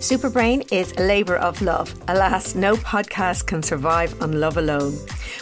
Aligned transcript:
Superbrain 0.00 0.66
is 0.72 0.92
a 0.92 1.02
labour 1.02 1.36
of 1.36 1.60
love. 1.60 1.94
Alas, 2.08 2.54
no 2.54 2.74
podcast 2.76 3.46
can 3.46 3.62
survive 3.62 4.22
on 4.22 4.40
love 4.40 4.56
alone. 4.56 4.96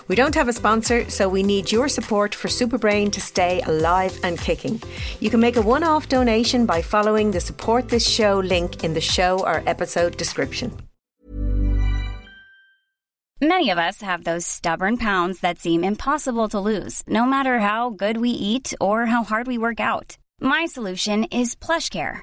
We 0.08 0.16
don't 0.16 0.34
have 0.34 0.48
a 0.48 0.52
sponsor, 0.52 1.08
so 1.08 1.28
we 1.28 1.44
need 1.44 1.70
your 1.70 1.88
support 1.88 2.34
for 2.34 2.48
Superbrain 2.48 3.12
to 3.12 3.20
stay 3.20 3.60
alive 3.66 4.18
and 4.24 4.36
kicking. 4.36 4.82
You 5.20 5.30
can 5.30 5.38
make 5.38 5.54
a 5.54 5.62
one 5.62 5.84
off 5.84 6.08
donation 6.08 6.66
by 6.66 6.82
following 6.82 7.30
the 7.30 7.38
support 7.38 7.88
this 7.88 8.04
show 8.04 8.40
link 8.40 8.82
in 8.82 8.94
the 8.94 9.00
show 9.00 9.38
or 9.46 9.62
episode 9.64 10.16
description. 10.16 10.76
Many 13.40 13.70
of 13.70 13.78
us 13.78 14.02
have 14.02 14.24
those 14.24 14.44
stubborn 14.44 14.96
pounds 14.96 15.38
that 15.38 15.60
seem 15.60 15.84
impossible 15.84 16.48
to 16.48 16.58
lose, 16.58 17.04
no 17.06 17.24
matter 17.24 17.60
how 17.60 17.90
good 17.90 18.16
we 18.16 18.30
eat 18.30 18.74
or 18.80 19.06
how 19.06 19.22
hard 19.22 19.46
we 19.46 19.56
work 19.56 19.78
out. 19.78 20.18
My 20.40 20.66
solution 20.66 21.24
is 21.30 21.54
PlushCare. 21.54 22.22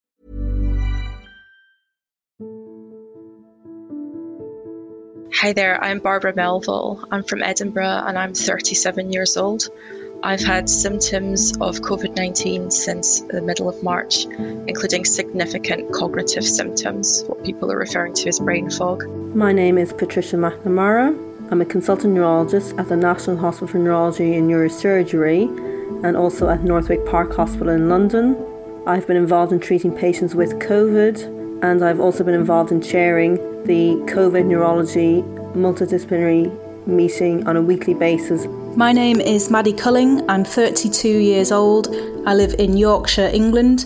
Hi 5.33 5.53
there, 5.53 5.81
I'm 5.81 5.99
Barbara 5.99 6.35
Melville. 6.35 7.07
I'm 7.09 7.23
from 7.23 7.41
Edinburgh 7.41 8.03
and 8.05 8.17
I'm 8.17 8.33
37 8.33 9.13
years 9.13 9.37
old. 9.37 9.69
I've 10.23 10.41
had 10.41 10.69
symptoms 10.69 11.53
of 11.61 11.79
COVID 11.79 12.15
19 12.17 12.69
since 12.69 13.21
the 13.21 13.41
middle 13.41 13.69
of 13.69 13.81
March, 13.81 14.25
including 14.67 15.05
significant 15.05 15.93
cognitive 15.93 16.45
symptoms, 16.45 17.23
what 17.27 17.43
people 17.45 17.71
are 17.71 17.77
referring 17.77 18.13
to 18.15 18.27
as 18.27 18.39
brain 18.39 18.69
fog. 18.69 19.07
My 19.33 19.53
name 19.53 19.77
is 19.77 19.93
Patricia 19.93 20.35
McNamara. 20.35 21.17
I'm 21.49 21.61
a 21.61 21.65
consultant 21.65 22.13
neurologist 22.13 22.75
at 22.77 22.89
the 22.89 22.97
National 22.97 23.37
Hospital 23.37 23.69
for 23.69 23.77
Neurology 23.77 24.35
and 24.35 24.49
Neurosurgery 24.49 25.45
and 26.03 26.17
also 26.17 26.49
at 26.49 26.63
Northwick 26.63 27.05
Park 27.05 27.33
Hospital 27.35 27.69
in 27.69 27.87
London. 27.87 28.35
I've 28.85 29.07
been 29.07 29.17
involved 29.17 29.53
in 29.53 29.61
treating 29.61 29.95
patients 29.95 30.35
with 30.35 30.59
COVID 30.59 31.63
and 31.63 31.83
I've 31.83 32.01
also 32.01 32.23
been 32.25 32.35
involved 32.35 32.71
in 32.71 32.81
chairing 32.81 33.37
the 33.65 33.93
COVID 34.07 34.45
neurology 34.45 35.21
multidisciplinary 35.53 36.49
meeting 36.87 37.47
on 37.47 37.55
a 37.55 37.61
weekly 37.61 37.93
basis. 37.93 38.47
My 38.75 38.91
name 38.91 39.21
is 39.21 39.51
Maddie 39.51 39.73
Culling. 39.73 40.27
I'm 40.29 40.43
32 40.43 41.07
years 41.07 41.51
old. 41.51 41.87
I 42.25 42.33
live 42.33 42.55
in 42.57 42.75
Yorkshire, 42.75 43.29
England. 43.31 43.85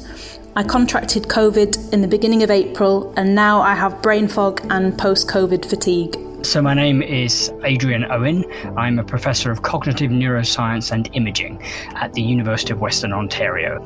I 0.55 0.63
contracted 0.63 1.23
COVID 1.23 1.91
in 1.91 2.01
the 2.01 2.07
beginning 2.07 2.41
of 2.41 2.49
April 2.49 3.13
and 3.17 3.35
now 3.35 3.61
I 3.61 3.75
have 3.75 4.01
brain 4.01 4.29
fog 4.29 4.65
and 4.69 4.97
post 4.97 5.27
COVID 5.27 5.65
fatigue. 5.65 6.17
So, 6.43 6.61
my 6.61 6.75
name 6.75 7.01
is 7.01 7.51
Adrian 7.63 8.05
Owen. 8.09 8.45
I'm 8.77 8.99
a 8.99 9.03
professor 9.03 9.51
of 9.51 9.63
cognitive 9.63 10.11
neuroscience 10.11 10.91
and 10.91 11.09
imaging 11.13 11.61
at 11.95 12.13
the 12.13 12.21
University 12.21 12.71
of 12.71 12.79
Western 12.79 13.11
Ontario. 13.11 13.83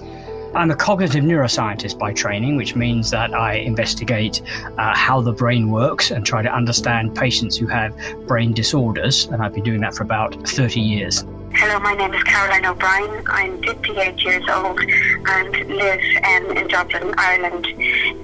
I'm 0.55 0.71
a 0.71 0.75
cognitive 0.75 1.23
neuroscientist 1.23 1.99
by 1.99 2.11
training, 2.11 2.55
which 2.55 2.75
means 2.75 3.11
that 3.11 3.33
I 3.33 3.53
investigate 3.53 4.41
uh, 4.77 4.95
how 4.95 5.21
the 5.21 5.31
brain 5.31 5.69
works 5.69 6.09
and 6.09 6.25
try 6.25 6.41
to 6.41 6.51
understand 6.51 7.15
patients 7.15 7.55
who 7.55 7.67
have 7.67 7.95
brain 8.25 8.53
disorders. 8.53 9.25
And 9.27 9.43
I've 9.43 9.53
been 9.53 9.63
doing 9.63 9.81
that 9.81 9.93
for 9.93 10.03
about 10.03 10.35
30 10.49 10.79
years. 10.79 11.23
Hello, 11.53 11.79
my 11.79 11.93
name 11.93 12.13
is 12.13 12.23
Caroline 12.23 12.65
O'Brien. 12.65 13.23
I'm 13.27 13.61
58 13.61 14.23
years 14.23 14.43
old 14.49 14.79
and 14.79 15.51
live 15.67 16.01
um, 16.23 16.57
in 16.57 16.67
Dublin, 16.67 17.13
Ireland. 17.17 17.67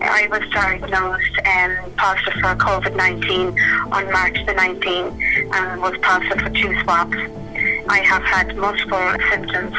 I 0.02 0.28
was 0.32 0.50
diagnosed 0.52 1.40
um, 1.46 1.92
positive 1.96 2.34
for 2.34 2.56
COVID 2.56 2.96
19 2.96 3.60
on 3.92 4.12
March 4.12 4.38
the 4.46 4.54
19th 4.54 5.54
and 5.54 5.82
was 5.82 5.98
positive 6.02 6.42
for 6.42 6.50
two 6.50 6.80
swabs. 6.82 7.45
I 7.88 8.00
have 8.00 8.24
had 8.24 8.56
multiple 8.58 9.16
symptoms 9.30 9.74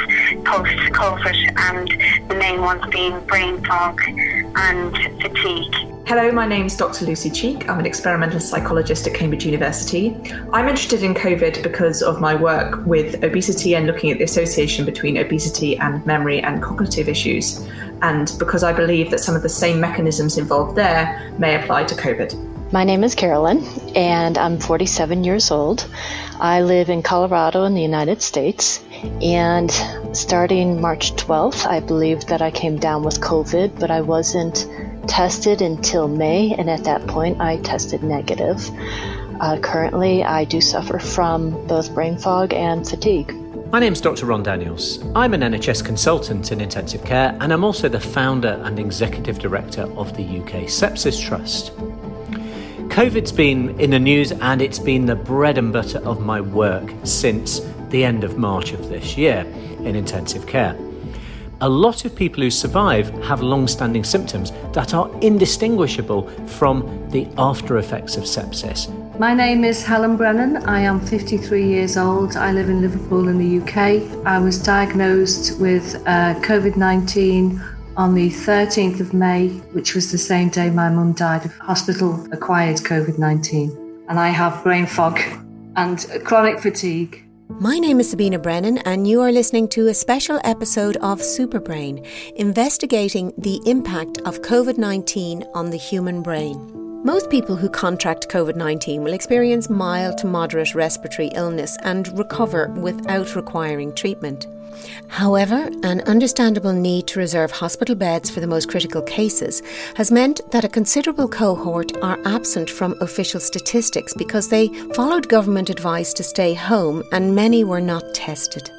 post 0.45 0.77
COVID, 0.93 1.53
and 1.57 2.31
the 2.31 2.37
main 2.37 2.61
ones 2.61 2.85
being 2.91 3.19
brain 3.27 3.65
fog 3.65 4.01
and 4.55 4.97
fatigue. 5.21 5.75
Hello, 6.07 6.31
my 6.31 6.47
name 6.47 6.67
is 6.67 6.77
Dr. 6.77 7.05
Lucy 7.05 7.31
Cheke. 7.31 7.69
I'm 7.69 7.81
an 7.81 7.87
experimental 7.87 8.39
psychologist 8.39 9.09
at 9.09 9.15
Cambridge 9.15 9.45
University. 9.45 10.17
I'm 10.53 10.69
interested 10.69 11.03
in 11.03 11.15
COVID 11.15 11.65
because 11.65 12.01
of 12.01 12.21
my 12.21 12.33
work 12.37 12.87
with 12.87 13.25
obesity 13.25 13.75
and 13.75 13.89
looking 13.89 14.13
at 14.13 14.19
the 14.19 14.25
association 14.25 14.85
between 14.85 15.17
obesity 15.17 15.77
and 15.77 16.07
memory 16.07 16.41
and 16.41 16.63
cognitive 16.63 17.09
issues, 17.09 17.67
and 18.03 18.33
because 18.39 18.63
I 18.63 18.73
believe 18.73 19.11
that 19.11 19.19
some 19.19 19.35
of 19.35 19.43
the 19.43 19.49
same 19.49 19.81
mechanisms 19.81 20.39
involved 20.39 20.77
there 20.77 21.33
may 21.39 21.61
apply 21.61 21.85
to 21.85 21.97
COVID. 21.97 22.73
My 22.73 22.83
name 22.83 23.05
is 23.05 23.15
Carolyn, 23.15 23.65
and 23.95 24.37
I'm 24.37 24.59
47 24.59 25.23
years 25.23 25.53
old. 25.53 25.89
I 26.39 26.61
live 26.61 26.91
in 26.91 27.03
Colorado 27.03 27.65
in 27.65 27.73
the 27.73 27.81
United 27.81 28.21
States, 28.21 28.85
and 29.23 29.71
starting 30.13 30.83
March 30.83 31.15
12th, 31.15 31.67
I 31.67 31.81
believe 31.81 32.27
that 32.27 32.43
I 32.43 32.51
came 32.51 32.79
down 32.79 33.05
with 33.05 33.21
COVID, 33.21 33.81
but 33.81 33.91
I 33.91 34.03
wasn't 34.03 34.67
tested 35.09 35.63
until 35.63 36.09
May, 36.09 36.53
and 36.53 36.69
at 36.69 36.85
that 36.85 37.07
point, 37.07 37.41
I 37.41 37.57
tested 37.59 38.03
negative. 38.03 38.71
Uh, 39.41 39.59
currently, 39.61 40.25
I 40.25 40.45
do 40.45 40.61
suffer 40.61 40.99
from 40.99 41.67
both 41.67 41.95
brain 41.95 42.19
fog 42.19 42.53
and 42.53 42.87
fatigue. 42.87 43.35
My 43.73 43.81
name's 43.81 44.03
Dr. 44.03 44.27
Ron 44.27 44.43
Daniels. 44.43 45.03
I'm 45.15 45.33
an 45.33 45.41
NHS 45.41 45.85
consultant 45.85 46.53
in 46.53 46.61
intensive 46.61 47.03
care, 47.05 47.37
and 47.41 47.51
I'm 47.51 47.65
also 47.65 47.89
the 47.89 48.01
founder 48.01 48.61
and 48.65 48.79
executive 48.79 49.39
director 49.39 49.91
of 49.97 50.15
the 50.17 50.23
UK 50.23 50.69
Sepsis 50.69 51.19
Trust. 51.21 51.73
COVID's 52.89 53.33
been 53.33 53.79
in 53.79 53.91
the 53.91 53.99
news 53.99 54.33
and 54.33 54.63
it's 54.63 54.79
been 54.79 55.05
the 55.05 55.15
bread 55.15 55.59
and 55.59 55.73
butter 55.73 55.99
of 55.99 56.21
my 56.21 56.41
work 56.41 56.91
since 57.05 57.61
the 57.91 58.03
end 58.03 58.25
of 58.25 58.39
March 58.39 58.73
of 58.73 58.89
this 58.89 59.17
year 59.17 59.41
in 59.81 59.95
intensive 59.95 60.47
care. 60.47 60.75
A 61.61 61.69
lot 61.69 62.05
of 62.05 62.15
people 62.17 62.43
who 62.43 62.51
survive 62.51 63.09
have 63.25 63.43
long 63.43 63.69
standing 63.69 64.03
symptoms 64.03 64.53
that 64.73 64.95
are 64.95 65.11
indistinguishable 65.21 66.29
from 66.47 67.09
the 67.11 67.29
after 67.37 67.79
effects 67.79 68.17
of 68.17 68.25
sepsis. 68.25 68.89
My 69.19 69.35
name 69.35 69.65
is 69.65 69.85
Helen 69.85 70.17
Brennan. 70.17 70.59
I 70.69 70.81
am 70.81 71.01
53 71.01 71.67
years 71.67 71.97
old. 71.97 72.37
I 72.37 72.53
live 72.53 72.69
in 72.69 72.83
Liverpool 72.83 73.29
in 73.29 73.39
the 73.39 73.63
UK. 73.63 74.27
I 74.27 74.39
was 74.39 74.63
diagnosed 74.63 75.59
with 75.59 75.97
uh, 76.07 76.35
COVID 76.41 76.77
19 76.77 77.63
on 77.97 78.15
the 78.15 78.29
13th 78.29 79.01
of 79.01 79.15
May, 79.15 79.49
which 79.73 79.95
was 79.95 80.13
the 80.13 80.19
same 80.19 80.51
day 80.51 80.71
my 80.71 80.91
mum 80.91 81.13
died 81.13 81.45
of 81.47 81.57
hospital 81.59 82.27
acquired 82.33 82.77
COVID 82.77 83.19
19. 83.19 84.05
And 84.09 84.19
I 84.21 84.29
have 84.29 84.63
brain 84.63 84.87
fog 84.87 85.19
and 85.77 86.07
chronic 86.25 86.61
fatigue. 86.61 87.23
My 87.49 87.79
name 87.79 88.01
is 88.01 88.11
Sabina 88.11 88.39
Brennan, 88.39 88.79
and 88.79 89.07
you 89.07 89.21
are 89.23 89.33
listening 89.33 89.69
to 89.69 89.87
a 89.87 89.95
special 89.95 90.41
episode 90.45 90.97
of 90.97 91.21
Superbrain, 91.21 92.07
investigating 92.35 93.33
the 93.39 93.61
impact 93.67 94.19
of 94.27 94.43
COVID 94.43 94.79
19 94.79 95.45
on 95.55 95.71
the 95.71 95.77
human 95.79 96.23
brain. 96.23 96.73
Most 97.03 97.31
people 97.31 97.57
who 97.57 97.71
contract 97.71 98.29
COVID 98.29 98.57
19 98.57 99.03
will 99.05 99.13
experience 99.13 99.71
mild 99.71 100.19
to 100.19 100.27
moderate 100.27 100.75
respiratory 100.75 101.29
illness 101.35 101.77
and 101.83 102.19
recover 102.19 102.69
without 102.73 103.37
requiring 103.37 103.95
treatment. 103.95 104.47
However, 105.09 105.71
an 105.83 106.01
understandable 106.03 106.73
need 106.73 107.07
to 107.09 107.19
reserve 107.19 107.51
hospital 107.51 107.95
beds 107.95 108.31
for 108.31 108.41
the 108.41 108.47
most 108.47 108.69
critical 108.69 109.03
cases 109.03 109.63
has 109.97 110.11
meant 110.11 110.41
that 110.51 110.65
a 110.65 110.69
considerable 110.69 111.29
cohort 111.29 111.97
are 112.03 112.19
absent 112.25 112.69
from 112.69 112.97
official 113.01 113.41
statistics 113.41 114.15
because 114.15 114.49
they 114.49 114.69
followed 114.95 115.29
government 115.29 115.71
advice 115.71 116.13
to 116.15 116.23
stay 116.23 116.55
home 116.55 117.03
and 117.13 117.35
many 117.35 117.65
were 117.65 117.81
not 117.81 118.15
tested. 118.15 118.71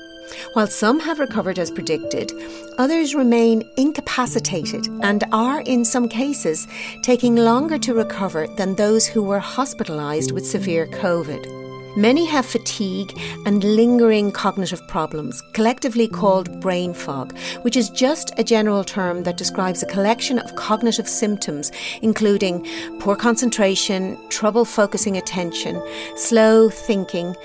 While 0.53 0.67
some 0.67 0.99
have 0.99 1.19
recovered 1.19 1.57
as 1.57 1.71
predicted, 1.71 2.31
others 2.77 3.15
remain 3.15 3.63
incapacitated 3.77 4.87
and 5.01 5.23
are, 5.31 5.61
in 5.61 5.85
some 5.85 6.09
cases, 6.09 6.67
taking 7.01 7.35
longer 7.35 7.77
to 7.79 7.93
recover 7.93 8.47
than 8.57 8.75
those 8.75 9.07
who 9.07 9.23
were 9.23 9.39
hospitalised 9.39 10.31
with 10.31 10.45
severe 10.45 10.87
COVID. 10.87 11.66
Many 11.97 12.25
have 12.25 12.45
fatigue 12.45 13.19
and 13.47 13.63
lingering 13.63 14.31
cognitive 14.31 14.87
problems, 14.87 15.41
collectively 15.53 16.07
called 16.07 16.59
brain 16.59 16.93
fog, 16.93 17.35
which 17.63 17.75
is 17.75 17.89
just 17.89 18.31
a 18.37 18.43
general 18.43 18.83
term 18.83 19.23
that 19.23 19.37
describes 19.37 19.81
a 19.81 19.87
collection 19.87 20.37
of 20.37 20.55
cognitive 20.55 21.09
symptoms, 21.09 21.71
including 22.03 22.67
poor 22.99 23.15
concentration, 23.15 24.15
trouble 24.29 24.63
focusing 24.63 25.17
attention, 25.17 25.81
slow 26.15 26.69
thinking, 26.69 27.35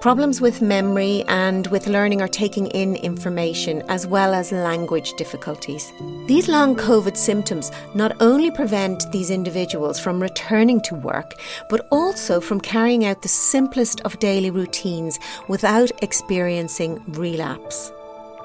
problems 0.00 0.40
with 0.40 0.62
memory 0.62 1.24
and 1.28 1.66
with 1.68 1.86
learning 1.86 2.22
or 2.22 2.28
taking 2.28 2.66
in 2.68 2.94
information, 2.96 3.82
as 3.88 4.06
well 4.06 4.34
as 4.34 4.52
language 4.52 5.14
difficulties. 5.14 5.92
These 6.26 6.48
long 6.48 6.76
COVID 6.76 7.16
symptoms 7.16 7.72
not 7.94 8.12
only 8.20 8.50
prevent 8.50 9.10
these 9.10 9.30
individuals 9.30 9.98
from 9.98 10.22
returning 10.22 10.80
to 10.82 10.94
work, 10.94 11.34
but 11.68 11.86
also 11.90 12.40
from 12.40 12.60
carrying 12.60 13.04
out 13.04 13.22
the 13.22 13.28
simplest 13.28 14.00
of 14.02 14.18
daily 14.18 14.50
routines 14.50 15.18
without 15.48 15.90
experiencing 16.02 17.02
relapse. 17.08 17.92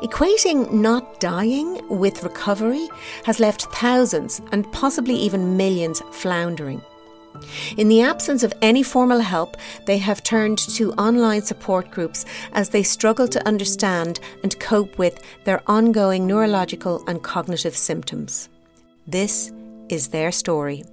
Equating 0.02 0.72
not 0.72 1.20
dying 1.20 1.80
with 1.88 2.24
recovery 2.24 2.90
has 3.24 3.40
left 3.40 3.64
thousands 3.74 4.42
and 4.52 4.70
possibly 4.74 5.16
even 5.16 5.56
millions 5.56 6.02
floundering. 6.12 6.82
In 7.78 7.88
the 7.88 8.02
absence 8.02 8.44
of 8.44 8.54
any 8.62 8.84
formal 8.84 9.20
help, 9.20 9.58
they 9.86 9.98
have 9.98 10.24
turned 10.24 10.58
to 10.58 10.94
online 10.94 11.42
support 11.42 11.92
groups 11.92 12.26
as 12.54 12.70
they 12.70 12.84
struggle 12.84 13.28
to 13.28 13.48
understand 13.48 14.20
and 14.44 14.60
cope 14.60 14.98
with 14.98 15.22
their 15.44 15.62
ongoing 15.68 16.28
neurological 16.28 17.04
and 17.08 17.24
cognitive 17.24 17.76
symptoms. 17.76 18.50
This 19.08 19.52
is 19.90 20.10
their 20.10 20.32
story. 20.32 20.84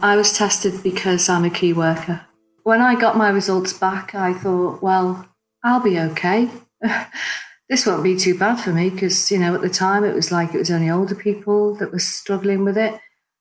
I 0.00 0.16
was 0.16 0.32
tested 0.32 0.82
because 0.82 1.28
I'm 1.28 1.44
a 1.44 1.50
key 1.50 1.72
worker. 1.72 2.26
When 2.64 2.80
I 2.80 2.94
got 2.94 3.16
my 3.16 3.30
results 3.30 3.72
back, 3.72 4.14
I 4.14 4.34
thought, 4.34 4.82
well, 4.82 5.28
I'll 5.64 5.82
be 5.82 5.98
okay. 5.98 6.50
this 7.68 7.86
won't 7.86 8.04
be 8.04 8.16
too 8.16 8.38
bad 8.38 8.56
for 8.56 8.72
me 8.72 8.90
because, 8.90 9.30
you 9.30 9.38
know, 9.38 9.54
at 9.54 9.62
the 9.62 9.68
time 9.68 10.04
it 10.04 10.14
was 10.14 10.30
like 10.30 10.54
it 10.54 10.58
was 10.58 10.70
only 10.70 10.90
older 10.90 11.14
people 11.14 11.74
that 11.76 11.92
were 11.92 11.98
struggling 11.98 12.64
with 12.64 12.76
it. 12.76 12.98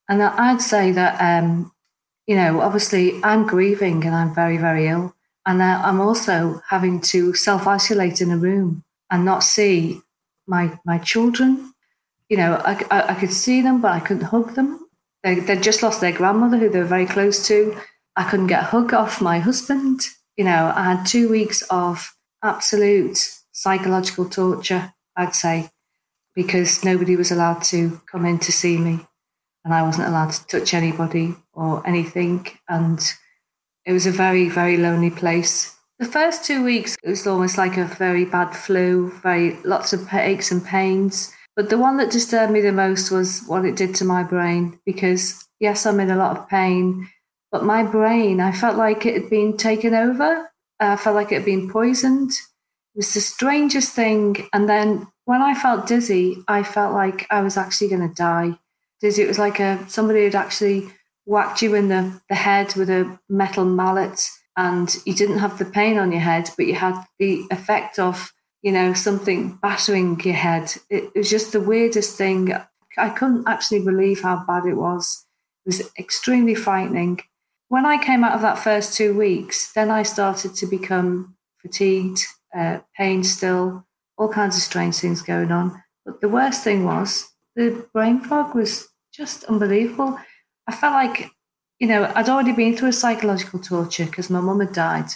And 0.07 0.21
I'd 0.21 0.61
say 0.61 0.91
that 0.91 1.19
um, 1.19 1.71
you 2.27 2.35
know, 2.35 2.61
obviously 2.61 3.21
I'm 3.23 3.47
grieving 3.47 4.05
and 4.05 4.15
I'm 4.15 4.33
very, 4.33 4.57
very 4.57 4.87
ill. 4.87 5.13
And 5.45 5.61
I'm 5.61 5.99
also 5.99 6.61
having 6.69 7.01
to 7.01 7.33
self 7.33 7.65
isolate 7.65 8.21
in 8.21 8.31
a 8.31 8.37
room 8.37 8.83
and 9.09 9.25
not 9.25 9.43
see 9.43 10.01
my 10.47 10.79
my 10.85 10.99
children. 10.99 11.73
You 12.29 12.37
know, 12.37 12.61
I, 12.63 12.73
I, 12.91 13.01
I, 13.09 13.13
could 13.15 13.33
see 13.33 13.61
them, 13.61 13.81
but 13.81 13.91
I 13.91 13.99
couldn't 13.99 14.23
hug 14.23 14.53
them. 14.55 14.87
They, 15.23 15.35
they'd 15.35 15.63
just 15.63 15.83
lost 15.83 15.99
their 15.99 16.13
grandmother, 16.13 16.57
who 16.57 16.69
they 16.69 16.79
were 16.79 16.85
very 16.85 17.05
close 17.05 17.45
to. 17.47 17.75
I 18.15 18.23
couldn't 18.29 18.47
get 18.47 18.63
a 18.63 18.67
hug 18.67 18.93
off 18.93 19.19
my 19.21 19.39
husband. 19.39 20.01
You 20.37 20.45
know, 20.45 20.71
I 20.73 20.83
had 20.83 21.05
two 21.05 21.27
weeks 21.27 21.63
of 21.63 22.15
absolute 22.41 23.17
psychological 23.51 24.29
torture, 24.29 24.93
I'd 25.17 25.35
say, 25.35 25.71
because 26.33 26.85
nobody 26.85 27.15
was 27.15 27.31
allowed 27.31 27.63
to 27.63 27.99
come 28.09 28.25
in 28.25 28.39
to 28.39 28.51
see 28.51 28.77
me 28.77 29.05
and 29.63 29.73
I 29.73 29.83
wasn't 29.83 30.07
allowed 30.07 30.31
to 30.31 30.45
touch 30.47 30.73
anybody 30.73 31.35
or 31.53 31.85
anything. 31.87 32.47
And 32.67 32.99
it 33.85 33.93
was 33.93 34.05
a 34.05 34.11
very, 34.11 34.49
very 34.49 34.77
lonely 34.77 35.09
place. 35.09 35.75
The 35.99 36.05
first 36.05 36.45
two 36.45 36.63
weeks, 36.63 36.97
it 37.03 37.09
was 37.09 37.27
almost 37.27 37.57
like 37.57 37.77
a 37.77 37.85
very 37.85 38.25
bad 38.25 38.55
flu, 38.55 39.11
very 39.21 39.57
lots 39.63 39.93
of 39.93 40.11
aches 40.13 40.51
and 40.51 40.65
pains. 40.65 41.31
But 41.55 41.69
the 41.69 41.77
one 41.77 41.97
that 41.97 42.11
disturbed 42.11 42.51
me 42.51 42.61
the 42.61 42.71
most 42.71 43.11
was 43.11 43.43
what 43.45 43.65
it 43.65 43.75
did 43.75 43.93
to 43.95 44.05
my 44.05 44.23
brain 44.23 44.79
because, 44.85 45.47
yes, 45.59 45.85
I'm 45.85 45.99
in 45.99 46.09
a 46.09 46.15
lot 46.15 46.37
of 46.37 46.49
pain, 46.49 47.07
but 47.51 47.65
my 47.65 47.83
brain, 47.83 48.39
I 48.39 48.51
felt 48.51 48.77
like 48.77 49.05
it 49.05 49.21
had 49.21 49.29
been 49.29 49.57
taken 49.57 49.93
over. 49.93 50.49
I 50.79 50.95
felt 50.95 51.15
like 51.15 51.31
it 51.31 51.35
had 51.35 51.45
been 51.45 51.69
poisoned. 51.69 52.31
It 52.31 52.97
was 52.97 53.13
the 53.13 53.19
strangest 53.19 53.93
thing. 53.93 54.47
And 54.53 54.67
then 54.67 55.05
when 55.25 55.41
I 55.41 55.53
felt 55.53 55.85
dizzy, 55.85 56.43
I 56.47 56.63
felt 56.63 56.93
like 56.93 57.27
I 57.29 57.41
was 57.41 57.57
actually 57.57 57.89
going 57.89 58.09
to 58.09 58.15
die 58.15 58.57
dizzy. 59.01 59.23
It 59.23 59.27
was 59.27 59.39
like 59.39 59.59
a 59.59 59.83
somebody 59.89 60.23
had 60.23 60.35
actually 60.35 60.89
whacked 61.25 61.61
you 61.61 61.75
in 61.75 61.89
the, 61.89 62.21
the 62.29 62.35
head 62.35 62.75
with 62.75 62.89
a 62.89 63.19
metal 63.29 63.65
mallet 63.65 64.29
and 64.57 64.95
you 65.05 65.13
didn't 65.13 65.39
have 65.39 65.57
the 65.57 65.65
pain 65.65 65.97
on 65.97 66.11
your 66.11 66.21
head, 66.21 66.49
but 66.57 66.65
you 66.65 66.75
had 66.75 67.01
the 67.19 67.43
effect 67.51 67.99
of, 67.99 68.33
you 68.61 68.71
know, 68.71 68.93
something 68.93 69.57
battering 69.61 70.19
your 70.21 70.35
head. 70.35 70.73
It, 70.89 71.11
it 71.15 71.19
was 71.19 71.29
just 71.29 71.51
the 71.51 71.61
weirdest 71.61 72.17
thing. 72.17 72.53
I 72.97 73.09
couldn't 73.09 73.47
actually 73.47 73.83
believe 73.83 74.21
how 74.21 74.43
bad 74.45 74.65
it 74.65 74.75
was. 74.75 75.25
It 75.65 75.69
was 75.69 75.91
extremely 75.97 76.55
frightening. 76.55 77.21
When 77.69 77.85
I 77.85 78.03
came 78.03 78.23
out 78.23 78.33
of 78.33 78.41
that 78.41 78.59
first 78.59 78.97
two 78.97 79.17
weeks, 79.17 79.71
then 79.73 79.89
I 79.89 80.03
started 80.03 80.55
to 80.55 80.65
become 80.65 81.37
fatigued, 81.61 82.25
uh, 82.53 82.79
pain 82.97 83.23
still, 83.23 83.85
all 84.17 84.27
kinds 84.27 84.57
of 84.57 84.63
strange 84.63 84.95
things 84.95 85.21
going 85.21 85.51
on. 85.51 85.81
But 86.05 86.19
the 86.19 86.29
worst 86.29 86.63
thing 86.63 86.83
was 86.83 87.31
the 87.55 87.85
brain 87.93 88.19
fog 88.19 88.55
was 88.55 88.89
just 89.21 89.43
unbelievable. 89.43 90.17
I 90.67 90.75
felt 90.75 90.93
like, 90.93 91.29
you 91.79 91.87
know, 91.87 92.11
I'd 92.15 92.27
already 92.27 92.53
been 92.53 92.75
through 92.75 92.89
a 92.89 92.93
psychological 92.93 93.59
torture 93.59 94.05
because 94.05 94.31
my 94.31 94.41
mum 94.41 94.61
had 94.61 94.73
died. 94.73 95.09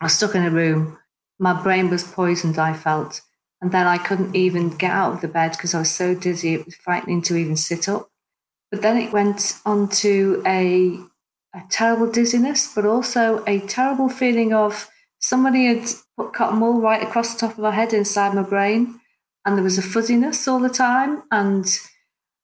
I 0.00 0.06
was 0.06 0.14
stuck 0.14 0.34
in 0.34 0.42
a 0.42 0.50
room. 0.50 0.98
My 1.38 1.52
brain 1.62 1.88
was 1.88 2.02
poisoned, 2.02 2.58
I 2.58 2.72
felt. 2.72 3.20
And 3.60 3.70
then 3.70 3.86
I 3.86 3.98
couldn't 3.98 4.34
even 4.34 4.70
get 4.70 4.90
out 4.90 5.14
of 5.14 5.20
the 5.20 5.28
bed 5.28 5.52
because 5.52 5.74
I 5.74 5.78
was 5.78 5.92
so 5.92 6.12
dizzy. 6.14 6.54
It 6.54 6.66
was 6.66 6.74
frightening 6.74 7.22
to 7.22 7.36
even 7.36 7.56
sit 7.56 7.88
up. 7.88 8.08
But 8.72 8.82
then 8.82 8.96
it 8.96 9.12
went 9.12 9.60
on 9.64 9.88
to 10.02 10.42
a, 10.44 10.98
a 11.54 11.62
terrible 11.70 12.10
dizziness, 12.10 12.74
but 12.74 12.84
also 12.84 13.44
a 13.46 13.60
terrible 13.60 14.08
feeling 14.08 14.52
of 14.52 14.88
somebody 15.20 15.66
had 15.66 15.88
put 16.16 16.32
cotton 16.32 16.58
wool 16.58 16.80
right 16.80 17.02
across 17.02 17.32
the 17.32 17.40
top 17.40 17.52
of 17.52 17.62
my 17.62 17.70
head 17.70 17.92
inside 17.92 18.34
my 18.34 18.42
brain. 18.42 18.98
And 19.44 19.56
there 19.56 19.62
was 19.62 19.78
a 19.78 19.82
fuzziness 19.82 20.48
all 20.48 20.58
the 20.58 20.68
time. 20.68 21.22
And 21.30 21.64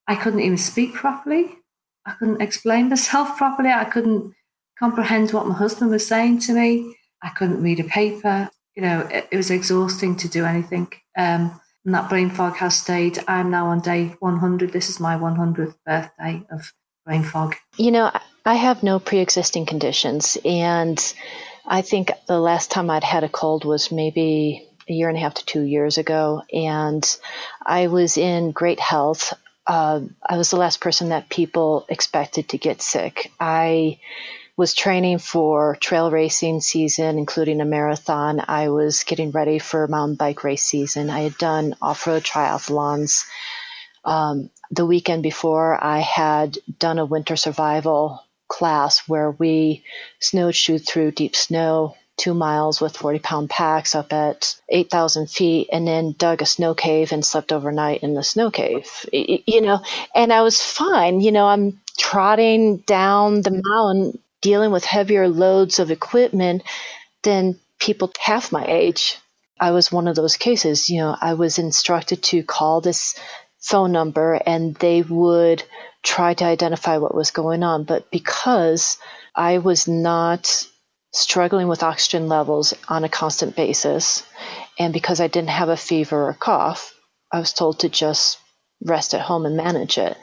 I 0.07 0.17
couldn't 0.17 0.41
even 0.41 0.59
speak 0.59 0.95
properly. 0.95 1.59
I 2.05 2.13
couldn't 2.13 2.43
explain 2.43 2.89
myself 2.91 3.37
properly. 3.37 3.71
I 3.71 3.85
couldn't 3.85 4.35
comprehend 4.79 5.33
what 5.33 5.47
my 5.47 5.55
husband 5.55 5.91
was 5.91 6.07
saying 6.07 6.41
to 6.41 6.53
me. 6.53 6.97
I 7.23 7.31
couldn't 7.31 7.63
read 7.63 7.81
a 7.81 7.85
paper. 7.85 8.51
You 8.75 8.83
know, 8.83 9.01
it, 9.01 9.29
it 9.31 9.37
was 9.37 9.51
exhausting 9.51 10.17
to 10.17 10.29
do 10.29 10.45
anything. 10.45 10.89
Um, 11.17 11.61
and 11.85 11.95
that 11.95 12.09
brain 12.09 12.31
fog 12.31 12.57
has 12.57 12.77
stayed. 12.77 13.19
I'm 13.27 13.51
now 13.51 13.67
on 13.67 13.81
day 13.81 14.15
100. 14.21 14.73
This 14.73 14.89
is 14.89 15.01
my 15.01 15.17
100th 15.17 15.75
birthday 15.85 16.45
of 16.51 16.73
brain 17.05 17.23
fog. 17.25 17.57
You 17.77 17.91
know, 17.91 18.13
I 18.45 18.55
have 18.55 18.83
no 18.83 18.99
pre 18.99 19.19
existing 19.19 19.67
conditions. 19.67 20.39
And 20.45 20.99
I 21.67 21.83
think 21.83 22.11
the 22.27 22.39
last 22.39 22.71
time 22.71 22.91
I'd 22.91 23.05
had 23.05 23.25
a 23.25 23.29
cold 23.29 23.65
was 23.65 23.93
maybe 23.93 24.69
a 24.89 24.93
year 24.93 25.09
and 25.09 25.17
a 25.17 25.21
half 25.21 25.35
to 25.35 25.47
two 25.47 25.63
years 25.63 25.99
ago. 25.99 26.43
And 26.53 27.05
I 27.65 27.89
was 27.89 28.17
in 28.17 28.53
great 28.53 28.81
health 28.81 29.33
uh, 29.67 30.01
I 30.29 30.37
was 30.37 30.51
the 30.51 30.57
last 30.57 30.81
person 30.81 31.11
that 31.11 31.29
people 31.29 31.87
expected 31.89 32.49
to 32.51 32.59
get 32.59 32.83
sick. 32.83 33.31
I 33.39 34.01
was 34.57 34.75
training 34.75 35.19
for 35.19 35.77
trail 35.81 36.11
racing 36.11 36.61
season, 36.61 37.19
including 37.19 37.61
a 37.61 37.65
marathon. 37.65 38.43
I 38.47 38.69
was 38.69 39.05
getting 39.05 39.31
ready 39.31 39.59
for 39.59 39.87
mountain 39.89 40.17
bike 40.17 40.45
race 40.45 40.65
season. 40.65 41.11
I 41.11 41.21
had 41.21 41.39
done 41.39 41.75
off 41.81 42.07
road 42.07 42.23
triathlons. 42.23 43.25
Um, 44.05 44.51
the 44.71 44.87
weekend 44.87 45.23
before, 45.23 45.83
I 45.83 46.01
had 46.01 46.59
done 46.79 46.99
a 46.99 47.05
winter 47.05 47.37
survival 47.37 48.23
class 48.49 49.09
where 49.09 49.31
we 49.31 49.85
snowshoed 50.21 50.87
through 50.87 51.13
deep 51.13 51.35
snow 51.35 51.97
two 52.17 52.35
miles 52.35 52.81
with 52.81 52.97
40 52.97 53.19
pound 53.19 53.51
packs 53.51 53.95
up 53.95 54.13
at 54.13 54.57
8,000 54.69 55.31
feet 55.31 55.69
and 55.73 55.87
then 55.87 56.15
dug 56.17 56.43
a 56.43 56.47
snow 56.47 56.75
cave 56.75 57.13
and 57.13 57.25
slept 57.25 57.53
overnight 57.53 58.03
in 58.03 58.15
the 58.15 58.23
snow 58.23 58.51
cave, 58.51 58.89
you 59.13 59.61
know, 59.61 59.81
and 60.15 60.33
I 60.33 60.43
was 60.43 60.61
fine. 60.61 61.21
You 61.21 61.33
know, 61.33 61.47
I'm 61.47 61.81
trotting 61.99 62.79
down 62.79 63.43
the 63.43 63.63
mountain 63.65 64.19
dealing 64.41 64.73
with 64.73 64.85
heavier 64.85 65.29
loads 65.29 65.79
of 65.79 65.91
equipment 65.91 66.63
than 67.23 67.59
people 67.79 68.13
half 68.21 68.53
my 68.53 68.65
age. 68.67 69.19
I 69.59 69.71
was 69.71 69.93
one 69.93 70.09
of 70.09 70.17
those 70.17 70.37
cases, 70.37 70.91
you 70.91 71.01
know, 71.01 71.17
I 71.21 71.35
was 71.35 71.59
instructed 71.59 72.23
to 72.25 72.43
call 72.43 72.81
this 72.81 73.15
phone 73.59 73.93
number 73.93 74.35
and 74.35 74.75
they 74.75 75.03
would 75.03 75.63
try 76.03 76.35
to 76.35 76.45
identify 76.45 76.97
what 76.99 77.15
was 77.15 77.31
going 77.31 77.63
on. 77.63 77.85
But 77.85 78.11
because 78.11 78.99
I 79.35 79.59
was 79.59 79.87
not 79.87 80.67
struggling 81.13 81.69
with 81.69 81.83
oxygen 81.83 82.29
levels 82.29 82.75
on 82.89 83.05
a 83.05 83.09
constant 83.09 83.55
basis. 83.55 84.25
And 84.79 84.93
because 84.93 85.21
I 85.21 85.29
didn't 85.29 85.51
have 85.51 85.69
a 85.69 85.77
fever 85.77 86.29
or 86.29 86.35
cough, 86.35 86.95
I 87.31 87.39
was 87.39 87.53
told 87.53 87.81
to 87.81 87.89
just 87.89 88.39
rest 88.83 89.15
at 89.15 89.21
home 89.21 89.47
and 89.47 89.57
manage 89.57 89.99
it. 89.99 90.17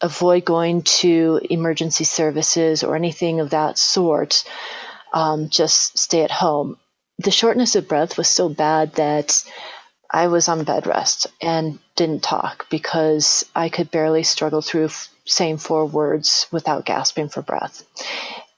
Avoid 0.00 0.44
going 0.44 0.82
to 0.82 1.40
emergency 1.48 2.04
services 2.04 2.82
or 2.82 2.96
anything 2.96 3.40
of 3.40 3.50
that 3.50 3.78
sort. 3.78 4.44
Um, 5.12 5.48
just 5.48 5.98
stay 5.98 6.22
at 6.22 6.30
home. 6.30 6.78
The 7.18 7.30
shortness 7.30 7.76
of 7.76 7.86
breath 7.86 8.18
was 8.18 8.28
so 8.28 8.48
bad 8.48 8.94
that 8.94 9.44
I 10.10 10.26
was 10.26 10.48
on 10.48 10.64
bed 10.64 10.86
rest 10.86 11.28
and 11.40 11.78
didn't 11.96 12.22
talk 12.22 12.66
because 12.70 13.44
I 13.54 13.68
could 13.68 13.90
barely 13.90 14.24
struggle 14.24 14.60
through 14.60 14.90
saying 15.24 15.58
four 15.58 15.86
words 15.86 16.46
without 16.50 16.84
gasping 16.84 17.28
for 17.28 17.42
breath. 17.42 17.84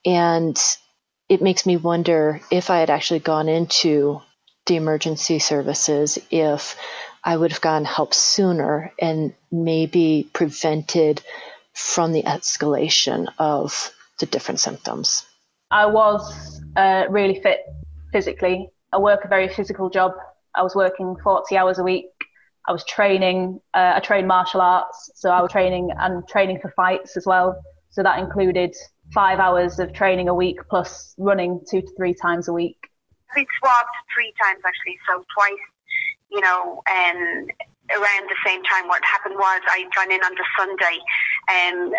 And 0.05 0.59
it 1.29 1.43
makes 1.43 1.67
me 1.67 1.77
wonder 1.77 2.41
if 2.51 2.71
I 2.71 2.79
had 2.79 2.91
actually 2.91 3.21
gone 3.21 3.49
into 3.49 4.23
the 4.67 4.77
emergency 4.77 5.39
services, 5.39 6.19
if 6.31 6.77
I 7.23 7.37
would 7.37 7.53
have 7.53 7.61
gotten 7.61 7.85
help 7.85 8.15
sooner 8.15 8.93
and 9.01 9.35
maybe 9.51 10.29
prevented 10.33 11.23
from 11.73 12.13
the 12.13 12.23
escalation 12.23 13.27
of 13.39 13.93
the 14.21 14.27
different 14.27 14.61
symptoms. 14.61 15.27
I 15.71 15.87
was 15.87 16.63
uh, 16.77 17.05
really 17.11 17.41
fit 17.41 17.61
physically. 18.13 18.71
I 18.93 18.99
work 18.99 19.25
a 19.25 19.29
very 19.29 19.49
physical 19.49 19.91
job. 19.91 20.13
I 20.55 20.63
was 20.63 20.75
working 20.75 21.17
40 21.23 21.57
hours 21.57 21.79
a 21.79 21.83
week. 21.83 22.07
I 22.69 22.73
was 22.73 22.85
training. 22.85 23.61
Uh, 23.75 23.95
I 23.97 24.01
trained 24.01 24.27
martial 24.27 24.61
arts, 24.61 25.11
so 25.15 25.31
I 25.31 25.43
was 25.43 25.53
training 25.53 25.91
and 25.99 26.27
training 26.29 26.61
for 26.61 26.73
fights 26.77 27.17
as 27.17 27.27
well. 27.27 27.61
So 27.91 28.03
that 28.03 28.19
included 28.19 28.75
five 29.13 29.39
hours 29.39 29.79
of 29.79 29.93
training 29.93 30.29
a 30.29 30.35
week 30.35 30.59
plus 30.69 31.15
running 31.19 31.61
two 31.71 31.81
to 31.81 31.89
three 31.97 32.15
times 32.15 32.49
a 32.49 32.53
week. 32.53 32.77
We 33.35 33.47
swabbed 33.59 33.97
three 34.15 34.33
times 34.43 34.63
actually, 34.65 34.99
so 35.09 35.25
twice 35.35 35.59
you 36.31 36.41
know, 36.41 36.83
and 36.89 37.51
around 37.91 38.25
the 38.29 38.37
same 38.45 38.63
time, 38.65 38.89
what 38.89 39.03
happened 39.05 39.37
was 39.37 39.61
I'd 39.71 39.89
gone 39.95 40.11
in 40.11 40.21
on 40.23 40.33
the 40.35 40.45
Sunday 40.59 40.99
um, 41.49 41.93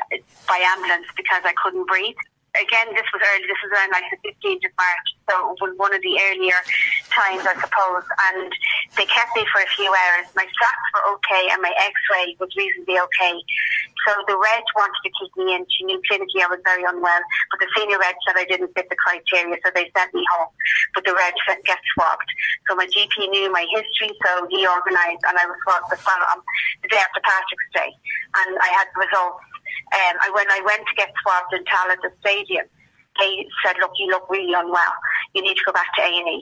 by 0.48 0.58
ambulance 0.76 1.08
because 1.16 1.42
I 1.46 1.54
couldn't 1.64 1.88
breathe 1.88 2.16
again, 2.62 2.88
this 2.94 3.08
was 3.14 3.22
early. 3.22 3.46
This 3.46 3.62
was 3.64 3.72
around 3.74 3.92
like 3.94 4.08
the 4.10 4.20
15th 4.26 4.66
of 4.66 4.74
March, 4.78 5.08
so 5.30 5.34
it 5.54 5.60
was 5.62 5.74
one 5.78 5.94
of 5.94 6.02
the 6.02 6.16
earlier 6.30 6.60
times, 7.10 7.46
I 7.46 7.56
suppose. 7.58 8.06
And 8.32 8.50
they 8.98 9.06
kept 9.06 9.36
me 9.36 9.46
for 9.54 9.62
a 9.62 9.70
few 9.78 9.90
hours. 9.90 10.30
My 10.34 10.46
stats 10.46 10.86
were 10.94 11.06
okay, 11.18 11.50
and 11.54 11.62
my 11.62 11.74
X-ray 11.78 12.38
was 12.40 12.50
reasonably 12.58 13.00
okay. 13.00 13.36
So 14.06 14.16
the 14.30 14.40
reg 14.40 14.64
wanted 14.78 15.02
to 15.04 15.12
keep 15.20 15.32
me 15.36 15.52
in. 15.52 15.68
She 15.68 15.84
knew 15.84 16.00
clinically 16.08 16.40
I 16.40 16.48
was 16.48 16.64
very 16.64 16.88
unwell, 16.88 17.24
but 17.52 17.60
the 17.60 17.68
senior 17.76 18.00
reg 18.00 18.16
said 18.24 18.40
I 18.40 18.48
didn't 18.48 18.72
fit 18.72 18.88
the 18.88 18.96
criteria, 18.96 19.60
so 19.60 19.68
they 19.76 19.92
sent 19.92 20.14
me 20.16 20.24
home. 20.32 20.48
But 20.96 21.04
the 21.04 21.12
reg 21.12 21.36
gets 21.66 21.84
swabbed. 21.94 22.30
So 22.70 22.76
my 22.76 22.88
GP 22.88 23.30
knew 23.30 23.52
my 23.52 23.68
history, 23.68 24.16
so 24.24 24.48
he 24.48 24.64
organised, 24.64 25.24
and 25.28 25.36
I 25.36 25.44
was 25.44 25.60
swabbed 25.68 25.92
the, 25.92 26.00
um, 26.32 26.40
the 26.84 26.90
day 26.90 27.02
after 27.04 27.20
Patrick's 27.20 27.70
Day, 27.76 27.92
and 28.44 28.56
I 28.64 28.70
had 28.72 28.88
the 28.96 29.04
results 29.04 29.44
um, 29.94 30.16
I, 30.22 30.30
when 30.34 30.50
I 30.52 30.62
went 30.66 30.84
to 30.88 30.96
get 30.96 31.14
swabbed 31.24 31.54
in 31.54 31.64
Tallaght 31.66 32.02
the 32.02 32.12
stadium, 32.22 32.66
they 33.20 33.48
said, 33.66 33.76
look, 33.82 33.92
you 33.98 34.08
look 34.08 34.30
really 34.30 34.54
unwell. 34.54 34.94
You 35.34 35.42
need 35.42 35.58
to 35.58 35.66
go 35.66 35.74
back 35.74 35.90
to 35.98 36.02
A&E. 36.04 36.42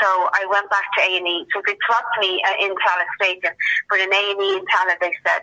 So 0.00 0.06
I 0.32 0.46
went 0.48 0.70
back 0.70 0.86
to 0.96 1.02
A&E. 1.02 1.46
So 1.52 1.62
they 1.66 1.76
swabbed 1.86 2.14
me 2.20 2.40
uh, 2.46 2.64
in 2.64 2.70
Tallaght 2.78 3.10
Stadium. 3.20 3.54
But 3.90 4.00
in 4.00 4.12
A&E 4.12 4.48
in 4.56 4.64
Tallaght, 4.70 5.00
they 5.00 5.12
said, 5.26 5.42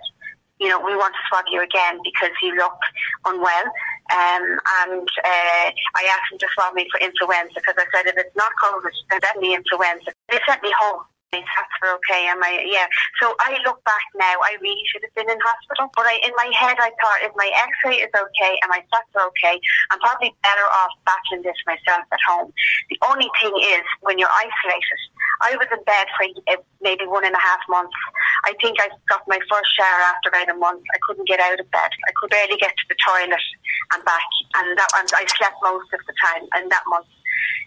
you 0.60 0.68
know, 0.68 0.80
we 0.80 0.96
want 0.96 1.14
to 1.16 1.24
swab 1.30 1.46
you 1.52 1.64
again 1.64 2.00
because 2.04 2.36
you 2.44 2.56
look 2.56 2.80
unwell. 3.26 3.68
Um, 4.12 4.44
and 4.84 5.08
uh, 5.24 5.68
I 5.96 6.04
asked 6.12 6.32
them 6.32 6.40
to 6.40 6.48
swab 6.56 6.74
me 6.74 6.88
for 6.92 7.00
influenza 7.00 7.56
because 7.56 7.76
I 7.78 7.86
said 7.94 8.08
if 8.08 8.18
it's 8.18 8.36
not 8.36 8.52
COVID, 8.64 8.92
then 9.12 9.20
definitely 9.20 9.54
influenza. 9.54 10.12
They 10.30 10.40
sent 10.48 10.64
me 10.64 10.72
home 10.80 11.04
that's 11.32 11.76
were 11.82 11.94
okay. 12.02 12.26
Am 12.26 12.42
I? 12.42 12.66
Yeah. 12.66 12.88
So 13.22 13.36
I 13.42 13.58
look 13.66 13.84
back 13.86 14.06
now. 14.18 14.34
I 14.42 14.58
really 14.62 14.82
should 14.90 15.06
have 15.06 15.14
been 15.14 15.30
in 15.30 15.38
hospital, 15.42 15.90
but 15.96 16.06
I, 16.06 16.18
in 16.26 16.34
my 16.36 16.50
head, 16.58 16.78
I 16.82 16.90
thought 16.98 17.22
if 17.22 17.34
my 17.36 17.50
X-ray 17.70 18.02
is 18.02 18.10
okay 18.10 18.54
and 18.62 18.70
my 18.70 18.82
stats 18.90 19.14
are 19.14 19.28
okay, 19.34 19.62
I'm 19.92 20.00
probably 20.00 20.34
better 20.42 20.66
off 20.66 20.94
battling 21.06 21.46
this 21.46 21.58
myself 21.70 22.06
at 22.10 22.22
home. 22.26 22.52
The 22.90 22.98
only 23.06 23.30
thing 23.42 23.54
is 23.78 23.86
when 24.02 24.18
you're 24.18 24.34
isolated. 24.34 25.00
I 25.42 25.56
was 25.56 25.70
in 25.72 25.80
bed 25.86 26.08
for 26.18 26.26
uh, 26.52 26.60
maybe 26.82 27.08
one 27.08 27.24
and 27.24 27.36
a 27.36 27.40
half 27.40 27.62
months. 27.70 27.96
I 28.44 28.54
think 28.60 28.82
I 28.82 28.90
got 29.08 29.24
my 29.28 29.40
first 29.48 29.70
shower 29.78 30.02
after 30.12 30.30
about 30.30 30.52
a 30.52 30.58
month. 30.58 30.84
I 30.92 31.00
couldn't 31.08 31.28
get 31.28 31.40
out 31.40 31.60
of 31.60 31.70
bed. 31.72 31.92
I 32.08 32.12
could 32.20 32.30
barely 32.30 32.58
get 32.58 32.76
to 32.76 32.86
the 32.90 32.98
toilet 33.00 33.46
and 33.94 34.04
back, 34.04 34.30
and 34.60 34.78
that 34.78 34.92
and 35.00 35.08
I 35.16 35.24
slept 35.30 35.56
most 35.64 35.94
of 35.94 36.02
the 36.04 36.16
time 36.20 36.44
in 36.60 36.68
that 36.70 36.84
month. 36.90 37.08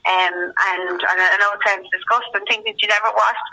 Um, 0.02 0.35
and, 0.35 0.99
and 0.99 1.18
I 1.21 1.37
know 1.38 1.52
it 1.54 1.62
sounds 1.66 1.88
disgusting, 1.92 2.47
things 2.47 2.64
that 2.66 2.82
you 2.82 2.88
never 2.88 3.11
watched. 3.14 3.49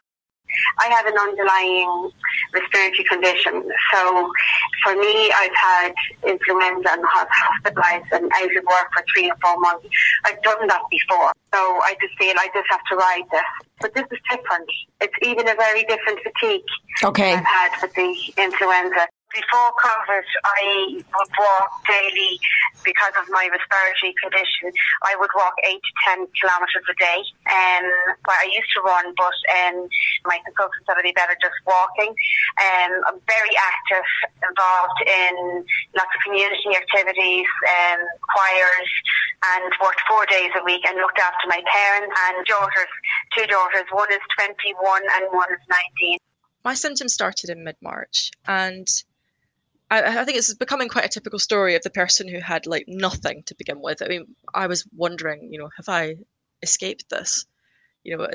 I 0.79 0.87
have 0.87 1.05
an 1.05 1.13
underlying 1.13 2.11
respiratory 2.53 3.05
condition. 3.05 3.69
So 3.93 4.31
for 4.83 4.95
me, 4.95 5.31
I've 5.35 5.55
had 5.55 5.93
influenza 6.25 6.89
and 6.89 7.05
have 7.13 7.27
hospitalized 7.29 8.11
and 8.11 8.31
out 8.33 8.57
of 8.57 8.63
work 8.65 8.89
for 8.93 9.03
three 9.13 9.29
or 9.29 9.37
four 9.41 9.59
months. 9.59 9.87
I've 10.25 10.41
done 10.41 10.67
that 10.67 10.81
before. 10.89 11.31
So 11.53 11.59
I 11.85 11.95
just 12.01 12.17
feel 12.17 12.33
I 12.37 12.49
just 12.53 12.67
have 12.69 12.81
to 12.89 12.95
ride 12.95 13.27
this. 13.31 13.49
But 13.81 13.93
this 13.93 14.05
is 14.11 14.19
different. 14.29 14.69
It's 15.01 15.13
even 15.21 15.47
a 15.47 15.55
very 15.55 15.83
different 15.83 16.19
fatigue 16.23 16.65
okay. 17.03 17.33
I've 17.33 17.45
had 17.45 17.81
with 17.81 17.93
the 17.93 18.41
influenza. 18.41 19.07
Before 19.29 19.69
COVID, 19.77 20.25
I 20.41 21.05
would 21.05 21.31
walk 21.37 21.69
daily 21.85 22.41
because 22.81 23.13
of 23.13 23.29
my 23.29 23.45
respiratory 23.45 24.17
condition. 24.17 24.73
I 25.05 25.13
would 25.21 25.29
walk 25.37 25.53
eight 25.69 25.77
to 25.77 25.93
ten 26.01 26.25
kilometres 26.33 26.85
a 26.89 26.95
day. 26.97 27.21
Um, 27.45 27.85
I 28.25 28.49
used 28.49 28.73
to 28.73 28.81
run, 28.81 29.13
but 29.13 29.37
um, 29.53 29.85
my 30.25 30.41
consultant 30.41 30.81
said 30.81 30.97
I'd 30.97 31.05
be 31.05 31.13
better 31.13 31.37
just 31.37 31.61
walking. 31.69 32.09
Um, 32.57 32.91
I'm 33.05 33.19
very 33.29 33.53
active, 33.53 34.07
involved 34.49 34.99
in 35.05 35.61
lots 35.93 36.09
of 36.09 36.19
community 36.25 36.73
activities, 36.73 37.45
um, 37.45 38.01
choirs, 38.33 38.91
and 39.45 39.69
worked 39.77 40.01
four 40.09 40.25
days 40.25 40.49
a 40.57 40.63
week 40.65 40.81
and 40.89 40.97
looked 40.97 41.21
after 41.21 41.45
my 41.45 41.61
parents 41.69 42.09
and 42.09 42.45
daughters, 42.49 42.91
two 43.37 43.45
daughters. 43.45 43.85
One 43.93 44.09
is 44.09 44.25
21 44.41 45.05
and 45.21 45.23
one 45.31 45.53
is 45.53 45.61
19. 46.01 46.17
My 46.65 46.73
symptoms 46.73 47.13
started 47.13 47.49
in 47.49 47.63
mid 47.63 47.77
March, 47.81 48.31
and 48.47 48.87
I, 49.89 50.19
I, 50.19 50.25
think 50.25 50.37
it's 50.37 50.53
becoming 50.53 50.87
quite 50.87 51.05
a 51.05 51.09
typical 51.09 51.39
story 51.39 51.75
of 51.75 51.81
the 51.81 51.89
person 51.89 52.27
who 52.27 52.39
had 52.39 52.67
like 52.67 52.85
nothing 52.87 53.43
to 53.47 53.55
begin 53.55 53.81
with. 53.81 54.01
I 54.01 54.07
mean, 54.07 54.35
I 54.53 54.67
was 54.67 54.87
wondering, 54.95 55.51
you 55.51 55.59
know, 55.59 55.69
have 55.77 55.89
I 55.89 56.15
escaped 56.61 57.09
this? 57.09 57.45
You 58.03 58.17
know, 58.17 58.27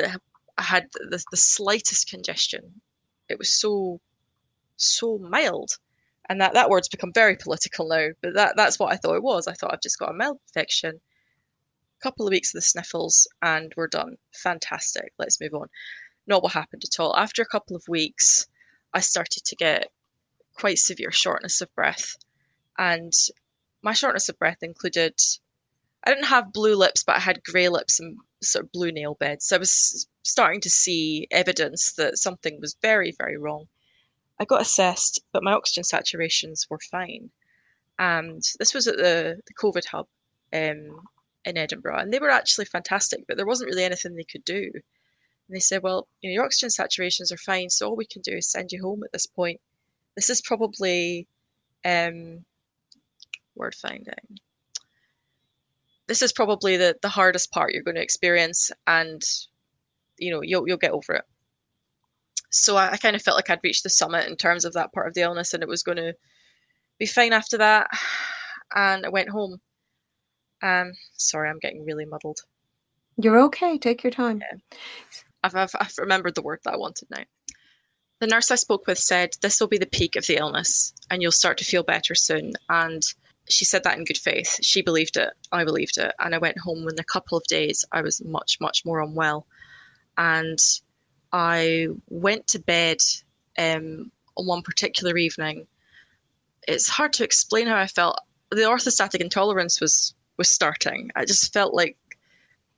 I 0.59 0.63
had 0.63 0.89
the, 0.93 1.23
the 1.31 1.37
slightest 1.37 2.11
congestion. 2.11 2.81
It 3.29 3.39
was 3.39 3.53
so, 3.53 4.01
so 4.77 5.19
mild. 5.19 5.79
And 6.29 6.41
that, 6.41 6.55
that 6.55 6.71
word's 6.71 6.89
become 6.89 7.13
very 7.13 7.37
political 7.37 7.89
now, 7.89 8.09
but 8.23 8.35
that, 8.35 8.55
that's 8.57 8.79
what 8.79 8.93
I 8.93 8.97
thought 8.97 9.17
it 9.17 9.23
was. 9.23 9.47
I 9.47 9.53
thought 9.53 9.73
I've 9.73 9.83
just 9.83 9.99
got 9.99 10.11
a 10.11 10.15
mild 10.15 10.39
infection, 10.49 10.97
a 10.97 12.03
couple 12.03 12.27
of 12.27 12.31
weeks 12.31 12.55
of 12.55 12.59
the 12.59 12.63
sniffles, 12.63 13.29
and 13.43 13.73
we're 13.77 13.89
done. 13.89 14.17
Fantastic. 14.33 15.13
Let's 15.19 15.41
move 15.41 15.55
on. 15.55 15.69
Not 16.27 16.43
what 16.43 16.53
happened 16.53 16.83
at 16.85 16.99
all. 16.99 17.15
After 17.15 17.43
a 17.43 17.47
couple 17.47 17.77
of 17.77 17.85
weeks, 17.89 18.47
I 18.95 19.01
started 19.01 19.45
to 19.45 19.57
get 19.57 19.91
quite 20.55 20.79
severe 20.79 21.11
shortness 21.11 21.61
of 21.61 21.75
breath. 21.75 22.17
And 22.79 23.13
my 23.83 23.93
shortness 23.93 24.29
of 24.29 24.39
breath 24.39 24.63
included 24.63 25.15
I 26.05 26.11
didn't 26.11 26.27
have 26.27 26.53
blue 26.53 26.75
lips, 26.77 27.03
but 27.03 27.17
I 27.17 27.21
had 27.21 27.43
grey 27.43 27.69
lips 27.71 27.99
and 27.99 28.19
sort 28.43 28.67
of 28.67 28.73
blue 28.73 28.93
nail 28.93 29.15
beds. 29.15 29.47
So 29.47 29.57
I 29.57 29.59
was 29.59 30.07
starting 30.23 30.61
to 30.63 30.71
see 30.71 31.27
evidence 31.31 31.93
that 31.95 32.19
something 32.19 32.61
was 32.61 32.77
very, 32.83 33.13
very 33.13 33.39
wrong. 33.39 33.69
I 34.39 34.45
got 34.45 34.61
assessed, 34.61 35.23
but 35.33 35.43
my 35.43 35.53
oxygen 35.53 35.85
saturations 35.85 36.69
were 36.69 36.81
fine. 36.91 37.31
And 37.99 38.43
this 38.59 38.75
was 38.75 38.87
at 38.87 38.97
the, 38.97 39.41
the 39.47 39.55
COVID 39.55 39.87
hub 39.87 40.07
um, 40.53 41.01
in 41.45 41.57
Edinburgh, 41.57 41.99
and 41.99 42.13
they 42.13 42.19
were 42.19 42.31
actually 42.31 42.67
fantastic, 42.67 43.25
but 43.27 43.37
there 43.37 43.47
wasn't 43.47 43.71
really 43.71 43.85
anything 43.85 44.15
they 44.15 44.25
could 44.25 44.45
do. 44.45 44.71
And 44.75 45.57
they 45.57 45.61
said, 45.61 45.83
Well, 45.83 46.09
you 46.21 46.29
know, 46.29 46.35
your 46.35 46.45
oxygen 46.45 46.69
saturations 46.69 47.33
are 47.33 47.39
fine, 47.39 47.71
so 47.71 47.89
all 47.89 47.97
we 47.97 48.07
can 48.07 48.23
do 48.23 48.33
is 48.33 48.51
send 48.51 48.73
you 48.73 48.83
home 48.83 49.05
at 49.05 49.13
this 49.13 49.27
point 49.27 49.61
this 50.17 50.31
is 50.31 50.43
probably 50.43 51.27
um, 51.85 52.45
word 53.55 53.75
finding. 53.75 54.39
This 56.07 56.23
is 56.23 56.33
probably 56.33 56.77
the, 56.77 56.97
the 57.03 57.09
hardest 57.09 57.51
part 57.51 57.73
you're 57.73 57.83
going 57.83 57.97
to 57.97 58.03
experience, 58.03 58.71
and 58.87 59.23
you 60.19 60.31
know 60.31 60.43
you'll 60.43 60.69
you'll 60.69 60.77
get 60.77 60.93
over 60.93 61.15
it. 61.15 61.25
So 62.51 62.77
I, 62.77 62.93
I 62.93 62.97
kind 62.99 63.17
of 63.17 63.23
felt 63.23 63.37
like 63.37 63.51
I'd 63.51 63.61
reached 63.65 63.83
the 63.83 63.91
summit 63.91 64.29
in 64.29 64.37
terms 64.37 64.65
of 64.65 64.75
that 64.75 64.93
part 64.93 65.09
of 65.09 65.15
the 65.15 65.23
illness, 65.23 65.55
and 65.55 65.63
it 65.63 65.69
was 65.69 65.83
going 65.83 65.97
to 65.97 66.15
be 66.99 67.07
fine 67.07 67.33
after 67.33 67.59
that. 67.59 67.89
And 68.75 69.07
I 69.07 69.09
went 69.09 69.29
home. 69.29 69.59
Um, 70.63 70.93
sorry, 71.13 71.49
I'm 71.49 71.59
getting 71.59 71.85
really 71.85 72.07
muddled. 72.07 72.39
You're 73.17 73.41
okay. 73.45 73.79
Take 73.79 74.03
your 74.03 74.11
time. 74.11 74.41
Yeah. 74.41 74.59
I've, 75.45 75.55
I've, 75.55 75.71
I've 75.79 75.95
remembered 75.99 76.35
the 76.35 76.43
word 76.43 76.61
that 76.65 76.75
I 76.75 76.77
wanted 76.77 77.09
now. 77.11 77.25
The 78.25 78.31
nurse 78.31 78.51
I 78.51 78.55
spoke 78.55 78.87
with 78.87 78.99
said, 78.99 79.37
This 79.43 79.61
will 79.61 79.69
be 79.69 79.77
the 79.77 79.85
peak 79.85 80.17
of 80.17 80.27
the 80.27 80.39
illness 80.39 80.95
and 81.11 81.21
you'll 81.21 81.31
start 81.31 81.59
to 81.59 81.65
feel 81.67 81.83
better 81.83 82.15
soon. 82.15 82.55
And 82.71 83.03
she 83.51 83.67
said 83.67 83.85
that 83.85 83.99
in 83.99 84.07
good 84.07 84.17
faith. 84.17 84.61
She 84.63 84.81
believed 84.81 85.19
it. 85.19 85.29
I 85.53 85.65
believed 85.65 85.99
it. 85.99 86.11
And 86.19 86.35
I 86.35 86.39
went 86.39 86.57
home 86.57 86.89
in 86.89 86.99
a 86.99 87.05
couple 87.05 87.37
of 87.37 87.45
days. 87.45 87.85
I 87.93 88.01
was 88.01 88.25
much, 88.25 88.57
much 88.63 88.83
more 88.87 89.03
unwell. 89.03 89.47
And 90.17 90.59
I 91.33 91.89
went 92.09 92.47
to 92.47 92.61
bed 92.61 92.97
um, 93.59 94.11
on 94.39 94.47
one 94.47 94.63
particular 94.63 95.19
evening. 95.19 95.67
It's 96.67 96.89
hard 96.89 97.13
to 97.15 97.25
explain 97.25 97.67
how 97.67 97.77
I 97.77 97.89
felt. 97.89 98.21
The 98.51 98.63
orthostatic 98.63 99.21
intolerance 99.21 99.83
was 99.83 100.15
was 100.39 100.49
starting. 100.49 101.11
I 101.15 101.27
just 101.27 101.53
felt 101.53 101.75
like 101.75 101.99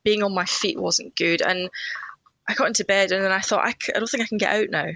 being 0.03 0.25
on 0.25 0.35
my 0.35 0.45
feet 0.45 0.77
wasn't 0.77 1.15
good, 1.15 1.41
and 1.41 1.71
I 2.49 2.55
got 2.55 2.67
into 2.67 2.85
bed 2.85 3.13
and 3.13 3.23
then 3.25 3.31
I 3.31 3.39
thought 3.39 3.65
I, 3.65 3.77
c- 3.81 3.93
I 3.95 4.01
don't 4.01 4.09
think 4.09 4.25
I 4.25 4.27
can 4.27 4.39
get 4.39 4.53
out 4.53 4.71
now. 4.71 4.89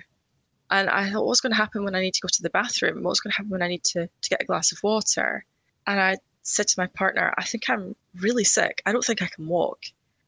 And 0.71 0.89
I 0.89 1.11
thought, 1.11 1.27
what's 1.27 1.41
going 1.41 1.53
to 1.53 1.57
happen 1.57 1.85
when 1.85 1.95
I 1.95 2.01
need 2.01 2.15
to 2.15 2.21
go 2.21 2.29
to 2.31 2.43
the 2.43 2.51
bathroom? 2.51 3.03
What's 3.03 3.21
going 3.21 3.33
to 3.33 3.37
happen 3.37 3.51
when 3.51 3.63
I 3.63 3.69
need 3.69 3.85
to, 3.85 4.07
to 4.07 4.29
get 4.29 4.43
a 4.43 4.47
glass 4.47 4.73
of 4.73 4.83
water? 4.83 5.45
And 5.87 6.01
I 6.01 6.19
said 6.43 6.69
to 6.69 6.81
my 6.81 6.87
partner, 6.87 7.35
I 7.37 7.45
think 7.45 7.69
I'm 7.69 7.97
really 8.15 8.45
sick. 8.45 8.83
I 8.87 8.93
don't 8.93 9.05
think 9.05 9.23
I 9.23 9.27
can 9.27 9.49
walk. 9.49 9.81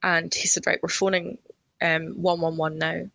And 0.03 0.35
he 0.35 0.49
said, 0.49 0.67
right, 0.67 0.81
we're 0.83 0.89
phoning 0.89 1.39
um, 1.81 2.21
111 2.21 2.79
now. 2.79 3.11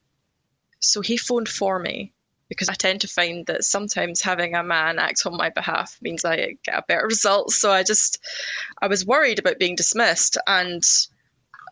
So 0.79 1.01
he 1.01 1.17
phoned 1.17 1.49
for 1.49 1.79
me 1.79 2.13
because 2.49 2.69
I 2.69 2.73
tend 2.73 3.01
to 3.01 3.07
find 3.07 3.45
that 3.47 3.65
sometimes 3.65 4.21
having 4.21 4.55
a 4.55 4.63
man 4.63 4.99
act 4.99 5.25
on 5.25 5.35
my 5.35 5.49
behalf 5.49 5.97
means 6.01 6.23
I 6.23 6.57
get 6.63 6.77
a 6.77 6.83
better 6.87 7.05
result. 7.05 7.51
So 7.51 7.71
I 7.71 7.83
just, 7.83 8.19
I 8.81 8.87
was 8.87 9.05
worried 9.05 9.39
about 9.39 9.59
being 9.59 9.75
dismissed 9.75 10.37
and 10.47 10.83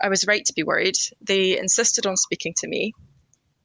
I 0.02 0.10
was 0.10 0.28
right 0.28 0.44
to 0.46 0.54
be 0.54 0.64
worried. 0.64 0.98
They 1.22 1.58
insisted 1.58 2.06
on 2.06 2.18
speaking 2.18 2.54
to 2.58 2.68
me. 2.68 2.94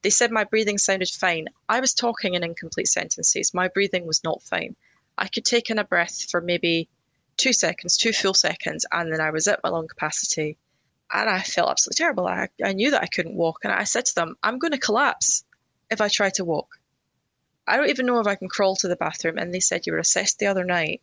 They 0.03 0.11
said 0.11 0.31
my 0.31 0.45
breathing 0.45 0.79
sounded 0.79 1.11
fine. 1.11 1.49
I 1.69 1.81
was 1.81 1.93
talking 1.93 2.35
in 2.35 2.43
incomplete 2.43 2.89
sentences. 2.89 3.53
My 3.53 3.69
breathing 3.69 4.07
was 4.07 4.25
not 4.25 4.43
fine. 4.43 4.77
I 5.19 5.29
could 5.29 5.45
take 5.45 5.69
in 5.71 5.79
a 5.79 5.85
breath 5.85 6.31
for 6.31 6.41
maybe 6.41 6.89
two 7.37 7.53
seconds, 7.53 7.97
two 7.97 8.13
full 8.13 8.35
seconds, 8.35 8.87
and 8.93 9.13
then 9.13 9.21
I 9.21 9.31
was 9.31 9.47
at 9.47 9.61
my 9.63 9.69
lung 9.69 9.89
capacity. 9.89 10.57
And 11.13 11.29
I 11.29 11.41
felt 11.41 11.71
absolutely 11.71 11.99
terrible. 11.99 12.27
I, 12.27 12.49
I 12.65 12.73
knew 12.73 12.93
that 12.93 13.03
I 13.03 13.07
couldn't 13.07 13.35
walk. 13.35 13.61
And 13.65 13.73
I 13.73 13.85
said 13.85 14.07
to 14.07 14.15
them, 14.15 14.37
I'm 14.43 14.59
going 14.59 14.73
to 14.73 14.79
collapse. 14.79 15.45
if 15.91 16.01
I 16.01 16.09
try 16.09 16.31
to 16.31 16.45
walk? 16.45 16.79
I 17.67 17.77
don't 17.77 17.91
even 17.91 18.07
know 18.07 18.21
if 18.21 18.27
I 18.27 18.37
can 18.37 18.49
crawl 18.49 18.77
to 18.77 18.89
the 18.89 18.97
bathroom. 18.97 19.37
And 19.37 19.53
they 19.53 19.61
said, 19.61 19.87
You 19.87 19.93
were 19.93 19.99
assessed 19.99 20.39
the 20.39 20.47
other 20.47 20.65
night. 20.65 21.03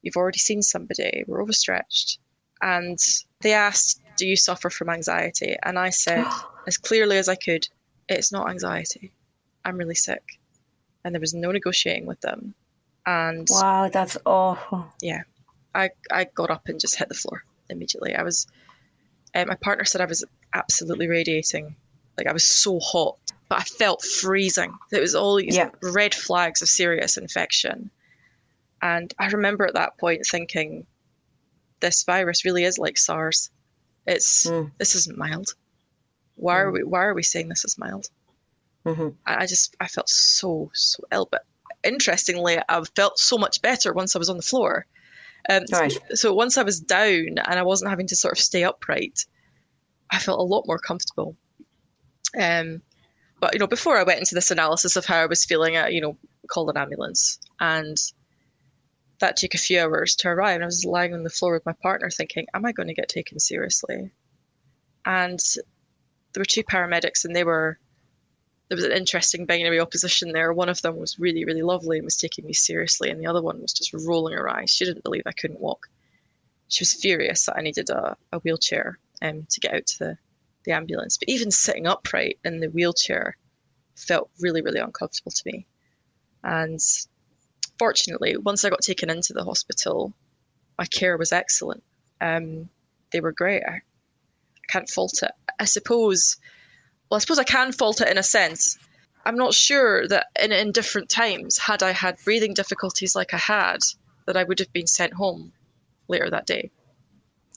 You've 0.00 0.16
already 0.16 0.38
seen 0.38 0.62
somebody. 0.62 1.24
We're 1.26 1.42
overstretched. 1.42 2.18
And 2.62 2.98
they 3.40 3.52
asked, 3.52 4.00
Do 4.16 4.26
you 4.26 4.36
suffer 4.36 4.70
from 4.70 4.88
anxiety? 4.88 5.56
And 5.62 5.78
I 5.78 5.90
said, 5.90 6.26
as 6.66 6.78
clearly 6.78 7.18
as 7.18 7.28
I 7.28 7.34
could, 7.34 7.68
It's 8.08 8.32
not 8.32 8.50
anxiety. 8.50 9.12
I'm 9.64 9.76
really 9.76 9.94
sick. 9.94 10.38
And 11.04 11.14
there 11.14 11.20
was 11.20 11.34
no 11.34 11.50
negotiating 11.50 12.06
with 12.06 12.20
them. 12.20 12.54
And 13.04 13.48
wow, 13.50 13.88
that's 13.92 14.16
awful. 14.24 14.86
Yeah. 15.00 15.22
I, 15.74 15.90
I 16.10 16.24
got 16.24 16.50
up 16.50 16.68
and 16.68 16.80
just 16.80 16.96
hit 16.96 17.08
the 17.08 17.14
floor 17.14 17.44
immediately. 17.68 18.14
I 18.14 18.22
was, 18.22 18.46
uh, 19.34 19.44
my 19.46 19.56
partner 19.56 19.84
said 19.84 20.00
I 20.00 20.06
was 20.06 20.24
absolutely 20.52 21.08
radiating. 21.08 21.76
Like 22.18 22.26
I 22.26 22.32
was 22.32 22.44
so 22.44 22.78
hot, 22.78 23.16
but 23.48 23.60
I 23.60 23.64
felt 23.64 24.02
freezing. 24.02 24.74
It 24.92 25.00
was 25.00 25.14
all 25.14 25.36
these 25.36 25.56
yeah. 25.56 25.70
red 25.82 26.14
flags 26.14 26.62
of 26.62 26.68
serious 26.68 27.16
infection. 27.16 27.90
And 28.82 29.12
I 29.18 29.28
remember 29.28 29.64
at 29.64 29.74
that 29.74 29.96
point 29.98 30.26
thinking, 30.30 30.86
this 31.80 32.04
virus 32.04 32.44
really 32.44 32.64
is 32.64 32.78
like 32.78 32.98
SARS. 32.98 33.50
It's 34.06 34.46
mm. 34.46 34.70
this 34.78 34.94
isn't 34.94 35.18
mild. 35.18 35.54
Why 36.42 36.54
mm. 36.54 36.58
are 36.58 36.72
we 36.72 36.82
why 36.82 37.04
are 37.04 37.14
we 37.14 37.22
saying 37.22 37.48
this 37.48 37.64
is 37.64 37.78
mild? 37.78 38.08
Mm-hmm. 38.84 39.10
I 39.24 39.46
just 39.46 39.76
I 39.80 39.86
felt 39.86 40.08
so 40.08 40.70
so 40.74 41.04
ill, 41.12 41.28
but 41.30 41.44
interestingly, 41.84 42.58
I 42.68 42.82
felt 42.96 43.18
so 43.18 43.38
much 43.38 43.62
better 43.62 43.92
once 43.92 44.16
I 44.16 44.18
was 44.18 44.28
on 44.28 44.36
the 44.36 44.42
floor. 44.42 44.86
Um, 45.48 45.64
right. 45.72 45.92
so, 45.92 46.14
so 46.14 46.34
once 46.34 46.58
I 46.58 46.62
was 46.62 46.80
down 46.80 47.38
and 47.38 47.58
I 47.58 47.62
wasn't 47.62 47.90
having 47.90 48.08
to 48.08 48.16
sort 48.16 48.38
of 48.38 48.44
stay 48.44 48.64
upright, 48.64 49.24
I 50.10 50.18
felt 50.18 50.38
a 50.38 50.42
lot 50.42 50.66
more 50.66 50.78
comfortable. 50.78 51.36
Um, 52.38 52.82
but 53.40 53.54
you 53.54 53.58
know, 53.58 53.66
before 53.66 53.98
I 53.98 54.04
went 54.04 54.20
into 54.20 54.34
this 54.34 54.50
analysis 54.50 54.96
of 54.96 55.04
how 55.04 55.18
I 55.18 55.26
was 55.26 55.44
feeling, 55.44 55.76
I 55.76 55.88
you 55.88 56.00
know 56.00 56.16
called 56.48 56.70
an 56.70 56.76
ambulance, 56.76 57.38
and 57.60 57.96
that 59.20 59.36
took 59.36 59.54
a 59.54 59.58
few 59.58 59.80
hours 59.80 60.16
to 60.16 60.28
arrive. 60.28 60.56
And 60.56 60.64
I 60.64 60.66
was 60.66 60.84
lying 60.84 61.14
on 61.14 61.22
the 61.22 61.30
floor 61.30 61.52
with 61.52 61.66
my 61.66 61.74
partner, 61.82 62.10
thinking, 62.10 62.46
"Am 62.52 62.66
I 62.66 62.72
going 62.72 62.88
to 62.88 62.94
get 62.94 63.08
taken 63.08 63.38
seriously?" 63.38 64.10
And 65.04 65.40
there 66.32 66.40
were 66.40 66.44
two 66.44 66.64
paramedics, 66.64 67.24
and 67.24 67.34
they 67.34 67.44
were 67.44 67.78
there 68.68 68.76
was 68.76 68.84
an 68.86 68.92
interesting 68.92 69.44
binary 69.44 69.78
opposition 69.80 70.32
there. 70.32 70.50
One 70.50 70.70
of 70.70 70.80
them 70.80 70.96
was 70.96 71.18
really, 71.18 71.44
really 71.44 71.60
lovely 71.60 71.98
and 71.98 72.06
was 72.06 72.16
taking 72.16 72.46
me 72.46 72.54
seriously, 72.54 73.10
and 73.10 73.20
the 73.20 73.26
other 73.26 73.42
one 73.42 73.60
was 73.60 73.74
just 73.74 73.92
rolling 73.92 74.34
her 74.34 74.48
eyes. 74.48 74.70
She 74.70 74.86
didn't 74.86 75.04
believe 75.04 75.24
I 75.26 75.32
couldn't 75.32 75.60
walk. 75.60 75.88
She 76.68 76.80
was 76.80 76.94
furious 76.94 77.44
that 77.44 77.58
I 77.58 77.60
needed 77.60 77.90
a, 77.90 78.16
a 78.32 78.38
wheelchair 78.38 78.98
um, 79.20 79.46
to 79.50 79.60
get 79.60 79.74
out 79.74 79.86
to 79.86 79.98
the, 79.98 80.18
the 80.64 80.72
ambulance. 80.72 81.18
But 81.18 81.28
even 81.28 81.50
sitting 81.50 81.86
upright 81.86 82.38
in 82.46 82.60
the 82.60 82.70
wheelchair 82.70 83.36
felt 83.94 84.30
really, 84.40 84.62
really 84.62 84.80
uncomfortable 84.80 85.32
to 85.32 85.42
me. 85.44 85.66
And 86.42 86.80
fortunately, 87.78 88.38
once 88.38 88.64
I 88.64 88.70
got 88.70 88.80
taken 88.80 89.10
into 89.10 89.34
the 89.34 89.44
hospital, 89.44 90.14
my 90.78 90.86
care 90.86 91.18
was 91.18 91.32
excellent. 91.32 91.84
Um, 92.22 92.70
they 93.10 93.20
were 93.20 93.32
great. 93.32 93.62
I, 93.64 93.82
can't 94.72 94.88
fault 94.88 95.22
it. 95.22 95.32
I 95.60 95.64
suppose 95.66 96.36
well, 97.12 97.16
I 97.16 97.20
suppose 97.20 97.38
I 97.38 97.44
can 97.44 97.72
fault 97.72 98.00
it 98.00 98.08
in 98.08 98.16
a 98.16 98.22
sense. 98.22 98.78
I'm 99.26 99.36
not 99.36 99.52
sure 99.52 100.08
that 100.08 100.28
in, 100.42 100.50
in 100.50 100.72
different 100.72 101.10
times, 101.10 101.58
had 101.58 101.82
I 101.82 101.90
had 101.90 102.16
breathing 102.24 102.54
difficulties 102.54 103.14
like 103.14 103.34
I 103.34 103.36
had, 103.36 103.80
that 104.26 104.38
I 104.38 104.44
would 104.44 104.60
have 104.60 104.72
been 104.72 104.86
sent 104.86 105.12
home 105.12 105.52
later 106.08 106.30
that 106.30 106.46
day. 106.46 106.70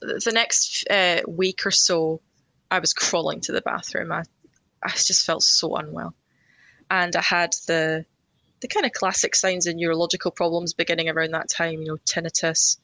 The 0.01 0.31
next 0.33 0.85
uh, 0.89 1.21
week 1.25 1.65
or 1.65 1.71
so, 1.71 2.19
I 2.69 2.79
was 2.79 2.91
crawling 2.91 3.39
to 3.41 3.53
the 3.53 3.61
bathroom. 3.61 4.11
I, 4.11 4.23
I 4.83 4.89
just 4.89 5.25
felt 5.25 5.41
so 5.41 5.77
unwell. 5.77 6.13
And 6.91 7.15
I 7.15 7.21
had 7.21 7.53
the 7.65 8.05
the 8.59 8.67
kind 8.67 8.85
of 8.85 8.91
classic 8.91 9.35
signs 9.35 9.67
of 9.67 9.75
neurological 9.75 10.31
problems 10.31 10.73
beginning 10.73 11.07
around 11.07 11.31
that 11.31 11.49
time, 11.49 11.79
you 11.79 11.85
know, 11.85 11.97
tinnitus, 12.05 12.77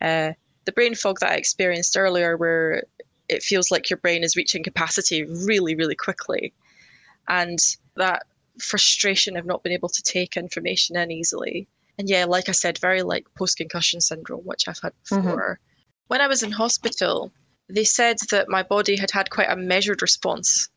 uh, 0.00 0.32
the 0.64 0.72
brain 0.72 0.94
fog 0.94 1.20
that 1.20 1.32
I 1.32 1.34
experienced 1.34 1.96
earlier, 1.96 2.38
where 2.38 2.84
it 3.28 3.42
feels 3.42 3.70
like 3.70 3.90
your 3.90 3.98
brain 3.98 4.22
is 4.22 4.36
reaching 4.36 4.62
capacity 4.62 5.24
really, 5.24 5.74
really 5.74 5.94
quickly. 5.94 6.52
And 7.28 7.58
that 7.96 8.24
frustration 8.60 9.36
of 9.36 9.46
not 9.46 9.62
being 9.62 9.74
able 9.74 9.88
to 9.88 10.02
take 10.02 10.36
information 10.36 10.96
in 10.96 11.10
easily. 11.10 11.68
And 11.98 12.08
yeah, 12.08 12.24
like 12.24 12.48
I 12.48 12.52
said, 12.52 12.78
very 12.78 13.02
like 13.02 13.26
post 13.36 13.56
concussion 13.56 14.00
syndrome, 14.00 14.42
which 14.44 14.68
I've 14.68 14.78
had 14.82 14.92
mm-hmm. 15.10 15.22
before. 15.22 15.58
Mm-hmm. 15.60 15.62
When 16.08 16.20
I 16.20 16.28
was 16.28 16.42
in 16.42 16.52
hospital, 16.52 17.32
they 17.68 17.84
said 17.84 18.16
that 18.30 18.48
my 18.48 18.62
body 18.62 18.96
had 18.96 19.10
had 19.10 19.30
quite 19.30 19.50
a 19.50 19.56
measured 19.56 20.02
response. 20.02 20.68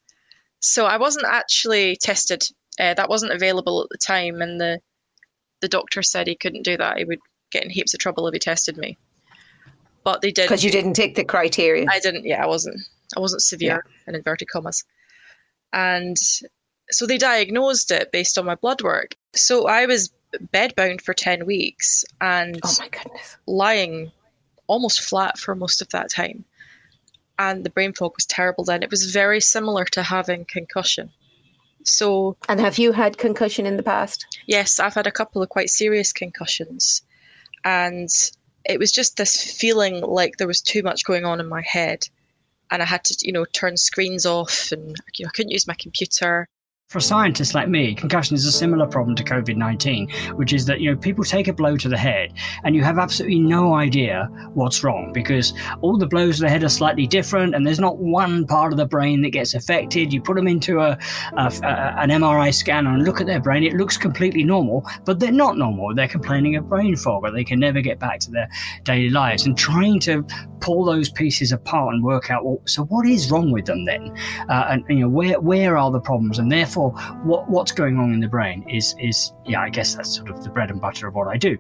So 0.59 0.85
I 0.85 0.97
wasn't 0.97 1.25
actually 1.25 1.97
tested. 1.97 2.43
Uh, 2.79 2.93
that 2.93 3.09
wasn't 3.09 3.33
available 3.33 3.83
at 3.83 3.89
the 3.89 3.97
time, 3.97 4.41
and 4.41 4.59
the 4.59 4.79
the 5.61 5.67
doctor 5.67 6.01
said 6.01 6.27
he 6.27 6.35
couldn't 6.35 6.63
do 6.63 6.77
that. 6.77 6.97
He 6.97 7.05
would 7.05 7.19
get 7.51 7.63
in 7.63 7.69
heaps 7.69 7.93
of 7.93 7.99
trouble 7.99 8.27
if 8.27 8.33
he 8.33 8.39
tested 8.39 8.77
me 8.77 8.97
but 10.03 10.21
they 10.21 10.31
did 10.31 10.43
because 10.43 10.63
you 10.63 10.71
didn't 10.71 10.93
take 10.93 11.15
the 11.15 11.23
criteria. 11.23 11.85
I 11.89 11.99
didn't. 11.99 12.25
Yeah, 12.25 12.43
I 12.43 12.47
wasn't. 12.47 12.79
I 13.15 13.19
wasn't 13.19 13.41
severe 13.41 13.83
yeah. 13.85 14.07
in 14.07 14.15
inverted 14.15 14.49
commas, 14.49 14.83
and 15.73 16.17
so 16.91 17.05
they 17.05 17.17
diagnosed 17.17 17.91
it 17.91 18.11
based 18.11 18.37
on 18.37 18.45
my 18.45 18.55
blood 18.55 18.81
work. 18.81 19.15
So 19.33 19.67
I 19.67 19.85
was 19.85 20.11
bedbound 20.53 21.01
for 21.01 21.13
ten 21.13 21.45
weeks 21.45 22.05
and 22.21 22.59
oh 22.63 22.75
my 22.79 22.89
goodness, 22.89 23.37
lying 23.47 24.11
almost 24.67 25.01
flat 25.01 25.37
for 25.37 25.55
most 25.55 25.81
of 25.81 25.89
that 25.89 26.09
time. 26.09 26.45
And 27.37 27.63
the 27.63 27.69
brain 27.69 27.93
fog 27.93 28.13
was 28.15 28.25
terrible 28.25 28.63
then. 28.63 28.83
It 28.83 28.91
was 28.91 29.11
very 29.11 29.39
similar 29.39 29.85
to 29.85 30.03
having 30.03 30.45
concussion. 30.45 31.11
So 31.83 32.37
And 32.47 32.59
have 32.59 32.77
you 32.77 32.91
had 32.91 33.17
concussion 33.17 33.65
in 33.65 33.77
the 33.77 33.83
past? 33.83 34.25
Yes, 34.45 34.79
I've 34.79 34.93
had 34.93 35.07
a 35.07 35.11
couple 35.11 35.41
of 35.41 35.49
quite 35.49 35.69
serious 35.69 36.11
concussions. 36.11 37.01
And 37.63 38.09
it 38.69 38.79
was 38.79 38.91
just 38.91 39.17
this 39.17 39.43
feeling 39.43 40.01
like 40.01 40.37
there 40.37 40.47
was 40.47 40.61
too 40.61 40.83
much 40.83 41.03
going 41.03 41.25
on 41.25 41.39
in 41.39 41.49
my 41.49 41.61
head 41.61 42.07
and 42.71 42.81
I 42.81 42.85
had 42.85 43.03
to, 43.05 43.17
you 43.21 43.33
know, 43.33 43.45
turn 43.45 43.77
screens 43.77 44.25
off 44.27 44.71
and 44.71 44.95
you 45.17 45.25
know, 45.25 45.29
I 45.29 45.35
couldn't 45.35 45.51
use 45.51 45.67
my 45.67 45.75
computer. 45.77 46.47
For 46.89 46.99
scientists 46.99 47.53
like 47.53 47.69
me, 47.69 47.93
concussion 47.93 48.33
is 48.33 48.47
a 48.47 48.51
similar 48.51 48.87
problem 48.87 49.15
to 49.17 49.23
COVID 49.23 49.55
19, 49.55 50.09
which 50.37 50.53
is 50.53 50.65
that, 50.65 50.81
you 50.81 50.89
know, 50.89 50.97
people 50.97 51.23
take 51.23 51.47
a 51.47 51.53
blow 51.53 51.77
to 51.77 51.87
the 51.87 51.95
head 51.95 52.33
and 52.63 52.75
you 52.75 52.83
have 52.83 52.97
absolutely 52.97 53.37
no 53.37 53.75
idea 53.75 54.27
what's 54.55 54.83
wrong 54.83 55.11
because 55.13 55.53
all 55.81 55.99
the 55.99 56.07
blows 56.07 56.37
to 56.37 56.41
the 56.41 56.49
head 56.49 56.63
are 56.63 56.69
slightly 56.69 57.05
different 57.05 57.53
and 57.53 57.67
there's 57.67 57.79
not 57.79 57.99
one 57.99 58.47
part 58.47 58.73
of 58.73 58.79
the 58.79 58.87
brain 58.87 59.21
that 59.21 59.29
gets 59.29 59.53
affected. 59.53 60.11
You 60.11 60.19
put 60.19 60.35
them 60.35 60.47
into 60.47 60.79
a, 60.79 60.97
a, 61.37 61.53
a 61.61 61.95
an 61.99 62.09
MRI 62.09 62.51
scanner 62.51 62.91
and 62.91 63.03
look 63.03 63.21
at 63.21 63.27
their 63.27 63.39
brain, 63.39 63.61
it 63.61 63.75
looks 63.75 63.95
completely 63.95 64.43
normal, 64.43 64.83
but 65.05 65.19
they're 65.19 65.31
not 65.31 65.59
normal. 65.59 65.93
They're 65.93 66.07
complaining 66.07 66.55
of 66.55 66.67
brain 66.67 66.95
fog 66.95 67.23
or 67.23 67.29
they 67.29 67.43
can 67.43 67.59
never 67.59 67.81
get 67.81 67.99
back 67.99 68.19
to 68.21 68.31
their 68.31 68.49
daily 68.83 69.11
lives. 69.11 69.45
And 69.45 69.55
trying 69.55 69.99
to 69.99 70.25
pull 70.59 70.85
those 70.85 71.11
pieces 71.11 71.51
apart 71.51 71.93
and 71.93 72.03
work 72.03 72.31
out, 72.31 72.43
well, 72.43 72.63
so 72.65 72.83
what 72.85 73.05
is 73.05 73.29
wrong 73.29 73.51
with 73.51 73.65
them 73.65 73.85
then? 73.85 74.11
Uh, 74.49 74.65
and, 74.69 74.85
you 74.89 75.01
know, 75.01 75.09
where, 75.09 75.39
where 75.39 75.77
are 75.77 75.91
the 75.91 75.99
problems? 75.99 76.39
And 76.39 76.51
therefore, 76.51 76.78
what 77.23 77.49
what's 77.49 77.71
going 77.71 77.97
on 77.97 78.13
in 78.13 78.19
the 78.19 78.27
brain 78.27 78.67
is 78.69 78.95
is 78.99 79.31
yeah, 79.45 79.61
I 79.61 79.69
guess 79.69 79.95
that's 79.95 80.15
sort 80.15 80.29
of 80.29 80.43
the 80.43 80.49
bread 80.49 80.71
and 80.71 80.79
butter 80.79 81.07
of 81.07 81.15
what 81.15 81.27
I 81.27 81.37
do. 81.37 81.57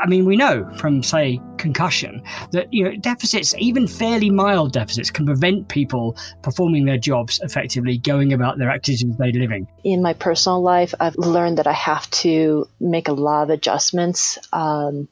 I 0.00 0.06
mean, 0.06 0.24
we 0.24 0.36
know 0.36 0.68
from 0.76 1.02
say 1.02 1.40
concussion 1.58 2.22
that 2.52 2.72
you 2.72 2.84
know 2.84 2.96
deficits, 2.96 3.54
even 3.58 3.86
fairly 3.86 4.30
mild 4.30 4.72
deficits, 4.72 5.10
can 5.10 5.26
prevent 5.26 5.68
people 5.68 6.16
performing 6.42 6.84
their 6.84 6.98
jobs 6.98 7.40
effectively, 7.42 7.98
going 7.98 8.32
about 8.32 8.58
their 8.58 8.70
activities 8.70 9.08
of 9.08 9.18
daily 9.18 9.40
living. 9.40 9.68
In 9.84 10.02
my 10.02 10.14
personal 10.14 10.62
life, 10.62 10.94
I've 10.98 11.16
learned 11.16 11.58
that 11.58 11.66
I 11.66 11.72
have 11.72 12.10
to 12.10 12.68
make 12.80 13.08
a 13.08 13.12
lot 13.12 13.44
of 13.44 13.50
adjustments. 13.50 14.38
Um, 14.52 15.08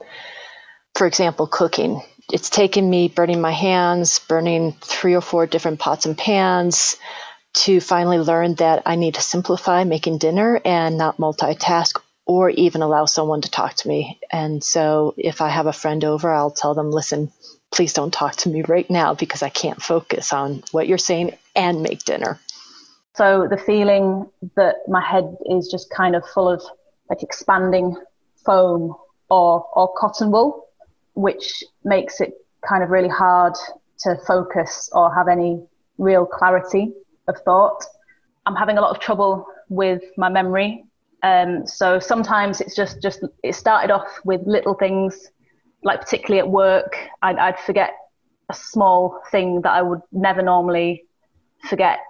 for 0.95 1.07
example, 1.07 1.47
cooking 1.47 2.03
it's 2.31 2.51
taken 2.51 2.89
me 2.89 3.09
burning 3.09 3.41
my 3.41 3.53
hands, 3.53 4.19
burning 4.19 4.73
three 4.83 5.15
or 5.15 5.21
four 5.21 5.47
different 5.47 5.79
pots 5.79 6.05
and 6.05 6.17
pans, 6.17 6.97
to 7.55 7.81
finally 7.81 8.19
learn 8.19 8.55
that 8.57 8.83
I 8.87 8.97
need 8.97 9.15
to 9.15 9.23
simplify 9.23 9.85
making 9.85 10.19
dinner 10.19 10.61
and 10.65 10.97
not 10.99 11.19
multitask 11.19 12.01
or 12.27 12.51
even 12.51 12.83
allow 12.83 13.07
someone 13.07 13.41
to 13.41 13.51
talk 13.51 13.75
to 13.75 13.89
me. 13.89 14.21
And 14.31 14.63
so 14.63 15.15
if 15.17 15.41
I 15.41 15.49
have 15.49 15.67
a 15.67 15.73
friend 15.73 16.05
over, 16.05 16.31
I'll 16.31 16.51
tell 16.51 16.75
them, 16.75 16.91
listen, 16.91 17.33
please 17.73 17.95
don't 17.95 18.13
talk 18.13 18.37
to 18.37 18.49
me 18.49 18.63
right 18.63 18.89
now 18.89 19.15
because 19.15 19.43
I 19.43 19.49
can't 19.49 19.83
focus 19.83 20.33
on 20.33 20.63
what 20.71 20.87
you're 20.87 20.99
saying 20.99 21.37
and 21.57 21.83
make 21.83 22.05
dinner. 22.05 22.39
So 23.15 23.49
the 23.51 23.57
feeling 23.57 24.31
that 24.57 24.77
my 24.87 25.05
head 25.05 25.37
is 25.47 25.69
just 25.69 25.91
kind 25.91 26.15
of 26.15 26.25
full 26.29 26.49
of 26.49 26.63
like 27.09 27.23
expanding 27.23 27.97
foam 28.45 28.95
or, 29.31 29.67
or 29.75 29.93
cotton 29.97 30.31
wool, 30.31 30.67
which 31.15 31.65
makes 31.83 32.21
it 32.21 32.35
kind 32.67 32.83
of 32.83 32.91
really 32.91 33.09
hard 33.09 33.55
to 34.01 34.17
focus 34.27 34.91
or 34.93 35.13
have 35.15 35.29
any 35.29 35.61
real 35.97 36.27
clarity 36.27 36.93
of 37.29 37.37
thought. 37.45 37.85
I'm 38.47 38.57
having 38.57 38.79
a 38.79 38.81
lot 38.81 38.91
of 38.91 39.01
trouble 39.01 39.47
with 39.69 40.03
my 40.17 40.29
memory. 40.29 40.85
Um, 41.23 41.67
so 41.67 41.99
sometimes 41.99 42.61
it's 42.61 42.75
just, 42.75 43.03
just, 43.03 43.25
it 43.43 43.55
started 43.55 43.91
off 43.91 44.09
with 44.25 44.41
little 44.47 44.75
things, 44.75 45.29
like 45.83 46.01
particularly 46.01 46.41
at 46.41 46.49
work, 46.49 46.97
I'd, 47.23 47.37
I'd 47.37 47.59
forget 47.61 47.93
a 48.49 48.55
small 48.55 49.21
thing 49.31 49.61
that 49.63 49.73
I 49.73 49.83
would 49.83 50.01
never 50.13 50.43
normally 50.43 51.05
forget. 51.69 52.01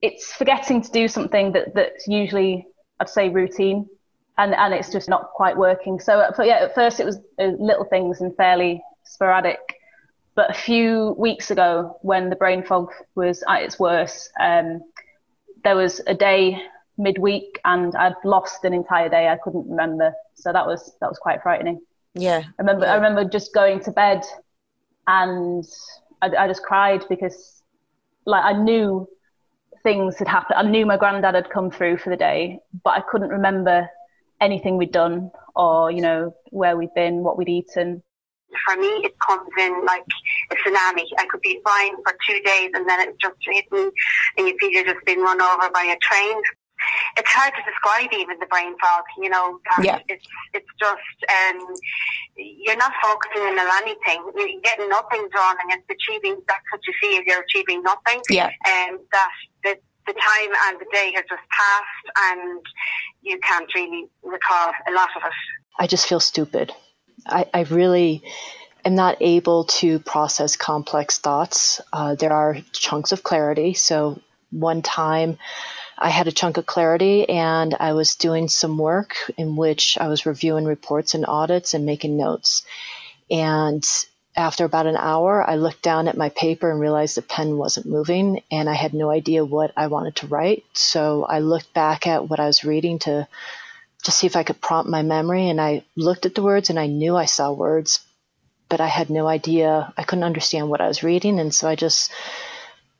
It's 0.00 0.32
forgetting 0.32 0.82
to 0.82 0.90
do 0.90 1.08
something 1.08 1.52
that, 1.52 1.74
that's 1.74 2.06
usually 2.06 2.66
I'd 3.00 3.08
say 3.08 3.28
routine, 3.28 3.88
and 4.38 4.54
and 4.54 4.74
it's 4.74 4.90
just 4.90 5.08
not 5.08 5.30
quite 5.34 5.56
working. 5.56 6.00
So, 6.00 6.20
uh, 6.20 6.42
yeah, 6.42 6.64
at 6.64 6.74
first 6.74 7.00
it 7.00 7.06
was 7.06 7.18
uh, 7.40 7.52
little 7.58 7.84
things 7.84 8.20
and 8.20 8.34
fairly 8.36 8.82
sporadic. 9.04 9.58
But 10.38 10.50
a 10.50 10.54
few 10.54 11.16
weeks 11.18 11.50
ago, 11.50 11.98
when 12.02 12.30
the 12.30 12.36
brain 12.36 12.62
fog 12.62 12.92
was 13.16 13.42
at 13.48 13.62
its 13.62 13.80
worst, 13.80 14.30
um, 14.38 14.80
there 15.64 15.74
was 15.74 16.00
a 16.06 16.14
day 16.14 16.62
midweek, 16.96 17.58
and 17.64 17.92
I'd 17.96 18.14
lost 18.24 18.64
an 18.64 18.72
entire 18.72 19.08
day. 19.08 19.26
I 19.26 19.36
couldn't 19.36 19.68
remember, 19.68 20.12
so 20.34 20.52
that 20.52 20.64
was 20.64 20.94
that 21.00 21.08
was 21.08 21.18
quite 21.18 21.42
frightening. 21.42 21.80
Yeah, 22.14 22.42
I 22.46 22.62
remember. 22.62 22.84
yeah. 22.84 22.92
I 22.92 22.94
remember 22.94 23.24
just 23.24 23.52
going 23.52 23.80
to 23.80 23.90
bed, 23.90 24.22
and 25.08 25.64
I, 26.22 26.28
I 26.28 26.46
just 26.46 26.62
cried 26.62 27.04
because, 27.08 27.60
like, 28.24 28.44
I 28.44 28.52
knew 28.52 29.08
things 29.82 30.20
had 30.20 30.28
happened. 30.28 30.60
I 30.60 30.70
knew 30.70 30.86
my 30.86 30.96
granddad 30.96 31.34
had 31.34 31.50
come 31.50 31.68
through 31.68 31.96
for 31.96 32.10
the 32.10 32.16
day, 32.16 32.60
but 32.84 32.90
I 32.90 33.00
couldn't 33.00 33.30
remember 33.30 33.90
anything 34.40 34.76
we'd 34.76 34.92
done 34.92 35.32
or 35.56 35.90
you 35.90 36.00
know 36.00 36.32
where 36.50 36.76
we'd 36.76 36.94
been, 36.94 37.24
what 37.24 37.36
we'd 37.36 37.48
eaten 37.48 38.04
for 38.64 38.76
me, 38.76 38.88
it 39.04 39.18
comes 39.18 39.48
in 39.58 39.84
like 39.84 40.04
a 40.50 40.54
tsunami. 40.56 41.04
I 41.18 41.26
could 41.30 41.40
be 41.40 41.60
fine 41.64 41.96
for 42.02 42.14
two 42.28 42.40
days 42.40 42.70
and 42.74 42.88
then 42.88 43.08
it's 43.08 43.18
just 43.20 43.36
hit 43.40 43.70
me 43.72 43.90
and 44.36 44.46
you 44.46 44.56
feel 44.58 44.70
you're 44.70 44.84
just 44.84 45.04
being 45.04 45.20
run 45.20 45.40
over 45.40 45.70
by 45.70 45.84
a 45.84 45.96
train. 46.00 46.40
It's 47.16 47.28
hard 47.28 47.52
to 47.54 47.62
describe 47.66 48.12
even 48.12 48.38
the 48.38 48.46
brain 48.46 48.74
fog, 48.78 49.02
you 49.18 49.28
know. 49.28 49.58
Yeah. 49.82 49.98
It's, 50.08 50.24
it's 50.54 50.68
just, 50.78 51.18
um, 51.28 51.74
you're 52.36 52.76
not 52.76 52.92
focusing 53.02 53.42
on 53.42 53.82
anything. 53.82 54.22
You're 54.36 54.60
getting 54.62 54.88
nothing 54.88 55.28
done 55.34 55.56
and 55.62 55.80
it's 55.80 55.90
achieving, 55.90 56.40
that's 56.46 56.64
what 56.70 56.80
you 56.86 56.94
see 57.02 57.16
if 57.16 57.26
you're 57.26 57.42
achieving 57.42 57.82
nothing. 57.82 58.22
Yeah. 58.30 58.50
And 58.64 58.96
um, 58.96 59.00
that, 59.12 59.30
the, 59.64 59.76
the 60.06 60.12
time 60.14 60.50
and 60.68 60.80
the 60.80 60.86
day 60.92 61.12
has 61.14 61.24
just 61.28 61.42
passed 61.50 62.30
and 62.30 62.60
you 63.22 63.38
can't 63.40 63.68
really 63.74 64.06
recall 64.22 64.72
a 64.88 64.92
lot 64.92 65.10
of 65.16 65.22
it. 65.24 65.32
I 65.78 65.86
just 65.86 66.06
feel 66.06 66.20
stupid. 66.20 66.72
I, 67.28 67.46
I 67.52 67.62
really 67.62 68.22
am 68.84 68.94
not 68.94 69.18
able 69.20 69.64
to 69.64 69.98
process 69.98 70.56
complex 70.56 71.18
thoughts. 71.18 71.80
Uh, 71.92 72.14
there 72.14 72.32
are 72.32 72.58
chunks 72.72 73.12
of 73.12 73.22
clarity. 73.22 73.74
So, 73.74 74.20
one 74.50 74.80
time 74.80 75.38
I 75.98 76.10
had 76.10 76.28
a 76.28 76.32
chunk 76.32 76.56
of 76.56 76.66
clarity 76.66 77.28
and 77.28 77.74
I 77.78 77.92
was 77.92 78.14
doing 78.14 78.48
some 78.48 78.78
work 78.78 79.16
in 79.36 79.56
which 79.56 79.98
I 80.00 80.08
was 80.08 80.26
reviewing 80.26 80.64
reports 80.64 81.14
and 81.14 81.26
audits 81.26 81.74
and 81.74 81.84
making 81.84 82.16
notes. 82.16 82.64
And 83.30 83.84
after 84.36 84.64
about 84.64 84.86
an 84.86 84.96
hour, 84.96 85.42
I 85.48 85.56
looked 85.56 85.82
down 85.82 86.06
at 86.06 86.16
my 86.16 86.28
paper 86.28 86.70
and 86.70 86.80
realized 86.80 87.16
the 87.16 87.22
pen 87.22 87.56
wasn't 87.56 87.86
moving 87.86 88.42
and 88.50 88.70
I 88.70 88.74
had 88.74 88.94
no 88.94 89.10
idea 89.10 89.44
what 89.44 89.72
I 89.76 89.88
wanted 89.88 90.16
to 90.16 90.28
write. 90.28 90.64
So 90.74 91.24
I 91.24 91.40
looked 91.40 91.74
back 91.74 92.06
at 92.06 92.28
what 92.28 92.38
I 92.38 92.46
was 92.46 92.64
reading 92.64 93.00
to 93.00 93.26
to 94.04 94.10
see 94.10 94.26
if 94.26 94.36
I 94.36 94.42
could 94.42 94.60
prompt 94.60 94.90
my 94.90 95.02
memory. 95.02 95.48
And 95.48 95.60
I 95.60 95.84
looked 95.96 96.26
at 96.26 96.34
the 96.34 96.42
words 96.42 96.70
and 96.70 96.78
I 96.78 96.86
knew 96.86 97.16
I 97.16 97.24
saw 97.26 97.52
words, 97.52 98.00
but 98.68 98.80
I 98.80 98.86
had 98.86 99.10
no 99.10 99.26
idea. 99.26 99.92
I 99.96 100.02
couldn't 100.04 100.24
understand 100.24 100.68
what 100.68 100.80
I 100.80 100.88
was 100.88 101.02
reading. 101.02 101.40
And 101.40 101.54
so 101.54 101.68
I 101.68 101.74
just 101.74 102.10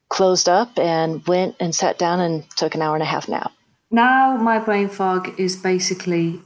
closed 0.08 0.48
up 0.48 0.78
and 0.78 1.26
went 1.26 1.56
and 1.60 1.74
sat 1.74 1.98
down 1.98 2.20
and 2.20 2.48
took 2.56 2.74
an 2.74 2.82
hour 2.82 2.94
and 2.94 3.02
a 3.02 3.06
half 3.06 3.28
nap. 3.28 3.52
Now 3.90 4.36
my 4.36 4.58
brain 4.58 4.88
fog 4.88 5.38
is 5.38 5.56
basically 5.56 6.40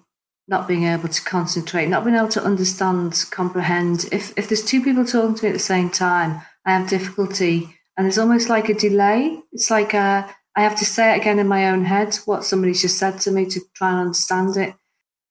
not 0.49 0.69
being 0.69 0.85
able 0.85 1.09
to 1.09 1.23
concentrate, 1.23 1.89
not 1.89 2.05
being 2.05 2.17
able 2.17 2.29
to 2.29 2.43
understand, 2.43 3.25
comprehend. 3.31 4.07
If 4.13 4.37
if 4.37 4.49
there's 4.49 4.65
two 4.65 4.83
people 4.83 5.05
talking 5.05 5.35
to 5.35 5.45
me 5.45 5.51
at 5.51 5.55
the 5.55 5.59
same 5.59 5.91
time, 5.91 6.43
I 6.67 6.73
have 6.73 6.89
difficulty, 6.89 7.77
and 7.97 8.05
there's 8.05 8.19
almost 8.19 8.49
like 8.49 8.69
a 8.69 8.75
delay. 8.75 9.41
It's 9.53 9.71
like 9.71 9.95
a 9.95 10.29
I 10.55 10.63
have 10.63 10.77
to 10.79 10.85
say 10.85 11.15
it 11.15 11.21
again 11.21 11.39
in 11.39 11.49
my 11.49 11.71
own 11.71 11.85
head, 11.85 12.15
what 12.27 12.45
somebody's 12.45 12.83
just 12.83 12.99
said 12.99 13.21
to 13.21 13.31
me 13.31 13.47
to 13.47 13.61
try 13.75 13.91
and 13.91 14.01
understand 14.01 14.57
it. 14.57 14.75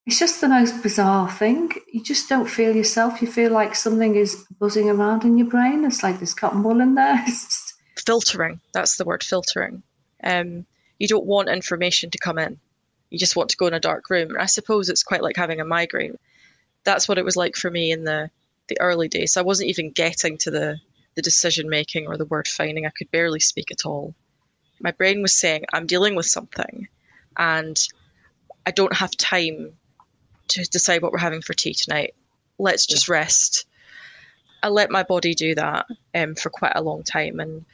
It's 0.04 0.18
just 0.18 0.40
the 0.40 0.48
most 0.48 0.82
bizarre 0.82 1.30
thing. 1.30 1.70
You 1.92 2.02
just 2.02 2.28
don't 2.28 2.50
feel 2.50 2.74
yourself. 2.74 3.22
You 3.22 3.28
feel 3.28 3.52
like 3.52 3.76
something 3.76 4.16
is 4.16 4.44
buzzing 4.58 4.90
around 4.90 5.24
in 5.24 5.38
your 5.38 5.46
brain. 5.46 5.84
It's 5.84 6.02
like 6.02 6.18
there's 6.18 6.34
cotton 6.34 6.64
wool 6.64 6.80
in 6.80 6.96
there. 6.96 7.22
Just... 7.26 7.74
Filtering. 8.04 8.60
That's 8.74 8.96
the 8.96 9.04
word 9.04 9.22
filtering. 9.22 9.84
Um, 10.24 10.66
you 10.98 11.06
don't 11.06 11.24
want 11.24 11.48
information 11.48 12.10
to 12.10 12.18
come 12.18 12.38
in. 12.38 12.58
You 13.10 13.18
just 13.18 13.36
want 13.36 13.50
to 13.50 13.56
go 13.56 13.66
in 13.66 13.74
a 13.74 13.80
dark 13.80 14.10
room. 14.10 14.36
I 14.40 14.46
suppose 14.46 14.88
it's 14.88 15.04
quite 15.04 15.22
like 15.22 15.36
having 15.36 15.60
a 15.60 15.64
migraine. 15.64 16.18
That's 16.82 17.08
what 17.08 17.18
it 17.18 17.24
was 17.24 17.36
like 17.36 17.54
for 17.54 17.70
me 17.70 17.92
in 17.92 18.02
the, 18.02 18.30
the 18.68 18.80
early 18.80 19.06
days. 19.06 19.34
So 19.34 19.40
I 19.40 19.44
wasn't 19.44 19.68
even 19.68 19.92
getting 19.92 20.38
to 20.38 20.50
the, 20.50 20.80
the 21.14 21.22
decision 21.22 21.68
making 21.68 22.08
or 22.08 22.16
the 22.16 22.24
word 22.24 22.48
finding. 22.48 22.86
I 22.86 22.90
could 22.90 23.10
barely 23.12 23.40
speak 23.40 23.70
at 23.70 23.86
all 23.86 24.14
my 24.82 24.90
brain 24.90 25.22
was 25.22 25.34
saying, 25.34 25.64
I'm 25.72 25.86
dealing 25.86 26.14
with 26.14 26.26
something 26.26 26.88
and 27.36 27.78
I 28.66 28.70
don't 28.70 28.94
have 28.94 29.16
time 29.16 29.72
to 30.48 30.64
decide 30.64 31.02
what 31.02 31.12
we're 31.12 31.18
having 31.18 31.42
for 31.42 31.54
tea 31.54 31.74
tonight. 31.74 32.14
Let's 32.58 32.86
just 32.86 33.08
rest. 33.08 33.66
I 34.62 34.68
let 34.68 34.90
my 34.90 35.02
body 35.02 35.34
do 35.34 35.54
that 35.54 35.86
um, 36.14 36.34
for 36.34 36.50
quite 36.50 36.72
a 36.76 36.82
long 36.82 37.02
time, 37.02 37.40
and 37.40 37.64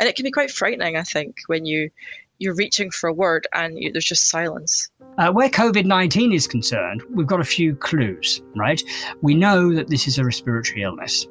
and 0.00 0.08
it 0.08 0.16
can 0.16 0.24
be 0.24 0.30
quite 0.30 0.50
frightening. 0.50 0.96
I 0.96 1.02
think 1.02 1.36
when 1.46 1.66
you 1.66 1.90
you're 2.38 2.54
reaching 2.54 2.90
for 2.90 3.08
a 3.08 3.12
word 3.12 3.46
and 3.52 3.78
you, 3.78 3.92
there's 3.92 4.04
just 4.04 4.28
silence. 4.28 4.88
Uh, 5.18 5.32
where 5.32 5.48
COVID 5.48 5.84
19 5.84 6.32
is 6.32 6.46
concerned, 6.46 7.02
we've 7.10 7.26
got 7.26 7.40
a 7.40 7.44
few 7.44 7.74
clues, 7.74 8.40
right? 8.56 8.82
We 9.20 9.34
know 9.34 9.74
that 9.74 9.88
this 9.88 10.06
is 10.06 10.18
a 10.18 10.24
respiratory 10.24 10.82
illness. 10.82 11.26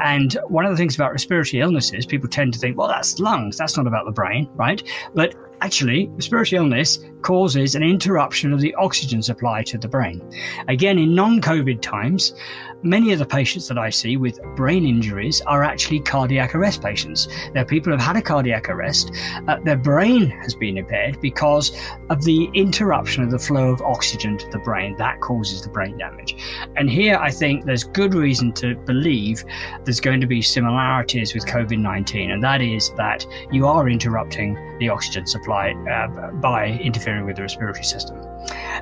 And 0.00 0.34
one 0.48 0.64
of 0.64 0.70
the 0.70 0.76
things 0.76 0.94
about 0.94 1.12
respiratory 1.12 1.60
illnesses, 1.60 2.06
people 2.06 2.28
tend 2.28 2.54
to 2.54 2.58
think, 2.58 2.78
well, 2.78 2.88
that's 2.88 3.18
lungs, 3.18 3.56
that's 3.56 3.76
not 3.76 3.86
about 3.86 4.04
the 4.04 4.12
brain, 4.12 4.48
right? 4.54 4.82
But 5.14 5.34
actually, 5.60 6.08
respiratory 6.10 6.58
illness 6.58 6.98
causes 7.22 7.74
an 7.74 7.82
interruption 7.82 8.52
of 8.52 8.60
the 8.60 8.74
oxygen 8.74 9.22
supply 9.22 9.62
to 9.64 9.78
the 9.78 9.88
brain. 9.88 10.22
Again, 10.68 10.98
in 10.98 11.14
non 11.14 11.40
COVID 11.40 11.80
times, 11.80 12.34
many 12.82 13.12
of 13.12 13.18
the 13.18 13.26
patients 13.26 13.68
that 13.68 13.78
I 13.78 13.90
see 13.90 14.16
with 14.16 14.42
brain 14.56 14.84
injuries 14.84 15.40
are 15.42 15.62
actually 15.62 16.00
cardiac 16.00 16.54
arrest 16.54 16.82
patients. 16.82 17.28
They're 17.52 17.64
people 17.64 17.92
have 17.92 18.00
had 18.00 18.16
a 18.16 18.22
cardiac 18.22 18.68
arrest, 18.68 19.12
uh, 19.48 19.58
their 19.64 19.76
brain 19.76 20.28
has 20.28 20.54
been 20.54 20.78
impaired 20.78 21.20
because 21.20 21.76
of 22.10 22.22
the 22.24 22.50
interruption 22.54 23.22
of 23.22 23.30
the 23.30 23.38
flow 23.38 23.70
of 23.70 23.80
oxygen 23.82 24.36
to 24.38 24.48
the 24.50 24.58
brain. 24.58 24.96
That 24.96 25.20
causes 25.20 25.62
the 25.62 25.68
brain 25.68 25.96
damage. 25.98 26.36
And 26.76 26.90
here 26.90 27.16
I 27.16 27.30
think 27.30 27.64
there's 27.64 27.84
good 27.84 28.14
reason 28.14 28.52
to 28.54 28.74
believe 28.74 29.44
there's 29.84 30.00
going 30.00 30.20
to 30.20 30.26
be 30.26 30.42
similarities 30.42 31.34
with 31.34 31.46
COVID 31.46 31.78
19, 31.78 32.30
and 32.30 32.42
that 32.42 32.60
is 32.60 32.90
that 32.96 33.26
you 33.50 33.66
are 33.66 33.88
interrupting 33.88 34.54
the 34.78 34.88
oxygen 34.88 35.26
supply 35.26 35.72
uh, 35.90 36.30
by 36.32 36.66
interfering 36.82 37.24
with 37.26 37.36
the 37.36 37.42
respiratory 37.42 37.84
system. 37.84 38.20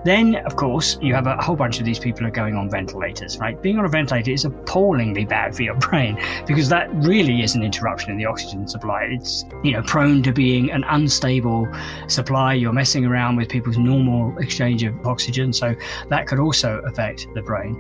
Then, 0.04 0.36
of 0.46 0.56
course, 0.56 0.98
you 1.02 1.14
have 1.14 1.26
a 1.26 1.36
whole 1.36 1.56
bunch 1.56 1.78
of 1.78 1.84
these 1.84 1.98
people 1.98 2.26
are 2.26 2.30
going 2.30 2.56
on 2.56 2.70
ventilators, 2.70 3.38
right? 3.38 3.60
Being 3.60 3.78
on 3.78 3.84
a 3.84 3.88
ventilator 3.90 4.30
is 4.30 4.44
appallingly 4.44 5.24
bad 5.24 5.54
for 5.54 5.62
your 5.62 5.74
brain 5.76 6.18
because 6.46 6.68
that 6.68 6.88
really 6.94 7.42
is 7.42 7.54
an 7.54 7.62
interruption 7.62 8.10
in 8.10 8.16
the 8.16 8.26
oxygen 8.26 8.66
supply. 8.66 9.04
It's, 9.10 9.44
you 9.62 9.72
know, 9.72 9.82
prone 9.82 10.22
to 10.22 10.32
being 10.32 10.70
an 10.70 10.84
unstable 10.84 11.68
supply. 12.08 12.54
You're 12.54 12.72
messing 12.72 13.04
around 13.04 13.36
with 13.36 13.48
people's 13.48 13.78
normal 13.78 14.36
exchange 14.38 14.82
of 14.82 14.94
oxygen, 15.06 15.52
so 15.52 15.74
that 16.08 16.26
could 16.26 16.38
also 16.38 16.80
affect 16.86 17.26
the 17.34 17.42
brain. 17.42 17.76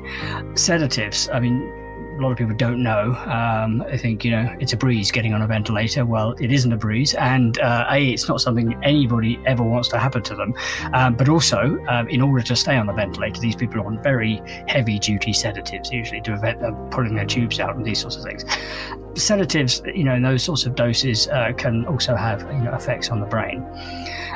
Sedatives, 0.54 1.28
I 1.32 1.40
mean, 1.40 1.72
a 2.20 2.22
lot 2.22 2.32
of 2.32 2.38
people 2.38 2.54
don't 2.54 2.82
know. 2.82 3.14
Um, 3.26 3.82
I 3.88 3.96
think 3.96 4.24
you 4.24 4.30
know 4.30 4.54
it's 4.60 4.72
a 4.72 4.76
breeze 4.76 5.10
getting 5.10 5.32
on 5.32 5.42
a 5.42 5.46
ventilator. 5.46 6.04
Well, 6.04 6.32
it 6.38 6.52
isn't 6.52 6.72
a 6.72 6.76
breeze, 6.76 7.14
and 7.14 7.58
uh, 7.58 7.86
a 7.90 8.10
it's 8.10 8.28
not 8.28 8.40
something 8.40 8.78
anybody 8.82 9.40
ever 9.46 9.62
wants 9.62 9.88
to 9.88 9.98
happen 9.98 10.22
to 10.24 10.34
them. 10.34 10.54
Um, 10.92 11.14
but 11.14 11.28
also, 11.28 11.78
um, 11.88 12.08
in 12.08 12.20
order 12.20 12.42
to 12.44 12.56
stay 12.56 12.76
on 12.76 12.86
the 12.86 12.92
ventilator, 12.92 13.40
these 13.40 13.56
people 13.56 13.80
are 13.80 13.86
on 13.86 14.02
very 14.02 14.42
heavy 14.68 14.98
duty 14.98 15.32
sedatives, 15.32 15.90
usually 15.90 16.20
to 16.22 16.32
prevent 16.32 16.60
them 16.60 16.74
pulling 16.90 17.14
their 17.14 17.26
tubes 17.26 17.58
out 17.58 17.74
and 17.74 17.84
these 17.84 18.00
sorts 18.00 18.16
of 18.16 18.22
things. 18.22 18.44
Sedatives, 19.14 19.82
you 19.94 20.04
know, 20.04 20.14
in 20.14 20.22
those 20.22 20.42
sorts 20.42 20.66
of 20.66 20.74
doses, 20.74 21.28
uh, 21.28 21.52
can 21.56 21.84
also 21.86 22.14
have 22.14 22.42
you 22.42 22.58
know 22.58 22.74
effects 22.74 23.10
on 23.10 23.20
the 23.20 23.26
brain. 23.26 23.64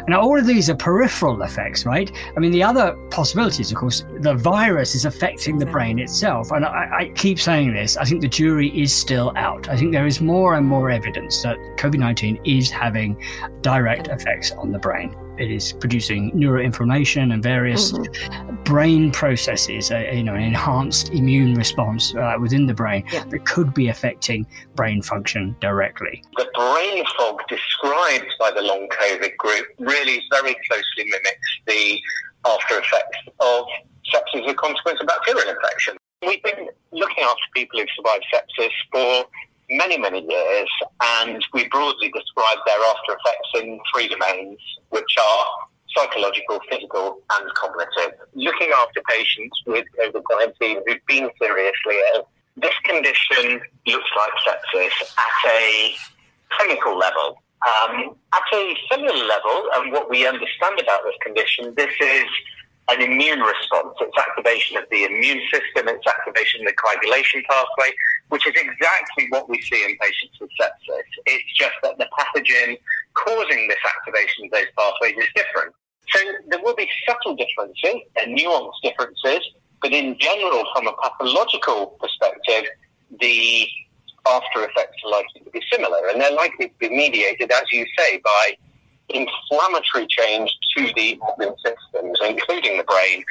Now, 0.06 0.20
all 0.20 0.38
of 0.38 0.46
these 0.46 0.68
are 0.68 0.76
peripheral 0.76 1.40
effects, 1.42 1.86
right? 1.86 2.10
I 2.36 2.40
mean, 2.40 2.52
the 2.52 2.62
other 2.62 2.94
possibilities, 3.10 3.72
of 3.72 3.78
course, 3.78 4.04
the 4.20 4.34
virus 4.34 4.94
is 4.94 5.06
affecting 5.06 5.58
the 5.58 5.64
brain 5.64 5.98
itself. 5.98 6.50
And 6.50 6.66
I, 6.66 6.90
I, 6.92 7.12
keep 7.14 7.40
saying 7.40 7.72
this, 7.72 7.96
I 7.96 8.04
think 8.04 8.20
the 8.20 8.28
jury 8.28 8.68
is 8.78 8.94
still 8.94 9.32
out. 9.36 9.68
I 9.70 9.76
think 9.78 9.92
there 9.92 10.06
is 10.06 10.20
more 10.20 10.56
and 10.56 10.66
more 10.66 10.90
evidence 10.90 11.42
that 11.42 11.56
COVID 11.78 11.98
19 11.98 12.38
is 12.44 12.70
having 12.70 13.16
direct 13.62 14.08
effects 14.08 14.52
on 14.52 14.72
the 14.72 14.78
brain. 14.78 15.16
It 15.36 15.50
is 15.50 15.72
producing 15.72 16.30
neuroinflammation 16.32 17.32
and 17.32 17.42
various 17.42 17.92
mm-hmm. 17.92 18.62
brain 18.62 19.10
processes, 19.10 19.90
uh, 19.90 19.98
you 20.12 20.22
know, 20.22 20.34
an 20.34 20.42
enhanced 20.42 21.12
immune 21.12 21.54
response 21.54 22.14
uh, 22.14 22.36
within 22.40 22.66
the 22.66 22.74
brain 22.74 23.04
yeah. 23.12 23.24
that 23.24 23.44
could 23.44 23.74
be 23.74 23.88
affecting 23.88 24.46
brain 24.76 25.02
function 25.02 25.56
directly. 25.60 26.22
The 26.36 26.48
brain 26.54 27.04
fog 27.18 27.40
described 27.48 28.32
by 28.38 28.52
the 28.52 28.62
long 28.62 28.88
COVID 28.88 29.36
group 29.36 29.66
really 29.78 30.22
very 30.30 30.54
closely 30.70 31.04
mimics 31.10 31.48
the 31.66 32.00
after 32.46 32.78
effects 32.78 33.18
of 33.40 33.64
sepsis 34.12 34.44
as 34.44 34.50
a 34.50 34.54
consequence 34.54 35.00
of 35.00 35.06
bacterial 35.06 35.48
infection. 35.48 35.96
We've 36.24 36.42
been 36.42 36.68
looking 36.92 37.24
after 37.24 37.42
people 37.54 37.80
who've 37.80 37.88
survived 37.96 38.24
sepsis 38.32 38.70
for 38.92 39.26
many, 39.70 39.98
many 39.98 40.20
years, 40.28 40.68
and 41.02 41.44
we 41.52 41.68
broadly 41.68 42.12
describe 42.12 42.58
their 42.66 42.78
after 42.78 43.12
effects 43.12 43.62
in 43.62 43.80
three 43.92 44.08
domains, 44.08 44.58
which 44.90 45.16
are 45.18 45.46
psychological, 45.96 46.60
physical, 46.70 47.18
and 47.38 47.54
cognitive. 47.54 48.18
Looking 48.34 48.70
after 48.76 49.00
patients 49.08 49.62
with 49.66 49.84
COVID 50.00 50.22
19 50.60 50.82
who've 50.86 51.06
been 51.06 51.30
seriously 51.40 51.96
ill, 52.14 52.28
this 52.56 52.74
condition 52.84 53.60
looks 53.86 54.10
like 54.16 54.32
sepsis 54.46 55.14
at 55.18 55.50
a 55.50 55.94
clinical 56.50 56.96
level. 56.96 57.38
Um, 57.64 58.14
at 58.34 58.42
a 58.52 58.74
cellular 58.90 59.24
level, 59.24 59.68
and 59.76 59.92
what 59.92 60.10
we 60.10 60.26
understand 60.26 60.78
about 60.80 61.00
this 61.04 61.16
condition, 61.22 61.74
this 61.76 61.92
is 62.00 62.26
an 62.90 63.00
immune 63.00 63.40
response. 63.40 63.96
It's 64.00 64.18
activation 64.18 64.76
of 64.76 64.84
the 64.90 65.04
immune 65.04 65.40
system, 65.50 65.88
it's 65.88 66.06
activation 66.06 66.60
of 66.60 66.66
the 66.66 66.74
coagulation 66.74 67.42
pathway, 67.48 67.92
which 68.34 68.48
is 68.48 68.54
exactly 68.56 69.28
what 69.28 69.48
we 69.48 69.60
see 69.62 69.80
in 69.84 69.96
patients 69.98 70.34
with 70.40 70.50
sepsis. 70.60 71.06
It's 71.24 71.56
just 71.56 71.74
that 71.84 71.96
the 71.98 72.08
pathogen 72.18 72.76
causing 73.14 73.68
this 73.68 73.78
activation 73.86 74.46
of 74.46 74.50
those 74.50 74.66
pathways 74.76 75.14
is 75.16 75.30
different. 75.36 75.72
So 76.08 76.18
there 76.48 76.58
will 76.60 76.74
be 76.74 76.90
subtle 77.06 77.36
differences 77.36 78.02
and 78.16 78.36
nuanced 78.36 78.82
differences, 78.82 79.38
but 79.80 79.92
in 79.92 80.18
general, 80.18 80.64
from 80.74 80.88
a 80.88 80.94
pathological 81.00 81.96
perspective, 82.00 82.72
the 83.20 83.68
after 84.26 84.64
effects 84.64 84.98
are 85.04 85.12
likely 85.12 85.42
to 85.44 85.50
be 85.50 85.62
similar, 85.70 86.08
and 86.08 86.20
they're 86.20 86.32
likely 86.32 86.70
to 86.70 86.74
be 86.80 86.88
mediated, 86.88 87.52
as 87.52 87.62
you 87.70 87.86
say, 87.96 88.20
by 88.24 88.56
inflammatory 89.10 90.08
change 90.08 90.50
to 90.76 90.90
the 90.96 91.20
organ 91.20 91.54
systems, 91.64 92.18
including 92.26 92.78
the 92.78 92.84
brain, 92.84 93.22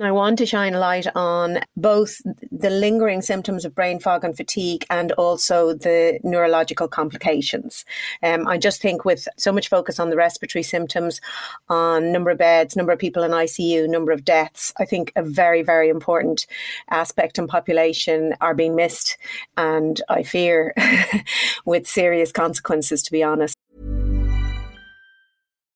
I 0.00 0.10
want 0.10 0.38
to 0.38 0.46
shine 0.46 0.74
a 0.74 0.80
light 0.80 1.06
on 1.14 1.60
both 1.76 2.20
the 2.50 2.70
lingering 2.70 3.22
symptoms 3.22 3.64
of 3.64 3.76
brain 3.76 4.00
fog 4.00 4.24
and 4.24 4.36
fatigue 4.36 4.84
and 4.90 5.12
also 5.12 5.72
the 5.72 6.18
neurological 6.24 6.88
complications. 6.88 7.84
Um, 8.20 8.48
I 8.48 8.58
just 8.58 8.82
think 8.82 9.04
with 9.04 9.28
so 9.36 9.52
much 9.52 9.68
focus 9.68 10.00
on 10.00 10.10
the 10.10 10.16
respiratory 10.16 10.64
symptoms, 10.64 11.20
on 11.68 12.10
number 12.10 12.30
of 12.30 12.38
beds, 12.38 12.74
number 12.74 12.90
of 12.90 12.98
people 12.98 13.22
in 13.22 13.30
ICU, 13.30 13.88
number 13.88 14.10
of 14.10 14.24
deaths, 14.24 14.72
I 14.78 14.84
think 14.84 15.12
a 15.14 15.22
very, 15.22 15.62
very 15.62 15.90
important 15.90 16.48
aspect 16.90 17.38
and 17.38 17.48
population 17.48 18.34
are 18.40 18.54
being 18.54 18.74
missed. 18.74 19.16
And 19.56 20.00
I 20.08 20.24
fear 20.24 20.74
with 21.64 21.86
serious 21.86 22.32
consequences, 22.32 23.00
to 23.04 23.12
be 23.12 23.22
honest. 23.22 23.53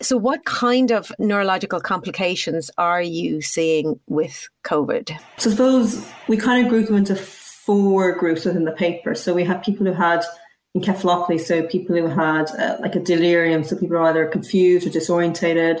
So, 0.00 0.16
what 0.16 0.44
kind 0.44 0.92
of 0.92 1.10
neurological 1.18 1.80
complications 1.80 2.70
are 2.78 3.02
you 3.02 3.40
seeing 3.40 3.98
with 4.06 4.48
COVID? 4.64 5.18
So, 5.38 5.50
suppose 5.50 6.06
we 6.28 6.36
kind 6.36 6.64
of 6.64 6.70
group 6.70 6.86
them 6.86 6.96
into 6.96 7.16
four 7.16 8.12
groups 8.12 8.44
within 8.44 8.64
the 8.64 8.72
paper. 8.72 9.16
So, 9.16 9.34
we 9.34 9.44
had 9.44 9.62
people 9.62 9.86
who 9.86 9.92
had 9.92 10.24
encephalopathy, 10.76 11.40
so 11.40 11.66
people 11.66 11.96
who 11.96 12.06
had 12.06 12.50
uh, 12.52 12.76
like 12.80 12.94
a 12.94 13.00
delirium, 13.00 13.64
so 13.64 13.76
people 13.76 13.96
are 13.96 14.04
either 14.04 14.26
confused 14.26 14.86
or 14.86 14.90
disorientated 14.90 15.80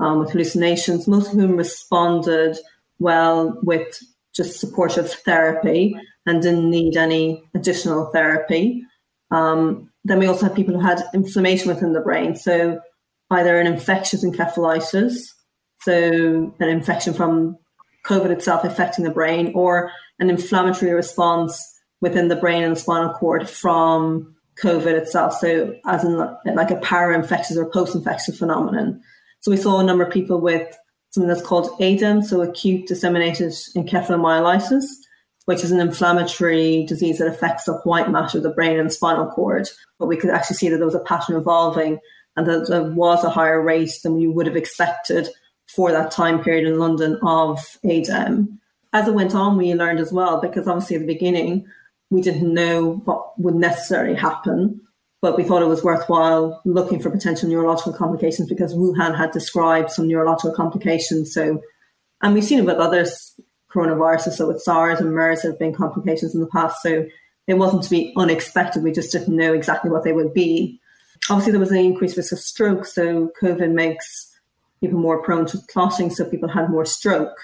um, 0.00 0.20
with 0.20 0.30
hallucinations, 0.30 1.06
most 1.06 1.32
of 1.32 1.38
whom 1.38 1.56
responded 1.56 2.56
well 2.98 3.58
with 3.62 4.02
just 4.34 4.60
supportive 4.60 5.10
therapy 5.10 5.94
and 6.24 6.42
didn't 6.42 6.70
need 6.70 6.96
any 6.96 7.42
additional 7.54 8.06
therapy. 8.12 8.82
Um, 9.30 9.90
then 10.04 10.20
we 10.20 10.26
also 10.26 10.46
had 10.46 10.56
people 10.56 10.74
who 10.74 10.80
had 10.80 11.02
inflammation 11.12 11.68
within 11.68 11.92
the 11.92 12.00
brain. 12.00 12.34
So 12.36 12.80
either 13.30 13.58
an 13.58 13.66
infectious 13.66 14.24
encephalitis, 14.24 15.18
so 15.80 16.54
an 16.60 16.68
infection 16.68 17.14
from 17.14 17.56
COVID 18.06 18.30
itself 18.30 18.64
affecting 18.64 19.04
the 19.04 19.10
brain, 19.10 19.52
or 19.54 19.90
an 20.18 20.30
inflammatory 20.30 20.92
response 20.92 21.62
within 22.00 22.28
the 22.28 22.36
brain 22.36 22.62
and 22.62 22.76
the 22.76 22.80
spinal 22.80 23.12
cord 23.12 23.48
from 23.48 24.34
COVID 24.62 24.94
itself. 24.94 25.34
So, 25.34 25.74
as 25.86 26.04
in 26.04 26.16
like 26.16 26.70
a 26.70 26.76
para-infectious 26.76 27.56
or 27.56 27.70
post-infectious 27.70 28.38
phenomenon. 28.38 29.00
So, 29.40 29.50
we 29.50 29.56
saw 29.56 29.78
a 29.78 29.84
number 29.84 30.04
of 30.04 30.12
people 30.12 30.40
with 30.40 30.76
something 31.10 31.28
that's 31.28 31.46
called 31.46 31.70
ADEM, 31.80 32.22
so 32.22 32.42
acute 32.42 32.86
disseminated 32.86 33.50
encephalomyelitis, 33.50 34.84
which 35.44 35.64
is 35.64 35.70
an 35.70 35.80
inflammatory 35.80 36.84
disease 36.86 37.18
that 37.18 37.28
affects 37.28 37.64
the 37.64 37.74
white 37.84 38.10
matter 38.10 38.38
of 38.38 38.44
the 38.44 38.50
brain 38.50 38.78
and 38.78 38.92
spinal 38.92 39.26
cord. 39.26 39.68
But 39.98 40.06
we 40.06 40.16
could 40.16 40.30
actually 40.30 40.56
see 40.56 40.68
that 40.68 40.76
there 40.76 40.86
was 40.86 40.94
a 40.94 41.00
pattern 41.00 41.36
evolving 41.36 41.98
and 42.38 42.46
that 42.46 42.68
there 42.68 42.84
was 42.84 43.24
a 43.24 43.30
higher 43.30 43.60
rate 43.60 43.98
than 44.04 44.14
we 44.14 44.28
would 44.28 44.46
have 44.46 44.54
expected 44.54 45.28
for 45.66 45.90
that 45.90 46.12
time 46.12 46.40
period 46.40 46.68
in 46.68 46.78
London 46.78 47.18
of 47.24 47.58
ADEM. 47.84 48.60
As 48.92 49.08
it 49.08 49.14
went 49.14 49.34
on, 49.34 49.56
we 49.56 49.74
learned 49.74 49.98
as 49.98 50.12
well, 50.12 50.40
because 50.40 50.68
obviously 50.68 50.94
at 50.94 51.00
the 51.00 51.12
beginning, 51.12 51.66
we 52.10 52.22
didn't 52.22 52.54
know 52.54 53.02
what 53.04 53.36
would 53.40 53.56
necessarily 53.56 54.14
happen, 54.14 54.80
but 55.20 55.36
we 55.36 55.42
thought 55.42 55.62
it 55.62 55.66
was 55.66 55.82
worthwhile 55.82 56.62
looking 56.64 57.00
for 57.00 57.10
potential 57.10 57.48
neurological 57.48 57.92
complications 57.92 58.48
because 58.48 58.72
Wuhan 58.72 59.18
had 59.18 59.32
described 59.32 59.90
some 59.90 60.06
neurological 60.06 60.54
complications. 60.54 61.34
So, 61.34 61.60
and 62.22 62.34
we've 62.34 62.44
seen 62.44 62.60
it 62.60 62.66
with 62.66 62.76
other 62.76 63.04
coronaviruses, 63.74 64.34
so 64.34 64.46
with 64.46 64.62
SARS 64.62 65.00
and 65.00 65.12
MERS, 65.12 65.42
there 65.42 65.50
have 65.50 65.58
been 65.58 65.74
complications 65.74 66.36
in 66.36 66.40
the 66.40 66.46
past. 66.46 66.82
So 66.82 67.04
it 67.48 67.54
wasn't 67.54 67.82
to 67.82 67.90
be 67.90 68.14
unexpected. 68.16 68.84
We 68.84 68.92
just 68.92 69.10
didn't 69.10 69.36
know 69.36 69.54
exactly 69.54 69.90
what 69.90 70.04
they 70.04 70.12
would 70.12 70.32
be 70.32 70.80
obviously 71.30 71.52
there 71.52 71.60
was 71.60 71.70
an 71.70 71.78
increased 71.78 72.16
risk 72.16 72.32
of 72.32 72.38
stroke. 72.38 72.86
So 72.86 73.30
COVID 73.40 73.72
makes 73.72 74.32
people 74.80 74.98
more 74.98 75.22
prone 75.22 75.46
to 75.46 75.58
clotting. 75.68 76.10
So 76.10 76.24
people 76.24 76.48
had 76.48 76.70
more 76.70 76.84
stroke 76.84 77.36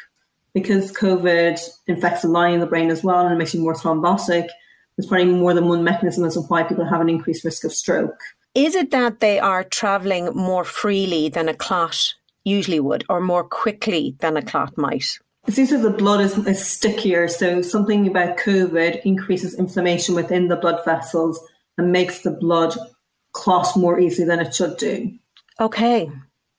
because 0.53 0.92
COVID 0.92 1.61
infects 1.87 2.23
the 2.23 2.29
lining 2.29 2.57
of 2.57 2.61
the 2.61 2.66
brain 2.66 2.90
as 2.90 3.03
well 3.03 3.25
and 3.25 3.35
it 3.35 3.38
makes 3.38 3.55
you 3.55 3.61
more 3.61 3.75
thrombotic. 3.75 4.49
There's 4.97 5.09
probably 5.09 5.27
more 5.27 5.55
than 5.55 5.68
one 5.68 5.83
mechanism 5.83 6.25
as 6.25 6.35
to 6.35 6.40
why 6.42 6.62
people 6.62 6.85
have 6.85 7.01
an 7.01 7.09
increased 7.09 7.44
risk 7.44 7.64
of 7.64 7.73
stroke. 7.73 8.20
Is 8.55 8.77
it 8.77 8.92
that 8.92 9.18
they 9.18 9.40
are 9.40 9.64
travelling 9.64 10.27
more 10.27 10.62
freely 10.62 11.29
than 11.29 11.49
a 11.49 11.55
clot 11.55 12.14
usually 12.44 12.79
would, 12.79 13.05
or 13.09 13.20
more 13.20 13.42
quickly 13.42 14.14
than 14.20 14.37
a 14.37 14.42
clot 14.42 14.79
might? 14.79 15.18
It 15.49 15.55
seems 15.55 15.70
that 15.70 15.79
the 15.79 15.90
blood 15.90 16.20
is, 16.20 16.38
is 16.47 16.64
stickier. 16.64 17.27
So 17.27 17.62
something 17.62 18.07
about 18.07 18.38
COVID 18.38 19.03
increases 19.05 19.59
inflammation 19.59 20.14
within 20.14 20.49
the 20.49 20.57
blood 20.57 20.85
vessels 20.85 21.40
and 21.77 21.90
makes 21.90 22.20
the 22.20 22.31
blood 22.31 22.77
clot 23.35 23.77
more 23.77 24.01
easily 24.01 24.27
than 24.27 24.40
it 24.40 24.55
should 24.55 24.79
do. 24.79 25.12
Okay. 25.61 26.11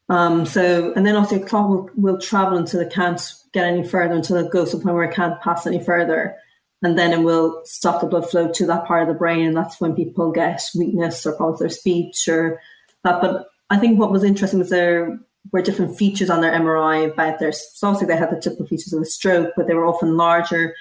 Um, 0.09 0.45
so, 0.45 0.93
and 0.93 1.05
then 1.05 1.15
also 1.15 1.37
a 1.37 1.45
clot 1.45 1.69
will, 1.69 1.89
will 1.95 2.21
travel 2.21 2.57
until 2.57 2.81
it 2.81 2.93
can't 2.93 3.33
get 3.53 3.65
any 3.65 3.87
further, 3.87 4.13
until 4.13 4.37
it 4.37 4.51
goes 4.51 4.71
to 4.71 4.77
a 4.77 4.79
point 4.79 4.93
where 4.93 5.05
it 5.05 5.15
can't 5.15 5.41
pass 5.41 5.65
any 5.65 5.83
further. 5.83 6.35
And 6.83 6.99
then 6.99 7.11
it 7.11 7.23
will 7.23 7.61
stop 7.65 8.01
the 8.01 8.07
blood 8.07 8.29
flow 8.29 8.51
to 8.51 8.65
that 8.67 8.85
part 8.85 9.01
of 9.01 9.07
the 9.07 9.17
brain. 9.17 9.47
And 9.47 9.57
that's 9.57 9.81
when 9.81 9.95
people 9.95 10.31
get 10.31 10.61
weakness 10.75 11.25
or 11.25 11.31
problems 11.31 11.59
with 11.59 11.71
their 11.71 11.77
speech 11.77 12.27
or 12.27 12.61
that. 13.03 13.21
But 13.21 13.47
I 13.71 13.77
think 13.77 13.97
what 13.97 14.11
was 14.11 14.23
interesting 14.23 14.59
was 14.59 14.69
there 14.69 15.17
were 15.51 15.61
different 15.61 15.97
features 15.97 16.29
on 16.29 16.41
their 16.41 16.51
MRI 16.51 17.11
about 17.11 17.39
their, 17.39 17.51
so 17.51 17.87
obviously 17.87 18.07
they 18.07 18.19
had 18.19 18.29
the 18.29 18.39
typical 18.39 18.67
features 18.67 18.93
of 18.93 19.01
a 19.01 19.05
stroke, 19.05 19.53
but 19.55 19.67
they 19.67 19.73
were 19.73 19.87
often 19.87 20.17
larger. 20.17 20.75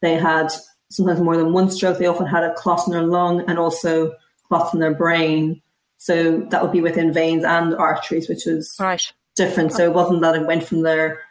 They 0.00 0.14
had 0.14 0.50
sometimes 0.90 1.20
more 1.20 1.36
than 1.36 1.52
one 1.52 1.70
stroke. 1.70 1.98
They 1.98 2.06
often 2.06 2.26
had 2.26 2.44
a 2.44 2.54
clot 2.54 2.86
in 2.86 2.92
their 2.92 3.02
lung 3.02 3.44
and 3.48 3.58
also 3.58 4.12
clots 4.50 4.74
in 4.74 4.80
their 4.80 4.92
brain. 4.92 5.62
So 5.96 6.40
that 6.50 6.60
would 6.62 6.72
be 6.72 6.82
within 6.82 7.12
veins 7.12 7.44
and 7.44 7.74
arteries, 7.74 8.28
which 8.28 8.44
was 8.46 8.74
right. 8.78 9.12
different. 9.36 9.72
So 9.72 9.84
it 9.84 9.94
wasn't 9.94 10.20
that 10.20 10.34
it 10.34 10.46
went 10.46 10.64
from 10.64 10.82
their 10.82 11.22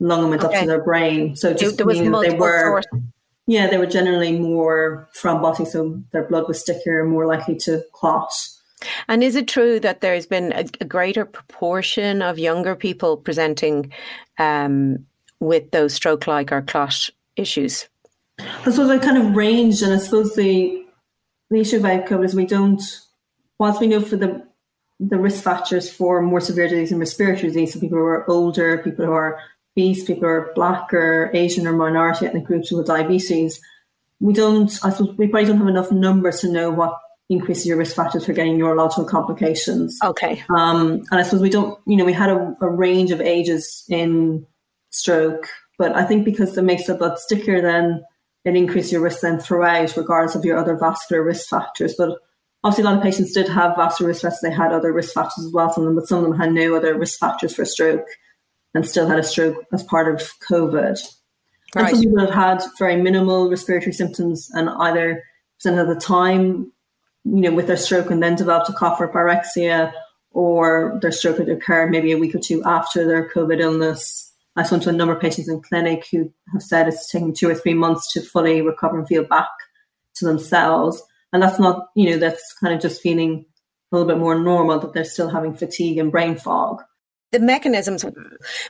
lung 0.00 0.22
and 0.22 0.30
went 0.30 0.44
okay. 0.44 0.56
up 0.56 0.60
to 0.62 0.66
their 0.66 0.82
brain. 0.82 1.36
So 1.36 1.54
just 1.54 1.78
there 1.78 1.86
they 1.86 2.36
were, 2.36 2.82
yeah, 3.46 3.68
they 3.68 3.78
were 3.78 3.86
generally 3.86 4.38
more 4.38 5.08
thrombotic, 5.16 5.68
so 5.68 6.02
their 6.12 6.24
blood 6.24 6.48
was 6.48 6.60
stickier 6.60 7.02
and 7.02 7.10
more 7.10 7.26
likely 7.26 7.56
to 7.56 7.84
clot. 7.92 8.32
And 9.08 9.22
is 9.22 9.36
it 9.36 9.48
true 9.48 9.78
that 9.80 10.00
there's 10.00 10.26
been 10.26 10.52
a, 10.52 10.64
a 10.80 10.84
greater 10.84 11.24
proportion 11.24 12.20
of 12.20 12.38
younger 12.38 12.74
people 12.74 13.16
presenting 13.16 13.92
um, 14.38 15.06
with 15.40 15.70
those 15.70 15.94
stroke-like 15.94 16.50
or 16.50 16.62
clot 16.62 17.08
issues? 17.36 17.88
I 18.38 18.70
suppose 18.70 18.90
I 18.90 18.98
kind 18.98 19.16
of 19.18 19.36
range, 19.36 19.80
and 19.80 19.92
I 19.92 19.98
suppose 19.98 20.34
the 20.34 20.83
the 21.50 21.60
issue 21.60 21.78
about 21.78 22.06
COVID 22.06 22.24
is 22.24 22.34
we 22.34 22.46
don't. 22.46 22.82
Whilst 23.58 23.80
we 23.80 23.86
know 23.86 24.00
for 24.00 24.16
the 24.16 24.46
the 25.00 25.18
risk 25.18 25.42
factors 25.42 25.90
for 25.90 26.22
more 26.22 26.40
severe 26.40 26.68
disease 26.68 26.92
and 26.92 27.00
respiratory 27.00 27.48
disease, 27.48 27.74
so 27.74 27.80
people 27.80 27.98
who 27.98 28.04
are 28.04 28.28
older, 28.30 28.78
people 28.78 29.04
who 29.04 29.12
are 29.12 29.40
obese, 29.76 30.04
people 30.04 30.22
who 30.22 30.28
are 30.28 30.52
black 30.54 30.92
or 30.94 31.30
Asian 31.34 31.66
or 31.66 31.72
minority 31.72 32.26
ethnic 32.26 32.44
groups 32.44 32.72
with 32.72 32.86
diabetes, 32.86 33.60
we 34.20 34.32
don't. 34.32 34.70
I 34.82 34.90
suppose 34.90 35.16
we 35.16 35.28
probably 35.28 35.46
don't 35.46 35.58
have 35.58 35.68
enough 35.68 35.90
numbers 35.90 36.40
to 36.40 36.50
know 36.50 36.70
what 36.70 36.98
increases 37.28 37.66
your 37.66 37.76
risk 37.76 37.96
factors 37.96 38.26
for 38.26 38.32
getting 38.32 38.58
neurological 38.58 39.04
complications. 39.04 39.98
Okay. 40.04 40.42
Um, 40.54 41.02
and 41.10 41.20
I 41.20 41.22
suppose 41.22 41.42
we 41.42 41.50
don't. 41.50 41.78
You 41.86 41.96
know, 41.96 42.04
we 42.04 42.12
had 42.12 42.30
a, 42.30 42.54
a 42.60 42.68
range 42.68 43.10
of 43.10 43.20
ages 43.20 43.84
in 43.88 44.46
stroke, 44.90 45.48
but 45.78 45.94
I 45.94 46.04
think 46.04 46.24
because 46.24 46.56
it 46.56 46.62
makes 46.62 46.86
the 46.86 46.94
blood 46.94 47.18
stickier, 47.18 47.60
then 47.60 48.04
it 48.44 48.56
increases 48.56 48.92
your 48.92 49.02
risk 49.02 49.20
then 49.20 49.38
throughout, 49.38 49.96
regardless 49.96 50.34
of 50.34 50.44
your 50.44 50.58
other 50.58 50.76
vascular 50.76 51.22
risk 51.22 51.48
factors. 51.48 51.94
But 51.96 52.18
obviously, 52.62 52.84
a 52.84 52.86
lot 52.86 52.96
of 52.96 53.02
patients 53.02 53.32
did 53.32 53.48
have 53.48 53.76
vascular 53.76 54.08
risk 54.08 54.22
factors. 54.22 54.40
They 54.42 54.50
had 54.50 54.72
other 54.72 54.92
risk 54.92 55.14
factors 55.14 55.46
as 55.46 55.52
well, 55.52 55.72
some 55.72 55.84
of 55.84 55.88
them, 55.88 55.96
but 55.96 56.08
some 56.08 56.18
of 56.18 56.24
them 56.24 56.38
had 56.38 56.52
no 56.52 56.74
other 56.74 56.96
risk 56.98 57.18
factors 57.18 57.54
for 57.54 57.64
stroke 57.64 58.06
and 58.74 58.86
still 58.86 59.06
had 59.06 59.18
a 59.18 59.22
stroke 59.22 59.64
as 59.72 59.82
part 59.84 60.12
of 60.12 60.20
COVID. 60.48 60.98
Right. 61.74 61.86
And 61.86 61.88
some 61.90 62.00
people 62.00 62.20
have 62.20 62.34
had 62.34 62.62
very 62.78 62.96
minimal 62.96 63.48
respiratory 63.48 63.92
symptoms 63.92 64.50
and 64.52 64.68
either 64.68 65.24
presented 65.58 65.88
at 65.88 65.94
the 65.94 66.00
time, 66.00 66.72
you 67.24 67.40
know, 67.40 67.52
with 67.52 67.66
their 67.66 67.76
stroke 67.76 68.10
and 68.10 68.22
then 68.22 68.36
developed 68.36 68.68
a 68.68 68.72
cough 68.72 69.00
or 69.00 69.08
pyrexia, 69.08 69.92
or 70.32 70.98
their 71.00 71.12
stroke 71.12 71.38
had 71.38 71.48
occurred 71.48 71.90
maybe 71.90 72.12
a 72.12 72.18
week 72.18 72.34
or 72.34 72.40
two 72.40 72.62
after 72.64 73.06
their 73.06 73.30
COVID 73.30 73.60
illness. 73.60 74.23
I 74.56 74.62
spoke 74.62 74.82
to 74.82 74.90
a 74.90 74.92
number 74.92 75.14
of 75.14 75.20
patients 75.20 75.48
in 75.48 75.60
clinic 75.62 76.06
who 76.10 76.32
have 76.52 76.62
said 76.62 76.86
it's 76.86 77.10
taken 77.10 77.32
two 77.32 77.48
or 77.48 77.54
three 77.54 77.74
months 77.74 78.12
to 78.12 78.20
fully 78.22 78.62
recover 78.62 78.98
and 78.98 79.08
feel 79.08 79.24
back 79.24 79.48
to 80.16 80.24
themselves. 80.24 81.02
And 81.32 81.42
that's 81.42 81.58
not, 81.58 81.88
you 81.96 82.10
know, 82.10 82.18
that's 82.18 82.54
kind 82.60 82.72
of 82.74 82.80
just 82.80 83.02
feeling 83.02 83.44
a 83.90 83.96
little 83.96 84.06
bit 84.08 84.18
more 84.18 84.38
normal 84.38 84.78
that 84.78 84.92
they're 84.92 85.04
still 85.04 85.28
having 85.28 85.54
fatigue 85.54 85.98
and 85.98 86.12
brain 86.12 86.36
fog. 86.36 86.82
The 87.32 87.40
mechanisms 87.40 88.04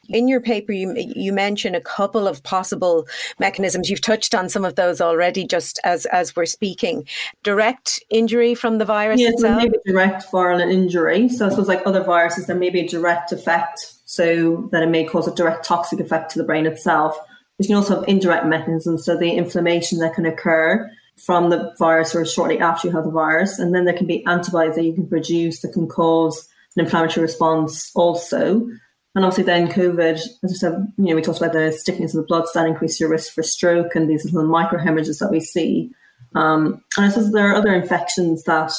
in 0.09 0.27
your 0.27 0.41
paper 0.41 0.73
you 0.73 0.95
you 0.97 1.35
mention 1.35 1.75
a 1.75 1.83
couple 1.83 2.27
of 2.27 2.43
possible 2.45 3.07
mechanisms. 3.39 3.91
You've 3.91 4.01
touched 4.01 4.35
on 4.35 4.49
some 4.49 4.65
of 4.65 4.75
those 4.75 5.03
already 5.03 5.47
just 5.47 5.79
as 5.85 6.07
as 6.07 6.35
we're 6.35 6.47
speaking. 6.47 7.07
Direct 7.43 8.03
injury 8.09 8.55
from 8.55 8.79
the 8.79 8.87
virus 8.87 9.21
yes 9.21 9.35
itself? 9.35 9.63
maybe 9.63 9.77
direct 9.85 10.25
viral 10.33 10.63
injury. 10.63 11.29
So 11.29 11.45
i 11.45 11.51
suppose 11.51 11.69
like 11.69 11.83
other 11.85 12.03
viruses 12.03 12.47
there 12.47 12.57
may 12.57 12.71
be 12.71 12.81
a 12.81 12.89
direct 12.89 13.33
effect 13.33 13.93
so 14.15 14.69
that 14.73 14.83
it 14.83 14.89
may 14.89 15.05
cause 15.05 15.29
a 15.29 15.35
direct 15.35 15.65
toxic 15.65 16.01
effect 16.01 16.31
to 16.33 16.39
the 16.39 16.45
brain 16.45 16.67
itself. 16.67 17.17
But 17.57 17.67
you 17.67 17.69
can 17.69 17.77
also 17.77 18.01
have 18.01 18.09
indirect 18.09 18.47
mechanisms, 18.47 19.05
so 19.05 19.17
the 19.17 19.33
inflammation 19.33 19.99
that 19.99 20.15
can 20.15 20.27
occur 20.27 20.91
from 21.17 21.51
the 21.51 21.73
virus 21.79 22.15
or 22.15 22.25
shortly 22.27 22.59
after 22.59 22.89
you 22.89 22.95
have 22.95 23.05
the 23.05 23.11
virus. 23.11 23.59
And 23.59 23.75
then 23.75 23.85
there 23.85 23.97
can 23.97 24.07
be 24.07 24.27
antibodies 24.27 24.75
that 24.75 24.85
you 24.85 24.93
can 24.93 25.07
produce 25.07 25.61
that 25.61 25.73
can 25.73 25.87
cause 25.87 26.49
an 26.77 26.85
inflammatory 26.85 27.23
response 27.23 27.91
also. 27.95 28.67
And 29.15 29.25
obviously 29.25 29.45
then 29.45 29.69
COVID, 29.69 30.21
as 30.43 30.53
I 30.53 30.55
said, 30.55 30.93
you 30.99 31.05
know, 31.05 31.15
we 31.15 31.23
talked 31.23 31.39
about 31.39 31.53
the 31.53 31.71
stickiness 31.71 32.15
of 32.15 32.23
the 32.23 32.27
blood, 32.27 32.47
that 32.53 32.67
increases 32.67 32.99
your 32.99 33.09
risk 33.09 33.33
for 33.33 33.45
stroke 33.45 33.95
and 33.95 34.11
these 34.11 34.25
little 34.25 34.51
microhemorrhages 34.51 35.21
that 35.21 35.31
we 35.31 35.41
see. 35.41 35.93
Um, 36.35 36.83
and 36.97 37.07
I 37.07 37.09
suppose 37.11 37.31
there 37.31 37.49
are 37.49 37.55
other 37.55 37.73
infections 37.73 38.43
that 38.45 38.73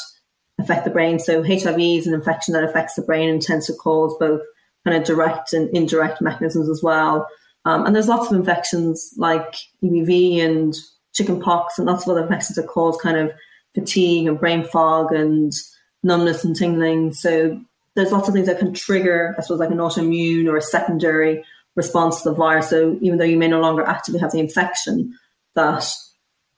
affect 0.60 0.84
the 0.84 0.92
brain. 0.92 1.20
So 1.20 1.42
HIV 1.42 1.80
is 1.80 2.08
an 2.08 2.14
infection 2.14 2.54
that 2.54 2.66
affects 2.66 2.96
the 2.96 3.02
brain 3.02 3.30
and 3.30 3.42
tends 3.42 3.68
to 3.68 3.74
cause 3.74 4.14
both 4.20 4.42
kind 4.86 4.96
of 4.96 5.04
direct 5.04 5.52
and 5.52 5.70
indirect 5.76 6.22
mechanisms 6.22 6.70
as 6.70 6.82
well. 6.82 7.28
Um, 7.66 7.86
and 7.86 7.96
there's 7.96 8.08
lots 8.08 8.32
of 8.32 8.38
infections 8.38 9.14
like 9.18 9.56
EBV 9.84 10.40
and 10.40 10.76
chickenpox 11.14 11.78
and 11.78 11.88
lots 11.88 12.04
of 12.04 12.10
other 12.10 12.22
infections 12.22 12.56
that 12.56 12.68
cause 12.68 12.98
kind 13.02 13.18
of 13.18 13.34
fatigue 13.74 14.28
and 14.28 14.40
brain 14.40 14.64
fog 14.64 15.12
and 15.12 15.52
numbness 16.04 16.44
and 16.44 16.56
tingling. 16.56 17.14
So 17.14 17.60
there's 17.96 18.12
lots 18.12 18.28
of 18.28 18.34
things 18.34 18.48
that 18.48 18.60
can 18.60 18.74
trigger, 18.74 19.36
I 19.38 19.42
suppose, 19.42 19.60
like 19.60 19.72
an 19.72 19.78
autoimmune 19.78 20.48
or 20.48 20.58
a 20.58 20.62
secondary 20.62 21.44
response 21.76 22.22
to 22.22 22.30
the 22.30 22.36
virus. 22.36 22.70
So 22.70 22.98
even 23.02 23.18
though 23.18 23.26
you 23.26 23.38
may 23.38 23.48
no 23.48 23.62
longer 23.62 23.84
actively 23.84 24.20
have 24.20 24.32
the 24.32 24.40
infection, 24.40 25.18
that 25.56 25.90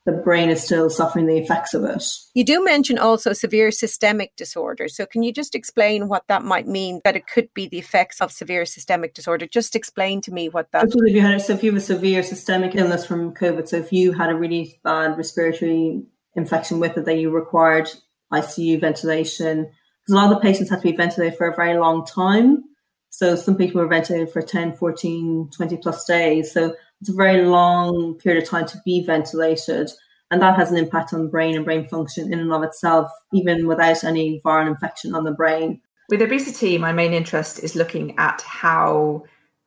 the 0.08 0.13
brain 0.13 0.50
is 0.50 0.63
still 0.63 0.89
suffering 0.89 1.28
the 1.28 1.38
effects 1.38 1.74
of 1.74 1.84
it. 1.84 2.02
You 2.34 2.46
do 2.46 2.63
mention 2.63 2.98
also 2.98 3.34
severe 3.34 3.72
systemic 3.72 4.34
disorder. 4.38 4.88
So, 4.88 5.06
can 5.06 5.22
you 5.22 5.34
just 5.34 5.54
explain 5.54 6.08
what 6.08 6.24
that 6.30 6.43
might 6.43 6.65
mean? 6.65 7.02
That 7.04 7.17
it 7.17 7.28
could 7.28 7.54
be 7.54 7.67
the 7.67 7.78
effects 7.78 8.22
of 8.22 8.32
severe 8.32 8.65
systemic 8.65 9.13
disorder. 9.13 9.46
Just 9.46 9.76
explain 9.76 10.22
to 10.22 10.32
me 10.32 10.48
what 10.48 10.72
that. 10.72 10.93
So, 10.93 11.00
if 11.06 11.13
you 11.13 11.22
had 11.22 11.41
so 11.41 11.54
if 11.54 11.62
you 11.62 11.72
have 11.72 11.82
a 11.82 11.86
severe 11.86 12.24
systemic 12.24 12.74
illness 12.74 13.06
from 13.06 13.34
COVID, 13.34 13.67
so 13.67 13.76
if 13.76 13.91
you 13.91 14.13
had 14.13 14.30
a 14.30 14.36
really 14.36 14.80
bad 14.82 15.17
respiratory 15.17 16.04
infection 16.36 16.80
with 16.80 16.98
it, 16.98 17.04
that 17.04 17.17
you 17.17 17.30
required 17.30 17.91
ICU 18.32 18.80
ventilation, 18.80 19.63
because 19.65 20.13
a 20.13 20.15
lot 20.15 20.32
of 20.32 20.38
the 20.38 20.39
patients 20.39 20.70
had 20.70 20.78
to 20.78 20.89
be 20.89 20.96
ventilated 20.96 21.38
for 21.38 21.50
a 21.50 21.56
very 21.56 21.78
long 21.78 22.06
time. 22.06 22.63
So 23.10 23.36
some 23.36 23.58
people 23.58 23.82
were 23.82 23.88
ventilated 23.88 24.32
for 24.32 24.41
10, 24.41 24.78
14, 24.78 25.50
20 25.54 25.78
plus 25.78 26.06
days. 26.06 26.54
So 26.54 26.76
it's 27.01 27.10
a 27.10 27.13
very 27.13 27.43
long 27.43 28.15
period 28.15 28.43
of 28.43 28.49
time 28.49 28.65
to 28.67 28.81
be 28.86 29.03
ventilated. 29.03 29.89
And 30.29 30.41
that 30.41 30.57
has 30.57 30.71
an 30.71 30.77
impact 30.77 31.13
on 31.13 31.29
brain 31.29 31.55
and 31.55 31.63
brain 31.63 31.88
function 31.88 32.33
in 32.33 32.39
and 32.39 32.51
of 32.51 32.63
itself, 32.63 33.10
even 33.33 33.67
without 33.67 34.03
any 34.03 34.41
viral 34.43 34.67
infection 34.67 35.15
on 35.15 35.23
the 35.23 35.31
brain. 35.31 35.79
With 36.10 36.21
obesity, 36.21 36.77
my 36.77 36.91
main 36.91 37.13
interest 37.13 37.63
is 37.63 37.75
looking 37.75 38.17
at 38.17 38.41
how 38.41 39.23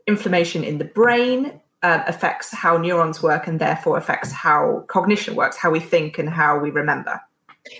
inflammation 0.07 0.65
in 0.65 0.79
the 0.79 0.85
brain 0.85 1.61
uh, 1.83 2.03
affects 2.07 2.53
how 2.53 2.77
neurons 2.77 3.23
work 3.23 3.47
and 3.47 3.59
therefore 3.59 3.97
affects 3.97 4.33
how 4.33 4.85
cognition 4.89 5.35
works, 5.35 5.57
how 5.57 5.71
we 5.71 5.81
think 5.81 6.19
and 6.19 6.29
how 6.29 6.59
we 6.59 6.71
remember. 6.71 7.21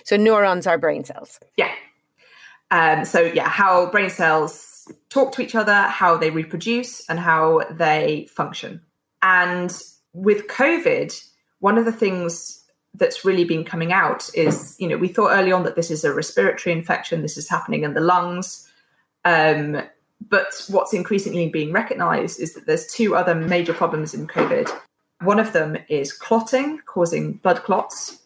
So, 0.05 0.15
neurons 0.15 0.67
are 0.67 0.77
brain 0.77 1.03
cells. 1.03 1.39
Yeah. 1.57 1.71
Um, 2.71 3.03
so, 3.05 3.21
yeah, 3.21 3.49
how 3.49 3.91
brain 3.91 4.09
cells 4.09 4.87
talk 5.09 5.33
to 5.33 5.41
each 5.41 5.55
other, 5.55 5.73
how 5.73 6.17
they 6.17 6.29
reproduce, 6.29 7.07
and 7.09 7.19
how 7.19 7.61
they 7.71 8.27
function. 8.31 8.81
And 9.21 9.71
with 10.13 10.47
COVID, 10.47 11.23
one 11.59 11.77
of 11.77 11.85
the 11.85 11.91
things 11.91 12.63
that's 12.95 13.23
really 13.23 13.45
been 13.45 13.63
coming 13.63 13.93
out 13.93 14.29
is, 14.33 14.75
you 14.79 14.87
know, 14.87 14.97
we 14.97 15.07
thought 15.07 15.31
early 15.31 15.51
on 15.51 15.63
that 15.63 15.75
this 15.75 15.91
is 15.91 16.03
a 16.03 16.13
respiratory 16.13 16.75
infection, 16.75 17.21
this 17.21 17.37
is 17.37 17.47
happening 17.47 17.83
in 17.83 17.93
the 17.93 18.01
lungs. 18.01 18.69
Um, 19.23 19.81
but 20.29 20.65
what's 20.67 20.93
increasingly 20.93 21.49
being 21.49 21.71
recognized 21.71 22.39
is 22.39 22.53
that 22.53 22.65
there's 22.65 22.87
two 22.87 23.15
other 23.15 23.33
major 23.33 23.73
problems 23.73 24.13
in 24.13 24.27
COVID. 24.27 24.69
One 25.21 25.39
of 25.39 25.53
them 25.53 25.77
is 25.87 26.13
clotting, 26.13 26.79
causing 26.85 27.33
blood 27.33 27.63
clots 27.63 28.19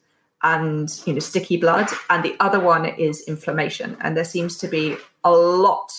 and 0.43 1.01
you 1.05 1.13
know 1.13 1.19
sticky 1.19 1.58
blood, 1.58 1.88
and 2.10 2.23
the 2.23 2.36
other 2.39 2.60
one 2.60 2.86
is 2.86 3.21
inflammation. 3.27 3.97
And 4.01 4.15
there 4.15 4.25
seems 4.25 4.58
to 4.60 4.67
be 4.67 4.97
a 5.23 5.31
lot 5.31 5.91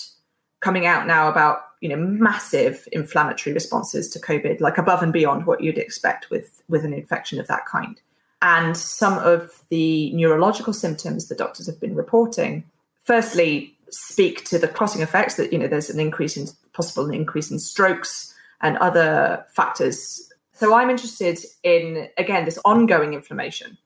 coming 0.61 0.87
out 0.87 1.07
now 1.07 1.29
about 1.29 1.66
you 1.81 1.89
know 1.89 1.97
massive 1.97 2.89
inflammatory 2.93 3.53
responses 3.53 4.09
to 4.09 4.19
covid 4.19 4.61
like 4.61 4.79
above 4.79 5.03
and 5.03 5.13
beyond 5.13 5.47
what 5.47 5.63
you'd 5.63 5.79
expect 5.79 6.31
with 6.31 6.63
with 6.69 6.85
an 6.85 6.93
infection 6.93 7.39
of 7.39 7.47
that 7.49 7.67
kind. 7.67 8.01
And 8.43 8.77
some 8.77 9.19
of 9.19 9.63
the 9.71 10.13
neurological 10.13 10.73
symptoms 10.73 11.29
that 11.29 11.39
doctors 11.39 11.67
have 11.67 11.81
been 11.81 11.95
reporting 11.95 12.65
firstly 13.03 13.75
speak 13.91 14.45
to 14.45 14.59
the 14.59 14.69
crossing 14.69 15.03
effects 15.03 15.37
that 15.37 15.53
you 15.53 15.59
know 15.59 15.69
there's 15.69 15.91
an 15.91 16.01
increase 16.01 16.37
in 16.37 16.47
possible 16.73 17.07
an 17.07 17.15
increase 17.15 17.51
in 17.51 17.59
strokes 17.59 18.35
and 18.61 18.77
other 18.79 19.45
factors. 19.51 20.33
So 20.53 20.75
i'm 20.75 20.91
interested 20.91 21.39
in 21.63 22.09
again 22.19 22.45
this 22.45 22.59
ongoing 22.65 23.15
inflammation 23.15 23.79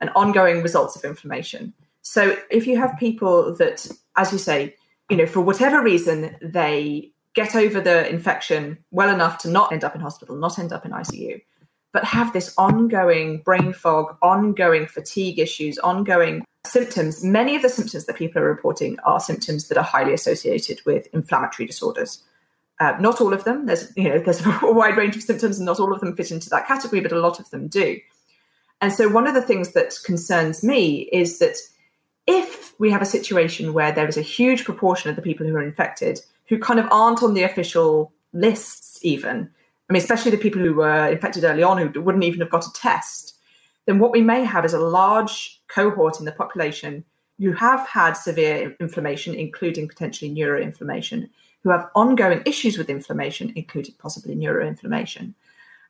and 0.00 0.10
ongoing 0.14 0.62
results 0.62 0.96
of 0.96 1.04
inflammation. 1.04 1.72
So 2.02 2.36
if 2.50 2.66
you 2.66 2.78
have 2.78 2.96
people 2.98 3.54
that 3.56 3.88
as 4.16 4.32
you 4.32 4.38
say 4.38 4.76
you 5.10 5.16
know 5.16 5.26
for 5.26 5.40
whatever 5.40 5.82
reason 5.82 6.36
they 6.42 7.10
get 7.36 7.54
over 7.54 7.80
the 7.80 8.08
infection 8.08 8.78
well 8.90 9.14
enough 9.14 9.38
to 9.38 9.48
not 9.48 9.70
end 9.70 9.84
up 9.84 9.94
in 9.94 10.00
hospital, 10.00 10.34
not 10.34 10.58
end 10.58 10.72
up 10.72 10.84
in 10.86 10.90
ICU, 10.90 11.40
but 11.92 12.02
have 12.02 12.32
this 12.32 12.52
ongoing 12.58 13.42
brain 13.42 13.72
fog, 13.72 14.16
ongoing 14.22 14.86
fatigue 14.86 15.38
issues, 15.38 15.78
ongoing 15.78 16.44
symptoms. 16.66 17.22
Many 17.22 17.54
of 17.54 17.62
the 17.62 17.68
symptoms 17.68 18.06
that 18.06 18.16
people 18.16 18.42
are 18.42 18.48
reporting 18.48 18.98
are 19.04 19.20
symptoms 19.20 19.68
that 19.68 19.78
are 19.78 19.84
highly 19.84 20.14
associated 20.14 20.80
with 20.86 21.06
inflammatory 21.12 21.66
disorders. 21.66 22.24
Uh, 22.80 22.96
not 23.00 23.20
all 23.20 23.32
of 23.32 23.44
them. 23.44 23.66
There's 23.66 23.92
you 23.96 24.08
know 24.08 24.18
there's 24.18 24.44
a 24.62 24.72
wide 24.72 24.96
range 24.96 25.14
of 25.14 25.22
symptoms, 25.22 25.58
and 25.58 25.66
not 25.66 25.78
all 25.78 25.92
of 25.92 26.00
them 26.00 26.16
fit 26.16 26.30
into 26.30 26.48
that 26.50 26.66
category, 26.66 27.00
but 27.00 27.12
a 27.12 27.20
lot 27.20 27.38
of 27.38 27.48
them 27.50 27.68
do. 27.68 27.98
And 28.80 28.92
so 28.92 29.08
one 29.08 29.26
of 29.26 29.34
the 29.34 29.42
things 29.42 29.72
that 29.72 29.94
concerns 30.04 30.62
me 30.62 31.08
is 31.12 31.38
that 31.38 31.56
if 32.26 32.78
we 32.78 32.90
have 32.90 33.00
a 33.00 33.06
situation 33.06 33.72
where 33.72 33.92
there 33.92 34.08
is 34.08 34.16
a 34.16 34.22
huge 34.22 34.64
proportion 34.64 35.08
of 35.08 35.16
the 35.16 35.22
people 35.22 35.46
who 35.46 35.54
are 35.56 35.62
infected 35.62 36.20
who 36.48 36.58
kind 36.58 36.78
of 36.78 36.86
aren't 36.90 37.22
on 37.22 37.34
the 37.34 37.42
official 37.42 38.12
lists, 38.32 38.98
even. 39.02 39.50
I 39.88 39.92
mean, 39.92 40.02
especially 40.02 40.30
the 40.30 40.38
people 40.38 40.62
who 40.62 40.74
were 40.74 41.08
infected 41.08 41.44
early 41.44 41.62
on 41.62 41.78
who 41.78 42.00
wouldn't 42.00 42.24
even 42.24 42.40
have 42.40 42.50
got 42.50 42.66
a 42.66 42.72
test. 42.72 43.34
Then 43.86 43.98
what 43.98 44.12
we 44.12 44.20
may 44.20 44.44
have 44.44 44.64
is 44.64 44.74
a 44.74 44.80
large 44.80 45.60
cohort 45.68 46.18
in 46.18 46.26
the 46.26 46.32
population 46.32 47.04
who 47.38 47.52
have 47.52 47.86
had 47.86 48.14
severe 48.14 48.74
inflammation, 48.80 49.34
including 49.34 49.88
potentially 49.88 50.34
neuroinflammation, 50.34 51.28
who 51.62 51.70
have 51.70 51.88
ongoing 51.94 52.42
issues 52.46 52.78
with 52.78 52.90
inflammation, 52.90 53.52
including 53.54 53.94
possibly 53.98 54.34
neuroinflammation, 54.34 55.34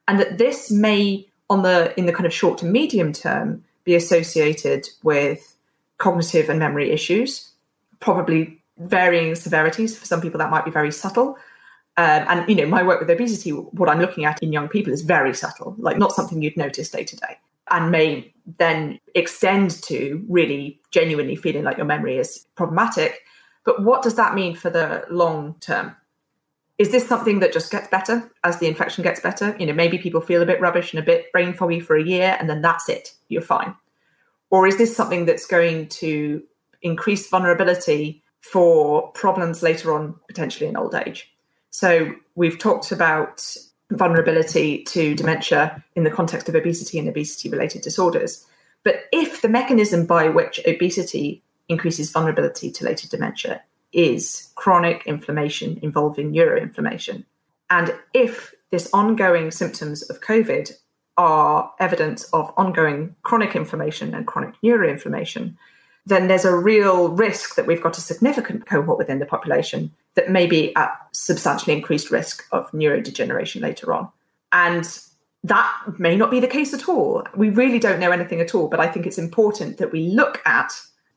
and 0.08 0.20
that 0.20 0.38
this 0.38 0.70
may, 0.70 1.26
on 1.48 1.62
the 1.62 1.98
in 1.98 2.06
the 2.06 2.12
kind 2.12 2.26
of 2.26 2.32
short 2.32 2.58
to 2.58 2.66
medium 2.66 3.12
term, 3.12 3.64
be 3.84 3.94
associated 3.94 4.88
with 5.02 5.56
cognitive 5.98 6.48
and 6.48 6.58
memory 6.58 6.90
issues, 6.90 7.52
probably 8.00 8.60
varying 8.78 9.34
severities. 9.34 9.96
For 9.98 10.06
some 10.06 10.20
people, 10.20 10.38
that 10.38 10.50
might 10.50 10.64
be 10.64 10.70
very 10.70 10.92
subtle. 10.92 11.36
Um, 11.98 12.24
and 12.28 12.48
you 12.48 12.54
know, 12.54 12.66
my 12.66 12.82
work 12.82 13.00
with 13.00 13.10
obesity, 13.10 13.50
what 13.50 13.88
I'm 13.88 14.00
looking 14.00 14.26
at 14.26 14.42
in 14.42 14.52
young 14.52 14.68
people 14.68 14.92
is 14.92 15.02
very 15.02 15.32
subtle, 15.32 15.74
like 15.78 15.96
not 15.96 16.12
something 16.12 16.42
you'd 16.42 16.56
notice 16.56 16.90
day 16.90 17.04
to 17.04 17.16
day, 17.16 17.38
and 17.70 17.90
may 17.90 18.34
then 18.58 19.00
extend 19.14 19.82
to 19.84 20.22
really 20.28 20.78
genuinely 20.90 21.36
feeling 21.36 21.64
like 21.64 21.78
your 21.78 21.86
memory 21.86 22.18
is 22.18 22.46
problematic. 22.54 23.22
But 23.64 23.82
what 23.82 24.02
does 24.02 24.14
that 24.16 24.34
mean 24.34 24.54
for 24.54 24.68
the 24.68 25.04
long 25.10 25.56
term? 25.60 25.96
Is 26.78 26.92
this 26.92 27.08
something 27.08 27.40
that 27.40 27.54
just 27.54 27.72
gets 27.72 27.88
better 27.88 28.30
as 28.44 28.58
the 28.58 28.66
infection 28.66 29.02
gets 29.02 29.20
better? 29.20 29.56
You 29.58 29.64
know, 29.64 29.72
maybe 29.72 29.96
people 29.96 30.20
feel 30.20 30.42
a 30.42 30.46
bit 30.46 30.60
rubbish 30.60 30.92
and 30.92 31.02
a 31.02 31.06
bit 31.06 31.32
brain 31.32 31.54
foggy 31.54 31.80
for 31.80 31.96
a 31.96 32.04
year, 32.04 32.36
and 32.38 32.50
then 32.50 32.60
that's 32.60 32.90
it, 32.90 33.14
you're 33.28 33.40
fine. 33.40 33.74
Or 34.50 34.66
is 34.66 34.76
this 34.76 34.94
something 34.94 35.24
that's 35.24 35.46
going 35.46 35.88
to 35.88 36.42
increase 36.82 37.28
vulnerability 37.30 38.22
for 38.50 39.10
problems 39.12 39.62
later 39.62 39.92
on, 39.92 40.14
potentially 40.28 40.68
in 40.68 40.76
old 40.76 40.94
age? 40.94 41.32
So 41.70 42.14
we've 42.34 42.58
talked 42.58 42.92
about 42.92 43.56
vulnerability 43.90 44.82
to 44.84 45.14
dementia 45.14 45.84
in 45.94 46.04
the 46.04 46.10
context 46.10 46.48
of 46.48 46.54
obesity 46.54 46.98
and 46.98 47.08
obesity 47.08 47.48
related 47.48 47.82
disorders. 47.82 48.44
But 48.82 49.04
if 49.12 49.42
the 49.42 49.48
mechanism 49.48 50.06
by 50.06 50.28
which 50.28 50.60
obesity 50.66 51.42
increases 51.68 52.10
vulnerability 52.10 52.70
to 52.70 52.84
later 52.84 53.08
dementia 53.08 53.62
is 53.92 54.50
chronic 54.54 55.02
inflammation 55.06 55.78
involving 55.82 56.32
neuroinflammation, 56.32 57.24
and 57.70 57.94
if 58.14 58.54
this 58.70 58.88
ongoing 58.92 59.50
symptoms 59.50 60.02
of 60.02 60.20
COVID 60.20 60.72
are 61.16 61.72
evidence 61.80 62.24
of 62.32 62.52
ongoing 62.56 63.16
chronic 63.22 63.56
inflammation 63.56 64.14
and 64.14 64.26
chronic 64.26 64.54
neuroinflammation, 64.62 65.56
then 66.06 66.28
there's 66.28 66.44
a 66.44 66.54
real 66.54 67.08
risk 67.08 67.56
that 67.56 67.66
we've 67.66 67.82
got 67.82 67.98
a 67.98 68.00
significant 68.00 68.64
cohort 68.64 68.96
within 68.96 69.18
the 69.18 69.26
population 69.26 69.92
that 70.14 70.30
may 70.30 70.46
be 70.46 70.74
at 70.76 70.90
substantially 71.12 71.74
increased 71.74 72.10
risk 72.10 72.44
of 72.52 72.70
neurodegeneration 72.70 73.60
later 73.60 73.92
on. 73.92 74.08
And 74.52 74.88
that 75.42 75.72
may 75.98 76.16
not 76.16 76.30
be 76.30 76.40
the 76.40 76.46
case 76.46 76.72
at 76.72 76.88
all. 76.88 77.24
We 77.34 77.50
really 77.50 77.78
don't 77.78 78.00
know 78.00 78.12
anything 78.12 78.40
at 78.40 78.54
all, 78.54 78.68
but 78.68 78.80
I 78.80 78.86
think 78.86 79.06
it's 79.06 79.18
important 79.18 79.78
that 79.78 79.92
we 79.92 80.08
look 80.08 80.40
at 80.46 80.72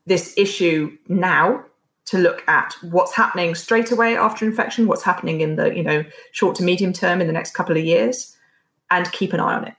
this 0.06 0.34
issue 0.36 0.96
now 1.08 1.64
to 2.06 2.18
look 2.18 2.46
at 2.48 2.74
what's 2.82 3.14
happening 3.14 3.54
straight 3.54 3.92
away 3.92 4.16
after 4.16 4.44
infection, 4.44 4.88
what's 4.88 5.02
happening 5.02 5.40
in 5.40 5.54
the, 5.54 5.74
you 5.74 5.82
know, 5.82 6.04
short 6.32 6.56
to 6.56 6.64
medium 6.64 6.92
term 6.92 7.20
in 7.20 7.28
the 7.28 7.32
next 7.32 7.54
couple 7.54 7.76
of 7.76 7.84
years 7.84 8.36
and 8.90 9.10
keep 9.12 9.32
an 9.32 9.38
eye 9.38 9.54
on 9.54 9.64
it. 9.68 9.74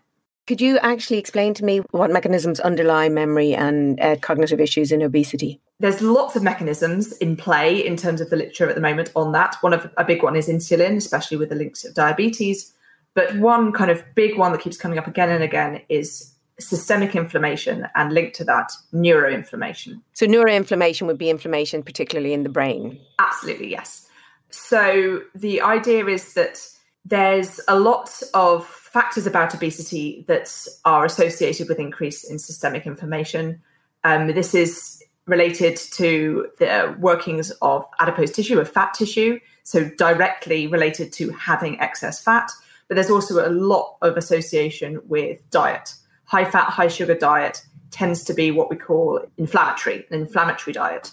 Could 0.52 0.60
you 0.60 0.80
actually 0.80 1.18
explain 1.18 1.54
to 1.54 1.64
me 1.64 1.78
what 1.92 2.12
mechanisms 2.12 2.60
underlie 2.60 3.08
memory 3.08 3.54
and 3.54 3.98
uh, 4.02 4.18
cognitive 4.18 4.60
issues 4.60 4.92
in 4.92 5.02
obesity? 5.02 5.62
There's 5.80 6.02
lots 6.02 6.36
of 6.36 6.44
mechanisms 6.44 7.14
in 7.20 7.38
play 7.38 7.80
in 7.80 7.96
terms 7.96 8.20
of 8.20 8.30
the 8.30 8.36
literature 8.36 8.68
at 8.68 8.76
the 8.76 8.82
moment 8.82 9.14
on 9.16 9.32
that. 9.32 9.56
One 9.62 9.72
of 9.72 9.90
a 9.96 10.04
big 10.04 10.24
one 10.24 10.36
is 10.36 10.50
insulin, 10.50 10.98
especially 10.98 11.38
with 11.38 11.48
the 11.48 11.56
links 11.56 11.86
of 11.86 11.94
diabetes. 11.94 12.74
But 13.14 13.34
one 13.38 13.72
kind 13.72 13.90
of 13.90 14.04
big 14.14 14.38
one 14.38 14.52
that 14.52 14.60
keeps 14.60 14.76
coming 14.76 14.98
up 14.98 15.08
again 15.08 15.30
and 15.30 15.42
again 15.42 15.84
is 15.88 16.34
systemic 16.60 17.16
inflammation 17.16 17.88
and 17.96 18.12
linked 18.12 18.36
to 18.36 18.44
that 18.44 18.74
neuroinflammation. 18.94 20.02
So 20.12 20.26
neuroinflammation 20.26 21.08
would 21.08 21.18
be 21.18 21.30
inflammation 21.30 21.82
particularly 21.82 22.34
in 22.34 22.44
the 22.44 22.50
brain. 22.50 23.00
Absolutely, 23.20 23.72
yes. 23.72 24.06
So 24.50 25.22
the 25.34 25.62
idea 25.62 26.08
is 26.08 26.34
that 26.34 26.60
there's 27.06 27.62
a 27.70 27.80
lot 27.80 28.22
of 28.34 28.81
factors 28.92 29.26
about 29.26 29.56
obesity 29.56 30.26
that 30.28 30.54
are 30.84 31.06
associated 31.06 31.70
with 31.70 31.80
increase 31.80 32.24
in 32.26 32.38
systemic 32.38 32.86
inflammation. 32.86 33.62
Um, 34.04 34.28
this 34.28 34.54
is 34.54 35.02
related 35.28 35.78
to 35.78 36.50
the 36.60 36.96
workings 37.00 37.52
of 37.62 37.86
adipose 38.00 38.32
tissue, 38.32 38.60
of 38.60 38.70
fat 38.70 38.94
tissue, 38.94 39.40
so 39.64 39.90
directly 39.98 40.68
related 40.68 41.14
to 41.14 41.30
having 41.32 41.80
excess 41.80 42.22
fat. 42.22 42.52
But 42.90 42.96
there's 42.96 43.10
also 43.10 43.48
a 43.48 43.50
lot 43.50 43.96
of 44.02 44.18
association 44.18 45.00
with 45.08 45.50
diet. 45.52 45.96
High 46.26 46.46
fat, 46.46 46.70
high 46.70 46.90
sugar 46.90 47.16
diet 47.16 47.64
tends 47.92 48.24
to 48.26 48.34
be 48.34 48.52
what 48.52 48.70
we 48.70 48.76
call 48.76 49.22
inflammatory, 49.38 50.06
an 50.10 50.20
inflammatory 50.20 50.74
diet. 50.74 51.12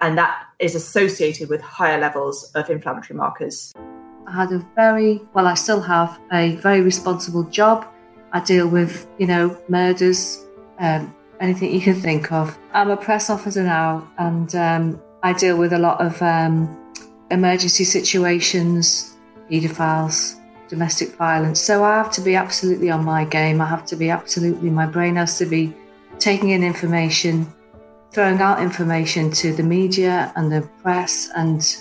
And 0.00 0.18
that 0.18 0.46
is 0.58 0.74
associated 0.74 1.48
with 1.48 1.60
higher 1.60 2.00
levels 2.00 2.50
of 2.54 2.70
inflammatory 2.70 3.16
markers. 3.16 3.72
I 4.26 4.32
had 4.32 4.52
a 4.52 4.58
very, 4.74 5.20
well, 5.34 5.46
I 5.46 5.54
still 5.54 5.80
have 5.80 6.18
a 6.32 6.56
very 6.56 6.80
responsible 6.80 7.44
job. 7.44 7.86
I 8.32 8.40
deal 8.40 8.68
with, 8.68 9.08
you 9.18 9.26
know, 9.26 9.56
murders, 9.68 10.44
um, 10.78 11.14
anything 11.40 11.72
you 11.72 11.80
can 11.80 11.94
think 11.94 12.30
of. 12.32 12.56
I'm 12.72 12.90
a 12.90 12.96
press 12.96 13.30
officer 13.30 13.62
now 13.62 14.08
and 14.18 14.54
um, 14.54 15.02
I 15.22 15.32
deal 15.32 15.56
with 15.56 15.72
a 15.72 15.78
lot 15.78 16.00
of 16.00 16.20
um, 16.22 16.78
emergency 17.30 17.84
situations, 17.84 19.16
paedophiles, 19.50 20.40
domestic 20.68 21.16
violence. 21.16 21.60
So 21.60 21.82
I 21.82 21.96
have 21.96 22.12
to 22.12 22.20
be 22.20 22.36
absolutely 22.36 22.90
on 22.90 23.04
my 23.04 23.24
game. 23.24 23.60
I 23.60 23.66
have 23.66 23.84
to 23.86 23.96
be 23.96 24.10
absolutely, 24.10 24.70
my 24.70 24.86
brain 24.86 25.16
has 25.16 25.36
to 25.38 25.46
be 25.46 25.74
taking 26.18 26.50
in 26.50 26.62
information, 26.62 27.52
throwing 28.12 28.40
out 28.40 28.62
information 28.62 29.30
to 29.32 29.52
the 29.52 29.62
media 29.62 30.32
and 30.36 30.52
the 30.52 30.62
press 30.82 31.28
and 31.34 31.76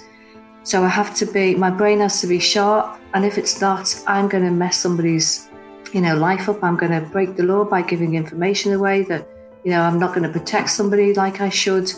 so 0.63 0.83
I 0.83 0.87
have 0.87 1.15
to 1.15 1.25
be, 1.25 1.55
my 1.55 1.69
brain 1.69 1.99
has 1.99 2.21
to 2.21 2.27
be 2.27 2.39
sharp. 2.39 2.99
And 3.13 3.25
if 3.25 3.37
it's 3.37 3.59
not, 3.61 4.01
I'm 4.07 4.27
going 4.27 4.43
to 4.43 4.51
mess 4.51 4.77
somebody's, 4.77 5.49
you 5.93 6.01
know, 6.01 6.15
life 6.15 6.49
up. 6.49 6.63
I'm 6.63 6.75
going 6.75 6.91
to 6.91 7.01
break 7.09 7.35
the 7.35 7.43
law 7.43 7.63
by 7.63 7.81
giving 7.81 8.15
information 8.15 8.73
away 8.73 9.03
that, 9.03 9.27
you 9.63 9.71
know, 9.71 9.81
I'm 9.81 9.99
not 9.99 10.13
going 10.13 10.31
to 10.31 10.39
protect 10.39 10.69
somebody 10.69 11.13
like 11.13 11.41
I 11.41 11.49
should. 11.49 11.91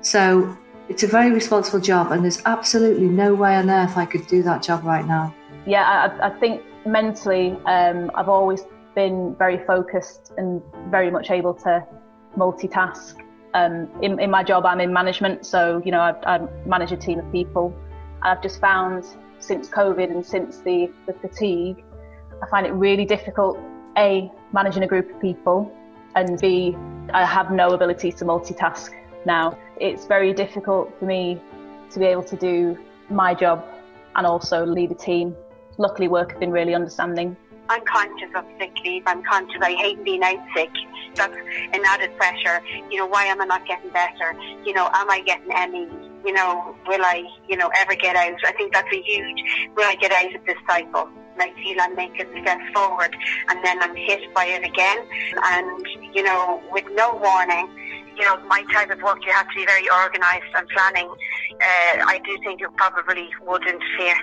So 0.00 0.56
it's 0.88 1.02
a 1.02 1.06
very 1.06 1.30
responsible 1.30 1.80
job. 1.80 2.12
And 2.12 2.22
there's 2.22 2.42
absolutely 2.44 3.08
no 3.08 3.34
way 3.34 3.54
on 3.56 3.70
earth 3.70 3.96
I 3.96 4.04
could 4.04 4.26
do 4.26 4.42
that 4.42 4.62
job 4.62 4.84
right 4.84 5.06
now. 5.06 5.34
Yeah, 5.66 5.84
I, 6.20 6.28
I 6.28 6.38
think 6.38 6.62
mentally, 6.86 7.52
um, 7.66 8.10
I've 8.14 8.28
always 8.28 8.64
been 8.94 9.34
very 9.38 9.64
focused 9.64 10.32
and 10.36 10.62
very 10.90 11.10
much 11.10 11.30
able 11.30 11.54
to 11.54 11.86
multitask. 12.36 13.14
Um, 13.54 13.88
in, 14.02 14.18
in 14.18 14.30
my 14.30 14.42
job, 14.42 14.66
I'm 14.66 14.80
in 14.80 14.92
management, 14.92 15.46
so 15.46 15.80
you 15.84 15.90
know 15.90 16.00
I, 16.00 16.12
I 16.34 16.48
manage 16.66 16.92
a 16.92 16.96
team 16.96 17.18
of 17.18 17.30
people. 17.32 17.74
I've 18.22 18.42
just 18.42 18.60
found 18.60 19.04
since 19.38 19.68
COVID 19.68 20.10
and 20.10 20.24
since 20.24 20.58
the, 20.58 20.90
the 21.06 21.12
fatigue, 21.12 21.84
I 22.42 22.46
find 22.48 22.66
it 22.66 22.72
really 22.72 23.04
difficult, 23.04 23.58
A, 23.96 24.30
managing 24.52 24.82
a 24.82 24.86
group 24.86 25.10
of 25.14 25.20
people, 25.20 25.72
and 26.14 26.40
B, 26.40 26.76
I 27.12 27.24
have 27.24 27.50
no 27.50 27.68
ability 27.70 28.12
to 28.12 28.24
multitask 28.24 28.90
now. 29.24 29.56
It's 29.80 30.06
very 30.06 30.32
difficult 30.32 30.92
for 30.98 31.06
me 31.06 31.40
to 31.90 31.98
be 31.98 32.06
able 32.06 32.24
to 32.24 32.36
do 32.36 32.78
my 33.08 33.34
job 33.34 33.64
and 34.16 34.26
also 34.26 34.64
lead 34.66 34.90
a 34.90 34.94
team. 34.94 35.36
Luckily, 35.78 36.08
work 36.08 36.32
have 36.32 36.40
been 36.40 36.50
really 36.50 36.74
understanding. 36.74 37.36
I'm 37.68 37.84
conscious 37.84 38.30
of 38.34 38.44
sick 38.58 38.72
leave. 38.84 39.02
I'm 39.06 39.22
conscious 39.22 39.60
I 39.60 39.74
hate 39.74 40.02
being 40.02 40.22
out 40.22 40.44
sick. 40.56 40.70
That's 41.14 41.36
an 41.36 41.82
added 41.86 42.16
pressure. 42.16 42.60
You 42.90 42.98
know, 42.98 43.06
why 43.06 43.24
am 43.24 43.40
I 43.40 43.44
not 43.44 43.66
getting 43.66 43.90
better? 43.90 44.34
You 44.64 44.72
know, 44.72 44.88
am 44.92 45.10
I 45.10 45.20
getting 45.20 45.52
any? 45.52 45.86
You 46.28 46.34
know, 46.34 46.76
will 46.86 47.02
I, 47.02 47.24
you 47.48 47.56
know, 47.56 47.70
ever 47.74 47.94
get 47.94 48.14
out? 48.14 48.38
I 48.46 48.52
think 48.52 48.74
that's 48.74 48.92
a 48.92 49.00
huge, 49.00 49.42
will 49.74 49.84
I 49.84 49.94
get 49.94 50.12
out 50.12 50.34
of 50.34 50.44
this 50.44 50.58
cycle? 50.68 51.08
I 51.38 51.54
feel 51.54 51.80
I'm 51.80 51.96
making 51.96 52.26
steps 52.42 52.64
forward 52.74 53.16
and 53.48 53.64
then 53.64 53.82
I'm 53.82 53.96
hit 53.96 54.34
by 54.34 54.44
it 54.44 54.62
again. 54.62 54.98
And, 55.42 55.86
you 56.14 56.22
know, 56.22 56.62
with 56.70 56.84
no 56.92 57.14
warning, 57.14 57.66
you 58.14 58.24
know, 58.26 58.36
my 58.46 58.62
type 58.74 58.90
of 58.90 59.00
work, 59.00 59.24
you 59.24 59.32
have 59.32 59.48
to 59.48 59.54
be 59.54 59.64
very 59.64 59.88
organised 59.90 60.52
and 60.54 60.68
planning. 60.68 61.08
Uh, 61.08 62.04
I 62.04 62.20
do 62.26 62.36
think 62.44 62.60
it 62.60 62.68
probably 62.76 63.30
would 63.46 63.66
interfere. 63.66 64.16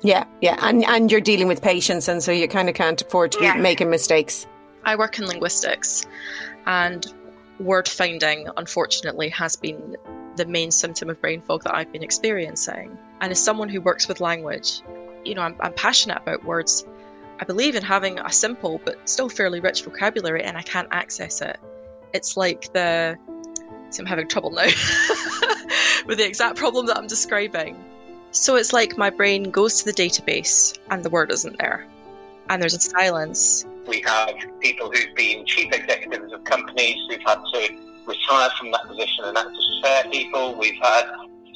Yeah, 0.00 0.24
yeah. 0.40 0.56
And, 0.62 0.84
and 0.84 1.12
you're 1.12 1.20
dealing 1.20 1.46
with 1.46 1.62
patients, 1.62 2.08
and 2.08 2.24
so 2.24 2.32
you 2.32 2.48
kind 2.48 2.68
of 2.68 2.74
can't 2.74 3.00
afford 3.00 3.30
to 3.32 3.40
yeah. 3.40 3.54
be 3.54 3.60
making 3.60 3.88
mistakes. 3.88 4.48
I 4.84 4.96
work 4.96 5.16
in 5.20 5.26
linguistics, 5.26 6.04
and 6.66 7.06
word 7.60 7.86
finding, 7.86 8.48
unfortunately, 8.56 9.28
has 9.28 9.54
been 9.54 9.96
the 10.36 10.46
main 10.46 10.70
symptom 10.70 11.10
of 11.10 11.20
brain 11.20 11.42
fog 11.42 11.64
that 11.64 11.74
I've 11.74 11.92
been 11.92 12.02
experiencing. 12.02 12.96
And 13.20 13.30
as 13.30 13.42
someone 13.42 13.68
who 13.68 13.80
works 13.80 14.08
with 14.08 14.20
language, 14.20 14.80
you 15.24 15.34
know, 15.34 15.42
I'm, 15.42 15.56
I'm 15.60 15.72
passionate 15.74 16.18
about 16.18 16.44
words. 16.44 16.84
I 17.40 17.44
believe 17.44 17.74
in 17.74 17.82
having 17.82 18.18
a 18.18 18.32
simple 18.32 18.80
but 18.84 19.08
still 19.08 19.28
fairly 19.28 19.60
rich 19.60 19.82
vocabulary, 19.82 20.42
and 20.44 20.56
I 20.56 20.62
can't 20.62 20.88
access 20.90 21.40
it. 21.40 21.58
It's 22.12 22.36
like 22.36 22.72
the. 22.72 23.18
See, 23.90 24.00
I'm 24.00 24.06
having 24.06 24.28
trouble 24.28 24.50
now 24.50 24.64
with 26.06 26.18
the 26.18 26.26
exact 26.26 26.56
problem 26.56 26.86
that 26.86 26.96
I'm 26.96 27.06
describing. 27.06 27.84
So 28.30 28.56
it's 28.56 28.72
like 28.72 28.96
my 28.96 29.10
brain 29.10 29.50
goes 29.50 29.82
to 29.82 29.84
the 29.84 29.92
database 29.92 30.78
and 30.90 31.04
the 31.04 31.10
word 31.10 31.30
isn't 31.30 31.58
there, 31.58 31.86
and 32.48 32.60
there's 32.62 32.74
a 32.74 32.80
silence. 32.80 33.66
We 33.86 34.00
have 34.02 34.34
people 34.60 34.90
who've 34.90 35.14
been 35.14 35.44
chief 35.44 35.72
executives 35.72 36.32
of 36.32 36.44
companies 36.44 36.96
who've 37.10 37.20
had 37.26 37.40
to 37.52 37.91
retire 38.06 38.50
from 38.58 38.70
that 38.72 38.86
position 38.86 39.24
and 39.24 39.36
act 39.36 39.50
as 39.50 39.80
chair 39.82 40.04
people. 40.10 40.54
We've 40.56 40.80
had 40.82 41.04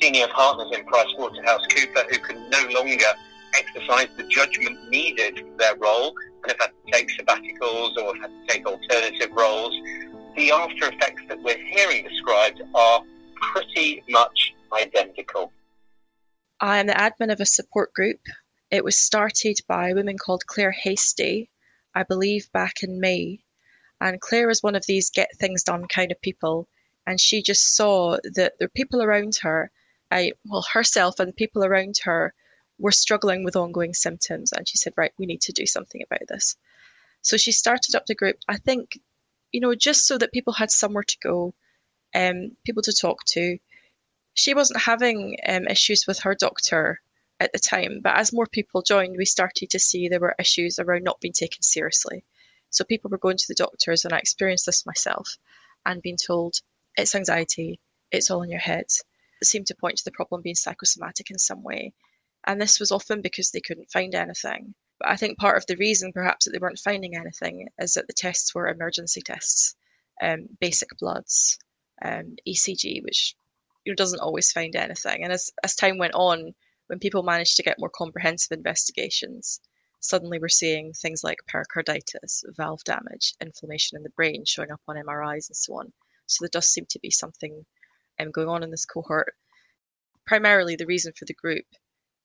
senior 0.00 0.28
partners 0.28 0.68
in 0.72 0.84
PricewaterhouseCooper 0.86 2.10
who 2.10 2.18
can 2.18 2.50
no 2.50 2.80
longer 2.80 3.06
exercise 3.54 4.08
the 4.16 4.24
judgment 4.24 4.88
needed 4.90 5.38
for 5.38 5.56
their 5.58 5.76
role 5.76 6.14
and 6.42 6.52
have 6.52 6.60
had 6.60 6.70
to 6.70 6.92
take 6.92 7.08
sabbaticals 7.10 7.96
or 7.96 8.14
have 8.16 8.22
had 8.22 8.30
to 8.30 8.46
take 8.48 8.66
alternative 8.66 9.30
roles. 9.32 9.74
The 10.36 10.52
after 10.52 10.88
effects 10.88 11.22
that 11.28 11.42
we're 11.42 11.58
hearing 11.58 12.04
described 12.04 12.62
are 12.74 13.02
pretty 13.52 14.02
much 14.08 14.54
identical. 14.72 15.52
I 16.60 16.78
am 16.78 16.86
the 16.86 16.94
admin 16.94 17.32
of 17.32 17.40
a 17.40 17.46
support 17.46 17.92
group. 17.94 18.20
It 18.70 18.84
was 18.84 18.98
started 18.98 19.58
by 19.68 19.90
a 19.90 19.94
woman 19.94 20.16
called 20.18 20.46
Claire 20.46 20.72
Hastie, 20.72 21.50
I 21.94 22.02
believe 22.02 22.50
back 22.52 22.82
in 22.82 23.00
May. 23.00 23.40
And 24.00 24.20
Claire 24.20 24.50
is 24.50 24.62
one 24.62 24.74
of 24.74 24.86
these 24.86 25.10
get 25.10 25.30
things 25.36 25.62
done 25.62 25.86
kind 25.88 26.12
of 26.12 26.20
people. 26.20 26.68
And 27.06 27.20
she 27.20 27.42
just 27.42 27.76
saw 27.76 28.18
that 28.34 28.58
the 28.58 28.68
people 28.68 29.02
around 29.02 29.36
her, 29.42 29.70
I, 30.10 30.32
well, 30.44 30.64
herself 30.72 31.20
and 31.20 31.34
people 31.34 31.64
around 31.64 31.98
her 32.04 32.34
were 32.78 32.92
struggling 32.92 33.44
with 33.44 33.56
ongoing 33.56 33.94
symptoms. 33.94 34.52
And 34.52 34.68
she 34.68 34.76
said, 34.76 34.92
right, 34.96 35.12
we 35.18 35.26
need 35.26 35.40
to 35.42 35.52
do 35.52 35.66
something 35.66 36.02
about 36.02 36.28
this. 36.28 36.56
So 37.22 37.36
she 37.36 37.52
started 37.52 37.94
up 37.94 38.06
the 38.06 38.14
group, 38.14 38.36
I 38.48 38.58
think, 38.58 38.98
you 39.52 39.60
know, 39.60 39.74
just 39.74 40.06
so 40.06 40.18
that 40.18 40.32
people 40.32 40.52
had 40.52 40.70
somewhere 40.70 41.04
to 41.04 41.16
go, 41.22 41.54
um, 42.14 42.56
people 42.64 42.82
to 42.82 42.92
talk 42.92 43.24
to. 43.28 43.58
She 44.34 44.54
wasn't 44.54 44.82
having 44.82 45.36
um, 45.46 45.66
issues 45.66 46.06
with 46.06 46.20
her 46.20 46.34
doctor 46.34 47.00
at 47.40 47.52
the 47.52 47.58
time, 47.58 48.00
but 48.02 48.16
as 48.16 48.32
more 48.32 48.46
people 48.46 48.82
joined, 48.82 49.16
we 49.16 49.24
started 49.24 49.70
to 49.70 49.78
see 49.78 50.08
there 50.08 50.20
were 50.20 50.34
issues 50.38 50.78
around 50.78 51.04
not 51.04 51.20
being 51.20 51.32
taken 51.32 51.62
seriously. 51.62 52.24
So 52.76 52.84
people 52.84 53.08
were 53.08 53.16
going 53.16 53.38
to 53.38 53.48
the 53.48 53.54
doctors, 53.54 54.04
and 54.04 54.12
I 54.12 54.18
experienced 54.18 54.66
this 54.66 54.84
myself, 54.84 55.38
and 55.86 56.02
being 56.02 56.18
told 56.18 56.56
it's 56.94 57.14
anxiety, 57.14 57.80
it's 58.10 58.30
all 58.30 58.42
in 58.42 58.50
your 58.50 58.60
head. 58.60 58.84
It 59.40 59.46
seemed 59.46 59.68
to 59.68 59.74
point 59.74 59.96
to 59.96 60.04
the 60.04 60.10
problem 60.10 60.42
being 60.42 60.56
psychosomatic 60.56 61.30
in 61.30 61.38
some 61.38 61.62
way. 61.62 61.94
And 62.46 62.60
this 62.60 62.78
was 62.78 62.92
often 62.92 63.22
because 63.22 63.50
they 63.50 63.62
couldn't 63.62 63.90
find 63.90 64.14
anything. 64.14 64.74
But 64.98 65.08
I 65.08 65.16
think 65.16 65.38
part 65.38 65.56
of 65.56 65.64
the 65.64 65.78
reason, 65.78 66.12
perhaps, 66.12 66.44
that 66.44 66.50
they 66.50 66.58
weren't 66.58 66.78
finding 66.78 67.16
anything 67.16 67.68
is 67.78 67.94
that 67.94 68.08
the 68.08 68.12
tests 68.12 68.54
were 68.54 68.68
emergency 68.68 69.22
tests, 69.22 69.74
um, 70.20 70.46
basic 70.60 70.90
bloods, 70.98 71.58
um, 72.04 72.36
ECG, 72.46 73.02
which 73.02 73.36
you 73.86 73.92
know 73.92 73.96
doesn't 73.96 74.20
always 74.20 74.52
find 74.52 74.76
anything. 74.76 75.24
And 75.24 75.32
as 75.32 75.50
as 75.64 75.76
time 75.76 75.96
went 75.96 76.14
on, 76.14 76.54
when 76.88 76.98
people 76.98 77.22
managed 77.22 77.56
to 77.56 77.62
get 77.62 77.78
more 77.78 77.88
comprehensive 77.88 78.52
investigations, 78.52 79.60
suddenly 80.08 80.38
we're 80.38 80.48
seeing 80.48 80.92
things 80.92 81.24
like 81.24 81.38
pericarditis, 81.48 82.44
valve 82.56 82.82
damage, 82.84 83.34
inflammation 83.40 83.96
in 83.96 84.02
the 84.02 84.10
brain 84.10 84.44
showing 84.44 84.70
up 84.70 84.80
on 84.88 84.96
MRIs 84.96 85.48
and 85.48 85.56
so 85.56 85.74
on. 85.74 85.92
So 86.26 86.42
there 86.42 86.50
does 86.52 86.68
seem 86.68 86.86
to 86.90 86.98
be 87.00 87.10
something 87.10 87.64
um, 88.18 88.30
going 88.30 88.48
on 88.48 88.62
in 88.62 88.70
this 88.70 88.84
cohort. 88.86 89.34
Primarily, 90.26 90.76
the 90.76 90.86
reason 90.86 91.12
for 91.16 91.24
the 91.24 91.34
group 91.34 91.64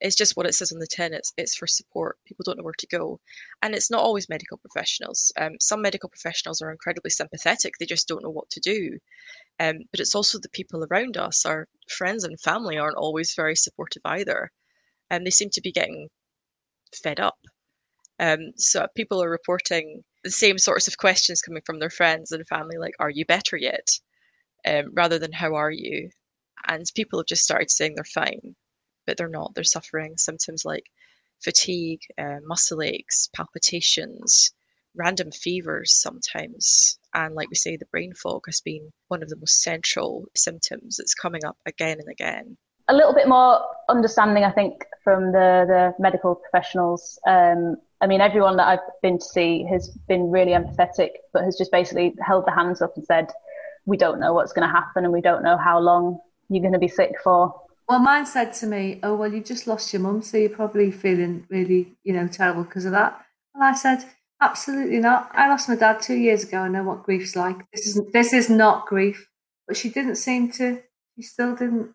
is 0.02 0.16
just 0.16 0.36
what 0.36 0.48
it 0.48 0.56
says 0.56 0.72
on 0.72 0.80
the 0.80 0.88
tin. 0.88 1.14
It's 1.14 1.32
it's 1.38 1.56
for 1.56 1.68
support. 1.68 2.18
People 2.26 2.44
don't 2.44 2.58
know 2.58 2.64
where 2.64 2.74
to 2.80 2.88
go, 2.88 3.20
and 3.62 3.76
it's 3.76 3.92
not 3.92 4.02
always 4.02 4.30
medical 4.30 4.58
professionals. 4.58 5.32
Um, 5.38 5.58
some 5.60 5.82
medical 5.82 6.10
professionals 6.10 6.62
are 6.62 6.72
incredibly 6.72 7.12
sympathetic. 7.12 7.74
They 7.80 7.86
just 7.86 8.08
don't 8.08 8.24
know 8.24 8.32
what 8.32 8.50
to 8.52 8.60
do. 8.60 8.98
Um, 9.60 9.80
but 9.92 10.00
it's 10.00 10.16
also 10.16 10.40
the 10.40 10.50
people 10.50 10.84
around 10.86 11.18
us. 11.18 11.46
Our 11.46 11.68
friends 11.88 12.24
and 12.24 12.40
family 12.40 12.78
aren't 12.78 12.98
always 12.98 13.36
very 13.36 13.56
supportive 13.56 14.02
either, 14.06 14.52
and 15.10 15.26
they 15.26 15.32
seem 15.32 15.50
to 15.52 15.62
be 15.62 15.72
getting 15.72 16.10
fed 17.04 17.20
up. 17.20 17.38
Um, 18.22 18.54
so 18.56 18.88
people 18.96 19.22
are 19.22 19.30
reporting 19.30 20.04
the 20.24 20.32
same 20.32 20.58
sorts 20.58 20.88
of 20.88 20.98
questions 20.98 21.42
coming 21.42 21.64
from 21.66 21.80
their 21.80 21.90
friends 21.90 22.32
and 22.32 22.48
family, 22.48 22.78
like 22.78 22.96
"Are 23.00 23.10
you 23.10 23.26
better 23.26 23.58
yet?" 23.58 23.90
Um, 24.66 24.94
rather 24.94 25.20
than 25.20 25.34
"How 25.34 25.56
are 25.56 25.72
you?" 25.72 26.10
And 26.68 26.86
people 26.96 27.20
have 27.20 27.28
just 27.28 27.44
started 27.44 27.72
saying 27.72 27.96
they're 27.96 28.06
fine 28.06 28.56
but 29.06 29.18
they're 29.18 29.28
not. 29.28 29.54
They're 29.54 29.64
suffering 29.64 30.18
symptoms 30.18 30.66
like 30.66 30.86
fatigue, 31.44 32.02
uh, 32.18 32.38
muscle 32.46 32.82
aches, 32.82 33.30
palpitations, 33.36 34.52
random 34.96 35.32
fevers 35.32 36.00
sometimes. 36.00 37.00
And 37.14 37.36
like 37.36 37.50
we 37.50 37.56
say, 37.56 37.78
the 37.78 37.86
brain 37.88 38.14
fog 38.14 38.44
has 38.48 38.62
been 38.62 38.92
one 39.08 39.24
of 39.24 39.30
the 39.30 39.38
most 39.38 39.62
central 39.62 40.26
symptoms 40.36 40.98
that's 40.98 41.14
coming 41.14 41.44
up 41.46 41.58
again 41.66 41.98
and 42.00 42.10
again. 42.10 42.58
A 42.88 42.94
little 42.94 43.14
bit 43.14 43.28
more 43.28 43.62
understanding, 43.90 44.44
I 44.44 44.52
think, 44.52 44.86
from 45.04 45.32
the, 45.32 45.66
the 45.68 45.94
medical 46.00 46.36
professionals. 46.36 47.20
Um, 47.28 47.78
I 48.02 48.08
mean, 48.08 48.20
everyone 48.20 48.58
that 48.58 48.68
I've 48.68 49.02
been 49.02 49.20
to 49.20 49.26
see 49.26 49.64
has 49.70 49.90
been 50.08 50.32
really 50.32 50.52
empathetic, 50.52 51.12
but 51.34 51.44
has 51.44 51.56
just 51.56 51.72
basically 51.72 52.16
held 52.26 52.48
their 52.48 52.56
hands 52.56 52.82
up 52.82 52.96
and 52.96 53.06
said, 53.06 53.32
We 53.86 53.98
don't 53.98 54.20
know 54.20 54.34
what's 54.34 54.54
going 54.54 54.68
to 54.68 54.74
happen 54.74 55.04
and 55.04 55.14
we 55.14 55.22
don't 55.22 55.44
know 55.44 55.58
how 55.58 55.80
long 55.80 56.20
you're 56.50 56.62
going 56.62 56.74
to 56.74 56.80
be 56.80 56.88
sick 56.88 57.14
for. 57.24 57.54
Well, 57.92 58.00
mine 58.00 58.26
said 58.26 58.54
to 58.54 58.68
me, 58.68 59.02
"Oh, 59.04 59.16
well, 59.16 59.34
you 59.34 59.42
just 59.42 59.68
lost 59.68 59.92
your 59.92 60.02
mum, 60.02 60.22
so 60.22 60.38
you're 60.38 60.50
probably 60.50 60.92
feeling 60.92 61.46
really, 61.50 61.98
you 62.04 62.14
know, 62.14 62.26
terrible 62.26 62.64
because 62.64 62.86
of 62.86 62.94
that." 62.94 63.22
And 63.54 63.64
I 63.64 63.74
said, 63.74 64.06
"Absolutely 64.40 65.00
not. 65.00 65.30
I 65.34 65.50
lost 65.50 65.68
my 65.68 65.76
dad 65.76 66.02
two 66.02 66.16
years 66.16 66.44
ago. 66.44 66.60
I 66.60 66.70
know 66.70 66.84
what 66.84 67.04
grief's 67.04 67.36
like. 67.36 67.70
This 67.74 67.88
isn't. 67.88 68.14
This 68.14 68.32
is 68.32 68.50
not 68.50 68.86
grief." 68.86 69.28
But 69.68 69.76
she 69.76 69.90
didn't 69.90 70.16
seem 70.16 70.52
to. 70.54 70.82
She 71.16 71.24
still 71.24 71.54
didn't. 71.54 71.94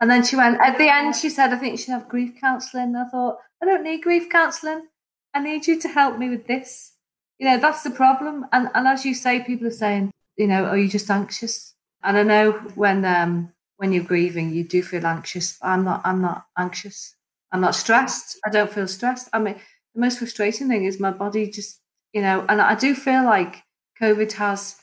And 0.00 0.10
then 0.10 0.24
she 0.24 0.34
went 0.34 0.60
at 0.60 0.78
the 0.78 0.92
end. 0.92 1.14
She 1.14 1.30
said, 1.30 1.52
"I 1.52 1.56
think 1.58 1.72
you 1.72 1.78
should 1.78 1.94
have 1.94 2.08
grief 2.08 2.32
counselling." 2.40 2.96
I 2.96 3.04
thought, 3.08 3.38
"I 3.62 3.66
don't 3.66 3.84
need 3.84 4.02
grief 4.02 4.28
counselling. 4.28 4.88
I 5.36 5.40
need 5.40 5.66
you 5.66 5.78
to 5.80 5.88
help 5.88 6.18
me 6.18 6.28
with 6.28 6.46
this." 6.46 6.92
You 7.38 7.46
know, 7.48 7.58
that's 7.58 7.82
the 7.82 7.90
problem. 7.90 8.46
And 8.52 8.70
and 8.74 8.86
as 8.86 9.04
you 9.04 9.14
say, 9.14 9.40
people 9.40 9.66
are 9.66 9.82
saying, 9.84 10.10
you 10.36 10.46
know, 10.46 10.64
are 10.64 10.78
you 10.78 10.88
just 10.88 11.10
anxious? 11.10 11.74
And 12.02 12.16
I 12.16 12.22
know 12.22 12.52
when 12.74 13.04
um, 13.04 13.52
when 13.76 13.92
you're 13.92 14.04
grieving, 14.04 14.52
you 14.52 14.64
do 14.64 14.82
feel 14.82 15.06
anxious. 15.06 15.58
I'm 15.62 15.84
not. 15.84 16.00
I'm 16.04 16.20
not 16.22 16.46
anxious. 16.56 17.14
I'm 17.52 17.60
not 17.60 17.74
stressed. 17.74 18.38
I 18.46 18.50
don't 18.50 18.72
feel 18.72 18.88
stressed. 18.88 19.28
I 19.32 19.38
mean, 19.38 19.56
the 19.94 20.00
most 20.00 20.18
frustrating 20.18 20.68
thing 20.68 20.84
is 20.84 21.00
my 21.00 21.10
body 21.10 21.50
just, 21.50 21.80
you 22.12 22.22
know, 22.22 22.44
and 22.48 22.60
I 22.60 22.74
do 22.74 22.94
feel 22.94 23.24
like 23.24 23.62
COVID 24.00 24.32
has 24.32 24.76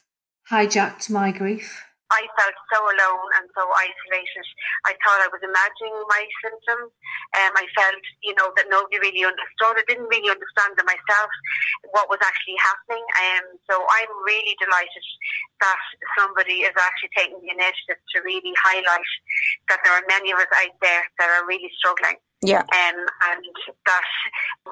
hijacked 0.50 1.10
my 1.10 1.32
grief. 1.32 1.84
I 2.14 2.30
felt 2.38 2.58
so 2.70 2.80
alone 2.86 3.28
and 3.42 3.46
so 3.58 3.66
isolated. 3.66 4.48
I 4.86 4.94
thought 5.02 5.26
I 5.26 5.34
was 5.34 5.42
imagining 5.42 5.98
my 6.06 6.24
symptoms. 6.46 6.94
Um, 7.34 7.52
I 7.58 7.66
felt, 7.74 8.04
you 8.22 8.38
know, 8.38 8.54
that 8.54 8.70
nobody 8.70 9.02
really 9.02 9.26
understood. 9.26 9.82
I 9.82 9.86
didn't 9.90 10.10
really 10.14 10.30
understand 10.30 10.78
it 10.78 10.86
myself 10.86 11.32
what 11.90 12.10
was 12.10 12.22
actually 12.22 12.58
happening. 12.62 13.02
Um, 13.02 13.46
so 13.66 13.82
I'm 13.82 14.14
really 14.26 14.54
delighted 14.62 15.06
that 15.66 15.82
somebody 16.18 16.66
is 16.70 16.76
actually 16.78 17.14
taking 17.18 17.42
the 17.42 17.52
initiative 17.52 17.98
to 17.98 18.18
really 18.22 18.54
highlight 18.62 19.12
that 19.74 19.82
there 19.82 19.94
are 19.98 20.06
many 20.06 20.30
of 20.32 20.38
us 20.38 20.52
out 20.62 20.76
there 20.82 21.04
that 21.18 21.30
are 21.34 21.50
really 21.50 21.72
struggling. 21.82 22.22
Yeah. 22.44 22.62
Um, 22.62 23.00
and 23.34 23.42
that 23.88 24.10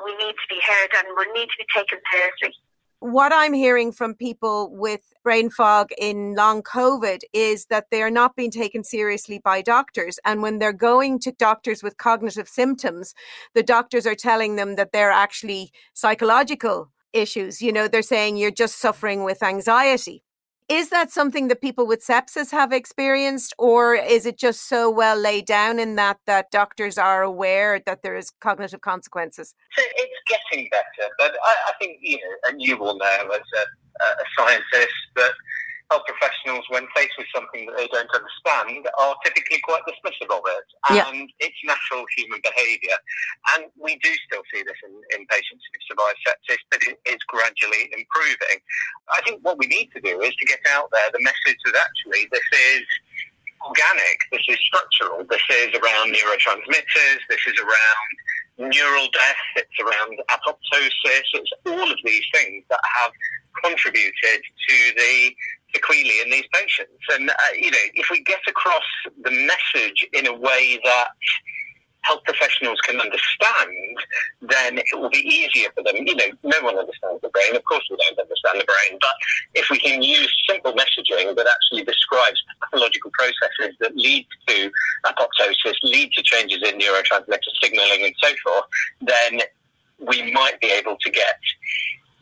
we 0.04 0.12
need 0.20 0.36
to 0.36 0.48
be 0.52 0.60
heard 0.60 0.92
and 0.92 1.08
we 1.16 1.26
need 1.34 1.48
to 1.48 1.58
be 1.58 1.68
taken 1.72 1.98
seriously 2.12 2.54
what 3.02 3.34
I'm 3.34 3.54
hearing 3.54 3.92
from 3.92 4.14
people 4.14 4.70
with 4.72 5.02
brain 5.24 5.50
fog 5.50 5.90
in 5.98 6.36
long 6.36 6.62
COVID 6.62 7.22
is 7.34 7.66
that 7.66 7.88
they 7.90 8.04
are 8.04 8.12
not 8.12 8.36
being 8.36 8.52
taken 8.52 8.84
seriously 8.84 9.40
by 9.40 9.64
doctors. 9.64 10.20
And 10.24 10.44
when 10.44 10.60
they're 10.60 10.72
going 10.72 11.20
to 11.22 11.32
doctors 11.32 11.82
with 11.82 11.98
cognitive 11.98 12.48
symptoms, 12.48 13.16
the 13.56 13.64
doctors 13.64 14.06
are 14.06 14.16
telling 14.16 14.56
them 14.56 14.76
that 14.76 14.92
they're 14.92 15.12
actually 15.12 15.72
psychological 15.94 16.92
issues. 17.12 17.60
You 17.60 17.74
know, 17.74 17.88
they're 17.88 18.04
saying 18.04 18.38
you're 18.38 18.52
just 18.52 18.80
suffering 18.80 19.24
with 19.24 19.42
anxiety. 19.42 20.24
Is 20.72 20.88
that 20.90 21.12
something 21.12 21.50
that 21.50 21.60
people 21.60 21.86
with 21.86 22.00
sepsis 22.00 22.50
have 22.52 22.72
experienced, 22.72 23.54
or 23.58 23.94
is 23.94 24.26
it 24.26 24.38
just 24.38 24.70
so 24.70 24.90
well 24.90 25.18
laid 25.18 25.46
down 25.46 25.80
in 25.80 25.98
that 25.98 26.20
that 26.28 26.50
doctors 26.50 26.98
are 26.98 27.24
aware 27.24 27.82
that 27.86 28.04
there 28.04 28.16
is 28.16 28.32
cognitive 28.40 28.80
consequences? 28.80 29.54
So 29.78 29.84
it's 29.98 30.14
getting 30.30 30.70
better, 30.72 31.10
but 31.18 31.34
I, 31.34 31.56
I 31.68 31.74
think 31.78 31.98
you 32.02 32.16
know, 32.16 32.36
and 32.48 32.62
you 32.62 32.78
will 32.78 32.98
know 32.98 33.18
as 33.34 33.42
a, 33.60 34.06
a 34.06 34.26
scientist 34.38 34.96
that 35.18 35.34
health 35.92 36.08
professionals, 36.08 36.64
when 36.72 36.88
faced 36.96 37.12
with 37.20 37.28
something 37.36 37.68
that 37.68 37.76
they 37.76 37.92
don't 37.92 38.08
understand, 38.16 38.88
are 38.96 39.16
typically 39.28 39.60
quite 39.68 39.84
dismissive 39.84 40.32
of 40.32 40.40
it. 40.48 40.68
And 40.88 41.28
yeah. 41.28 41.44
it's 41.44 41.60
natural 41.68 42.08
human 42.16 42.40
behaviour. 42.40 42.96
And 43.54 43.68
we 43.76 44.00
do 44.00 44.12
still 44.32 44.42
see 44.56 44.64
this 44.64 44.80
in, 44.88 44.96
in 45.20 45.28
patients 45.28 45.60
who 45.68 45.76
survive 45.92 46.16
sepsis, 46.24 46.64
but 46.72 46.80
it 46.88 46.96
is 47.04 47.20
gradually 47.28 47.92
improving. 47.92 48.64
I 49.12 49.20
think 49.28 49.44
what 49.44 49.60
we 49.60 49.68
need 49.68 49.92
to 49.92 50.00
do 50.00 50.24
is 50.24 50.32
to 50.32 50.46
get 50.48 50.64
out 50.72 50.88
there 50.96 51.12
the 51.12 51.20
message 51.20 51.60
that 51.68 51.76
actually 51.76 52.32
this 52.32 52.48
is 52.56 52.88
organic, 53.68 54.18
this 54.32 54.48
is 54.48 54.58
structural, 54.64 55.28
this 55.28 55.44
is 55.52 55.76
around 55.76 56.16
neurotransmitters, 56.16 57.20
this 57.30 57.44
is 57.46 57.60
around 57.60 58.72
neural 58.72 59.08
death, 59.14 59.44
it's 59.56 59.78
around 59.80 60.18
apoptosis, 60.32 61.28
it's 61.36 61.52
all 61.68 61.92
of 61.92 62.00
these 62.04 62.26
things 62.34 62.64
that 62.70 62.80
have 62.82 63.12
contributed 63.64 64.42
to 64.42 64.78
the 64.98 65.36
sequelae 65.74 66.22
in 66.24 66.32
these 66.32 66.46
patients. 66.54 67.04
And, 67.12 67.30
uh, 67.30 67.34
you 67.56 67.72
know, 67.72 67.86
if 67.94 68.08
we 68.10 68.22
get 68.24 68.42
across 68.48 68.84
the 69.24 69.32
message 69.32 70.08
in 70.14 70.28
a 70.28 70.34
way 70.34 70.80
that 70.84 71.10
health 72.02 72.22
professionals 72.26 72.80
can 72.82 73.00
understand, 73.00 73.98
then 74.42 74.80
it 74.80 75.00
will 75.00 75.10
be 75.10 75.20
easier 75.20 75.70
for 75.76 75.84
them. 75.84 75.96
You 75.98 76.16
know, 76.16 76.32
no 76.44 76.58
one 76.62 76.78
understands 76.78 77.22
the 77.22 77.30
brain. 77.30 77.56
Of 77.56 77.64
course, 77.66 77.86
we 77.90 77.98
don't 77.98 78.20
understand 78.20 78.60
the 78.60 78.66
brain. 78.66 78.98
But 79.00 79.14
if 79.54 79.70
we 79.70 79.78
can 79.80 80.02
use 80.02 80.34
simple 80.50 80.74
messaging 80.74 81.36
that 81.36 81.48
actually 81.48 81.84
describes 81.84 82.42
pathological 82.64 83.12
processes 83.14 83.76
that 83.82 83.96
lead 83.96 84.26
to 84.48 84.72
apoptosis, 85.06 85.76
lead 85.84 86.12
to 86.14 86.24
changes 86.24 86.68
in 86.68 86.80
neurotransmitter 86.80 87.52
signaling, 87.62 88.04
and 88.04 88.16
so 88.22 88.30
forth, 88.44 88.66
then 89.02 89.42
we 90.00 90.32
might 90.32 90.60
be 90.60 90.72
able 90.72 90.98
to 91.00 91.12
get 91.12 91.38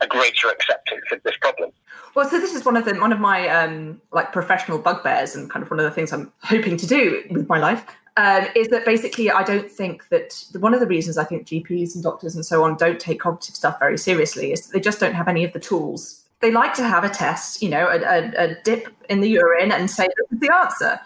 a 0.00 0.06
greater 0.06 0.48
acceptance 0.48 1.04
of 1.12 1.22
this 1.22 1.36
problem. 1.40 1.70
Well, 2.14 2.28
so 2.28 2.40
this 2.40 2.54
is 2.54 2.64
one 2.64 2.76
of 2.76 2.84
the 2.84 2.94
one 2.94 3.12
of 3.12 3.20
my 3.20 3.48
um, 3.48 4.00
like 4.12 4.32
professional 4.32 4.78
bugbears, 4.78 5.34
and 5.34 5.48
kind 5.50 5.62
of 5.62 5.70
one 5.70 5.78
of 5.78 5.84
the 5.84 5.90
things 5.90 6.12
I'm 6.12 6.32
hoping 6.42 6.76
to 6.76 6.86
do 6.86 7.22
with 7.30 7.48
my 7.48 7.58
life 7.58 7.84
um, 8.16 8.46
is 8.56 8.68
that 8.68 8.84
basically 8.84 9.30
I 9.30 9.42
don't 9.42 9.70
think 9.70 10.08
that 10.08 10.44
one 10.58 10.74
of 10.74 10.80
the 10.80 10.86
reasons 10.86 11.18
I 11.18 11.24
think 11.24 11.46
GPs 11.46 11.94
and 11.94 12.02
doctors 12.02 12.34
and 12.34 12.44
so 12.44 12.64
on 12.64 12.76
don't 12.76 12.98
take 12.98 13.20
cognitive 13.20 13.54
stuff 13.54 13.78
very 13.78 13.96
seriously 13.96 14.52
is 14.52 14.66
that 14.66 14.72
they 14.72 14.80
just 14.80 15.00
don't 15.00 15.14
have 15.14 15.28
any 15.28 15.44
of 15.44 15.52
the 15.52 15.60
tools. 15.60 16.24
They 16.40 16.50
like 16.50 16.74
to 16.74 16.84
have 16.84 17.04
a 17.04 17.08
test, 17.08 17.62
you 17.62 17.68
know, 17.68 17.86
a, 17.86 18.00
a, 18.00 18.50
a 18.50 18.54
dip 18.62 18.88
in 19.08 19.20
the 19.20 19.28
urine 19.28 19.70
and 19.70 19.90
say 19.90 20.06
this 20.06 20.32
is 20.32 20.40
the 20.40 20.54
answer 20.54 21.00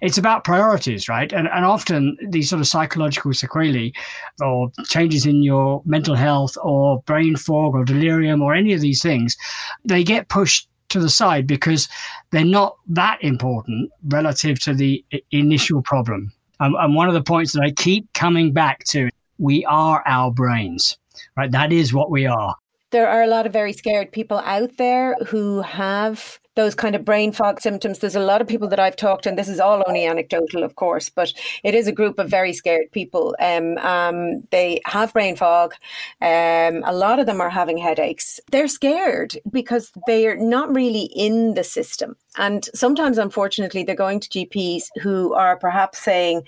it's 0.00 0.18
about 0.18 0.44
priorities, 0.44 1.08
right? 1.08 1.32
And, 1.32 1.48
and 1.48 1.64
often 1.64 2.16
these 2.28 2.50
sort 2.50 2.60
of 2.60 2.66
psychological 2.66 3.32
sequelae 3.32 3.92
or 4.40 4.70
changes 4.84 5.26
in 5.26 5.42
your 5.42 5.82
mental 5.84 6.14
health 6.14 6.56
or 6.62 7.02
brain 7.02 7.36
fog 7.36 7.74
or 7.74 7.84
delirium 7.84 8.42
or 8.42 8.54
any 8.54 8.72
of 8.72 8.80
these 8.80 9.02
things, 9.02 9.36
they 9.84 10.04
get 10.04 10.28
pushed 10.28 10.68
to 10.90 11.00
the 11.00 11.08
side 11.08 11.46
because 11.46 11.88
they're 12.30 12.44
not 12.44 12.76
that 12.88 13.18
important 13.22 13.90
relative 14.08 14.58
to 14.60 14.74
the 14.74 15.04
initial 15.30 15.82
problem. 15.82 16.32
Um, 16.58 16.74
and 16.78 16.94
one 16.94 17.08
of 17.08 17.14
the 17.14 17.22
points 17.22 17.52
that 17.52 17.62
I 17.62 17.70
keep 17.70 18.12
coming 18.12 18.52
back 18.52 18.84
to, 18.90 19.08
we 19.38 19.64
are 19.64 20.02
our 20.04 20.30
brains, 20.30 20.98
right? 21.36 21.50
That 21.50 21.72
is 21.72 21.94
what 21.94 22.10
we 22.10 22.26
are. 22.26 22.56
There 22.90 23.08
are 23.08 23.22
a 23.22 23.28
lot 23.28 23.46
of 23.46 23.52
very 23.52 23.72
scared 23.72 24.10
people 24.10 24.38
out 24.40 24.76
there 24.76 25.14
who 25.28 25.62
have 25.62 26.39
those 26.56 26.74
kind 26.74 26.94
of 26.94 27.04
brain 27.04 27.32
fog 27.32 27.60
symptoms. 27.60 27.98
There's 27.98 28.16
a 28.16 28.20
lot 28.20 28.40
of 28.40 28.48
people 28.48 28.68
that 28.68 28.80
I've 28.80 28.96
talked 28.96 29.26
and 29.26 29.38
this 29.38 29.48
is 29.48 29.60
all 29.60 29.82
only 29.86 30.04
anecdotal, 30.04 30.64
of 30.64 30.74
course, 30.76 31.08
but 31.08 31.32
it 31.62 31.74
is 31.74 31.86
a 31.86 31.92
group 31.92 32.18
of 32.18 32.28
very 32.28 32.52
scared 32.52 32.90
people. 32.92 33.36
Um, 33.38 33.78
um, 33.78 34.42
they 34.50 34.80
have 34.84 35.12
brain 35.12 35.36
fog. 35.36 35.74
Um, 36.20 36.82
a 36.84 36.92
lot 36.92 37.18
of 37.18 37.26
them 37.26 37.40
are 37.40 37.50
having 37.50 37.78
headaches. 37.78 38.40
They're 38.50 38.68
scared 38.68 39.38
because 39.50 39.92
they're 40.06 40.36
not 40.36 40.74
really 40.74 41.10
in 41.14 41.54
the 41.54 41.64
system. 41.64 42.16
And 42.36 42.68
sometimes, 42.74 43.18
unfortunately, 43.18 43.82
they're 43.82 43.94
going 43.94 44.20
to 44.20 44.28
GPs 44.28 44.84
who 45.02 45.34
are 45.34 45.56
perhaps 45.56 45.98
saying 45.98 46.42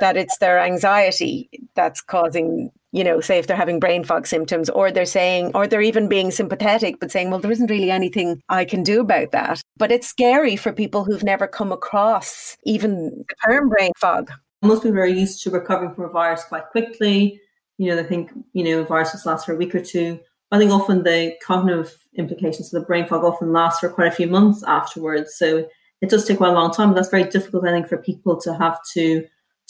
that 0.00 0.16
it's 0.16 0.38
their 0.38 0.58
anxiety 0.58 1.48
that's 1.74 2.00
causing 2.00 2.72
you 2.92 3.04
know, 3.04 3.20
say 3.20 3.38
if 3.38 3.46
they're 3.46 3.56
having 3.56 3.80
brain 3.80 4.04
fog 4.04 4.26
symptoms, 4.26 4.68
or 4.70 4.90
they're 4.90 5.06
saying, 5.06 5.52
or 5.54 5.66
they're 5.66 5.80
even 5.80 6.08
being 6.08 6.30
sympathetic, 6.30 6.98
but 7.00 7.10
saying, 7.10 7.30
well, 7.30 7.38
there 7.38 7.52
isn't 7.52 7.70
really 7.70 7.90
anything 7.90 8.42
I 8.48 8.64
can 8.64 8.82
do 8.82 9.00
about 9.00 9.30
that. 9.32 9.62
But 9.76 9.92
it's 9.92 10.08
scary 10.08 10.56
for 10.56 10.72
people 10.72 11.04
who've 11.04 11.22
never 11.22 11.46
come 11.46 11.72
across 11.72 12.56
even 12.64 13.24
the 13.28 13.34
term 13.46 13.68
brain 13.68 13.92
fog. 13.98 14.30
Most 14.62 14.82
people 14.82 14.98
are 14.98 15.06
used 15.06 15.42
to 15.42 15.50
recovering 15.50 15.94
from 15.94 16.04
a 16.04 16.08
virus 16.08 16.44
quite 16.44 16.68
quickly. 16.70 17.40
You 17.78 17.88
know, 17.88 17.96
they 17.96 18.08
think, 18.08 18.30
you 18.52 18.64
know, 18.64 18.84
viruses 18.84 19.24
last 19.24 19.46
for 19.46 19.54
a 19.54 19.56
week 19.56 19.74
or 19.74 19.80
two. 19.80 20.20
I 20.52 20.58
think 20.58 20.72
often 20.72 21.04
the 21.04 21.34
cognitive 21.46 21.96
implications 22.16 22.74
of 22.74 22.80
the 22.80 22.86
brain 22.86 23.06
fog 23.06 23.24
often 23.24 23.52
last 23.52 23.80
for 23.80 23.88
quite 23.88 24.08
a 24.08 24.14
few 24.14 24.26
months 24.26 24.64
afterwards. 24.64 25.34
So 25.36 25.66
it 26.02 26.10
does 26.10 26.24
take 26.26 26.38
quite 26.38 26.50
a 26.50 26.54
long 26.54 26.72
time. 26.72 26.92
That's 26.94 27.08
very 27.08 27.24
difficult, 27.24 27.66
I 27.66 27.70
think, 27.70 27.86
for 27.88 27.98
people 27.98 28.38
to 28.40 28.54
have 28.54 28.78
to 28.94 29.24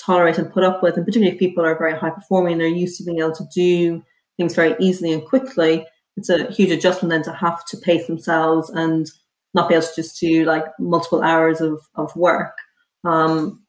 tolerate 0.04 0.38
and 0.38 0.52
put 0.52 0.64
up 0.64 0.82
with. 0.82 0.96
And 0.96 1.04
particularly 1.04 1.34
if 1.34 1.38
people 1.38 1.64
are 1.64 1.78
very 1.78 1.96
high 1.98 2.10
performing, 2.10 2.52
and 2.52 2.60
they're 2.60 2.68
used 2.68 2.98
to 2.98 3.04
being 3.04 3.18
able 3.18 3.34
to 3.34 3.44
do 3.54 4.02
things 4.36 4.54
very 4.54 4.74
easily 4.78 5.12
and 5.12 5.24
quickly. 5.24 5.86
It's 6.16 6.30
a 6.30 6.50
huge 6.50 6.70
adjustment 6.70 7.10
then 7.10 7.22
to 7.22 7.32
have 7.32 7.64
to 7.66 7.76
pace 7.76 8.06
themselves 8.06 8.70
and 8.70 9.10
not 9.54 9.68
be 9.68 9.74
able 9.74 9.86
to 9.86 9.94
just 9.94 10.18
do 10.20 10.44
like 10.44 10.64
multiple 10.78 11.22
hours 11.22 11.60
of, 11.60 11.80
of 11.94 12.14
work. 12.16 12.56
Um, 13.04 13.64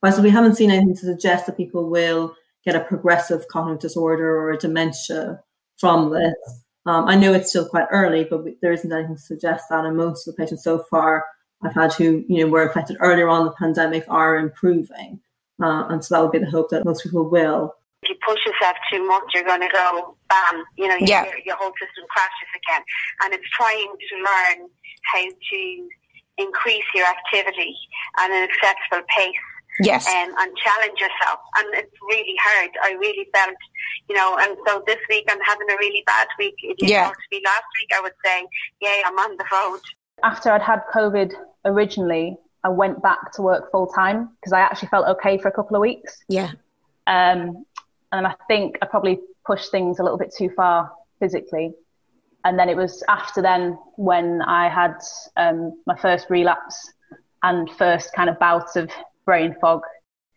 but 0.00 0.12
so 0.12 0.22
we 0.22 0.30
haven't 0.30 0.56
seen 0.56 0.70
anything 0.70 0.94
to 0.94 1.06
suggest 1.06 1.46
that 1.46 1.56
people 1.56 1.88
will 1.88 2.34
get 2.64 2.76
a 2.76 2.80
progressive 2.80 3.46
cognitive 3.48 3.80
disorder 3.80 4.36
or 4.36 4.50
a 4.50 4.58
dementia 4.58 5.40
from 5.78 6.10
this. 6.10 6.62
Um, 6.86 7.08
I 7.08 7.16
know 7.16 7.32
it's 7.32 7.50
still 7.50 7.68
quite 7.68 7.88
early, 7.90 8.24
but 8.24 8.44
we, 8.44 8.56
there 8.62 8.72
isn't 8.72 8.92
anything 8.92 9.16
to 9.16 9.20
suggest 9.20 9.64
that. 9.70 9.84
And 9.84 9.96
most 9.96 10.26
of 10.26 10.34
the 10.34 10.42
patients 10.42 10.64
so 10.64 10.84
far 10.90 11.24
I've 11.62 11.74
had 11.74 11.92
who 11.92 12.24
you 12.28 12.44
know 12.44 12.50
were 12.50 12.68
affected 12.68 12.96
earlier 13.00 13.28
on 13.28 13.46
the 13.46 13.52
pandemic 13.52 14.04
are 14.08 14.36
improving. 14.38 15.20
Uh, 15.62 15.86
and 15.88 16.04
so 16.04 16.14
that 16.14 16.22
would 16.22 16.32
be 16.32 16.38
the 16.38 16.50
hope 16.50 16.70
that 16.70 16.84
most 16.84 17.02
people 17.02 17.28
will. 17.28 17.74
If 18.02 18.10
you 18.10 18.16
push 18.26 18.44
yourself 18.44 18.76
too 18.92 19.06
much, 19.06 19.24
you're 19.34 19.44
going 19.44 19.62
to 19.62 19.72
go 19.72 20.16
bam, 20.28 20.64
you 20.76 20.86
know, 20.86 20.96
yeah. 21.00 21.24
your, 21.24 21.38
your 21.46 21.56
whole 21.56 21.72
system 21.80 22.04
crashes 22.10 22.50
again. 22.54 22.82
And 23.24 23.34
it's 23.34 23.48
trying 23.56 23.88
to 23.88 24.16
learn 24.16 24.68
how 25.12 25.24
to 25.24 25.88
increase 26.38 26.84
your 26.94 27.06
activity 27.06 27.74
at 28.18 28.30
an 28.30 28.44
acceptable 28.44 29.06
pace. 29.16 29.32
Yes. 29.80 30.06
Um, 30.08 30.32
and 30.38 30.56
challenge 30.56 30.98
yourself. 30.98 31.40
And 31.58 31.74
it's 31.74 31.92
really 32.08 32.34
hard. 32.42 32.70
I 32.82 32.92
really 32.92 33.28
felt, 33.34 33.56
you 34.08 34.16
know, 34.16 34.38
and 34.40 34.56
so 34.66 34.82
this 34.86 34.98
week 35.10 35.26
I'm 35.28 35.40
having 35.44 35.68
a 35.70 35.76
really 35.76 36.02
bad 36.06 36.28
week. 36.38 36.54
If 36.62 36.76
you 36.80 36.88
yeah. 36.88 37.04
talked 37.04 37.18
to 37.18 37.36
me 37.36 37.42
last 37.44 37.64
week, 37.80 37.90
I 37.94 38.00
would 38.00 38.12
say, 38.24 38.46
yeah, 38.80 39.02
I'm 39.04 39.18
on 39.18 39.36
the 39.36 39.44
road. 39.52 39.80
After 40.22 40.50
I'd 40.50 40.62
had 40.62 40.80
COVID 40.94 41.34
originally, 41.66 42.38
I 42.66 42.68
went 42.68 43.00
back 43.00 43.30
to 43.34 43.42
work 43.42 43.70
full 43.70 43.86
time 43.86 44.30
because 44.40 44.52
I 44.52 44.58
actually 44.58 44.88
felt 44.88 45.06
okay 45.06 45.38
for 45.38 45.46
a 45.46 45.52
couple 45.52 45.76
of 45.76 45.80
weeks. 45.80 46.24
Yeah. 46.28 46.50
Um, 47.06 47.64
and 48.10 48.26
I 48.26 48.34
think 48.48 48.76
I 48.82 48.86
probably 48.86 49.20
pushed 49.46 49.70
things 49.70 50.00
a 50.00 50.02
little 50.02 50.18
bit 50.18 50.34
too 50.36 50.50
far 50.56 50.90
physically. 51.20 51.72
And 52.44 52.58
then 52.58 52.68
it 52.68 52.76
was 52.76 53.04
after 53.08 53.40
then 53.40 53.78
when 53.94 54.42
I 54.42 54.68
had 54.68 54.96
um, 55.36 55.80
my 55.86 55.96
first 55.96 56.28
relapse 56.28 56.92
and 57.44 57.70
first 57.70 58.12
kind 58.14 58.28
of 58.28 58.36
bout 58.40 58.74
of 58.74 58.90
brain 59.24 59.54
fog. 59.60 59.82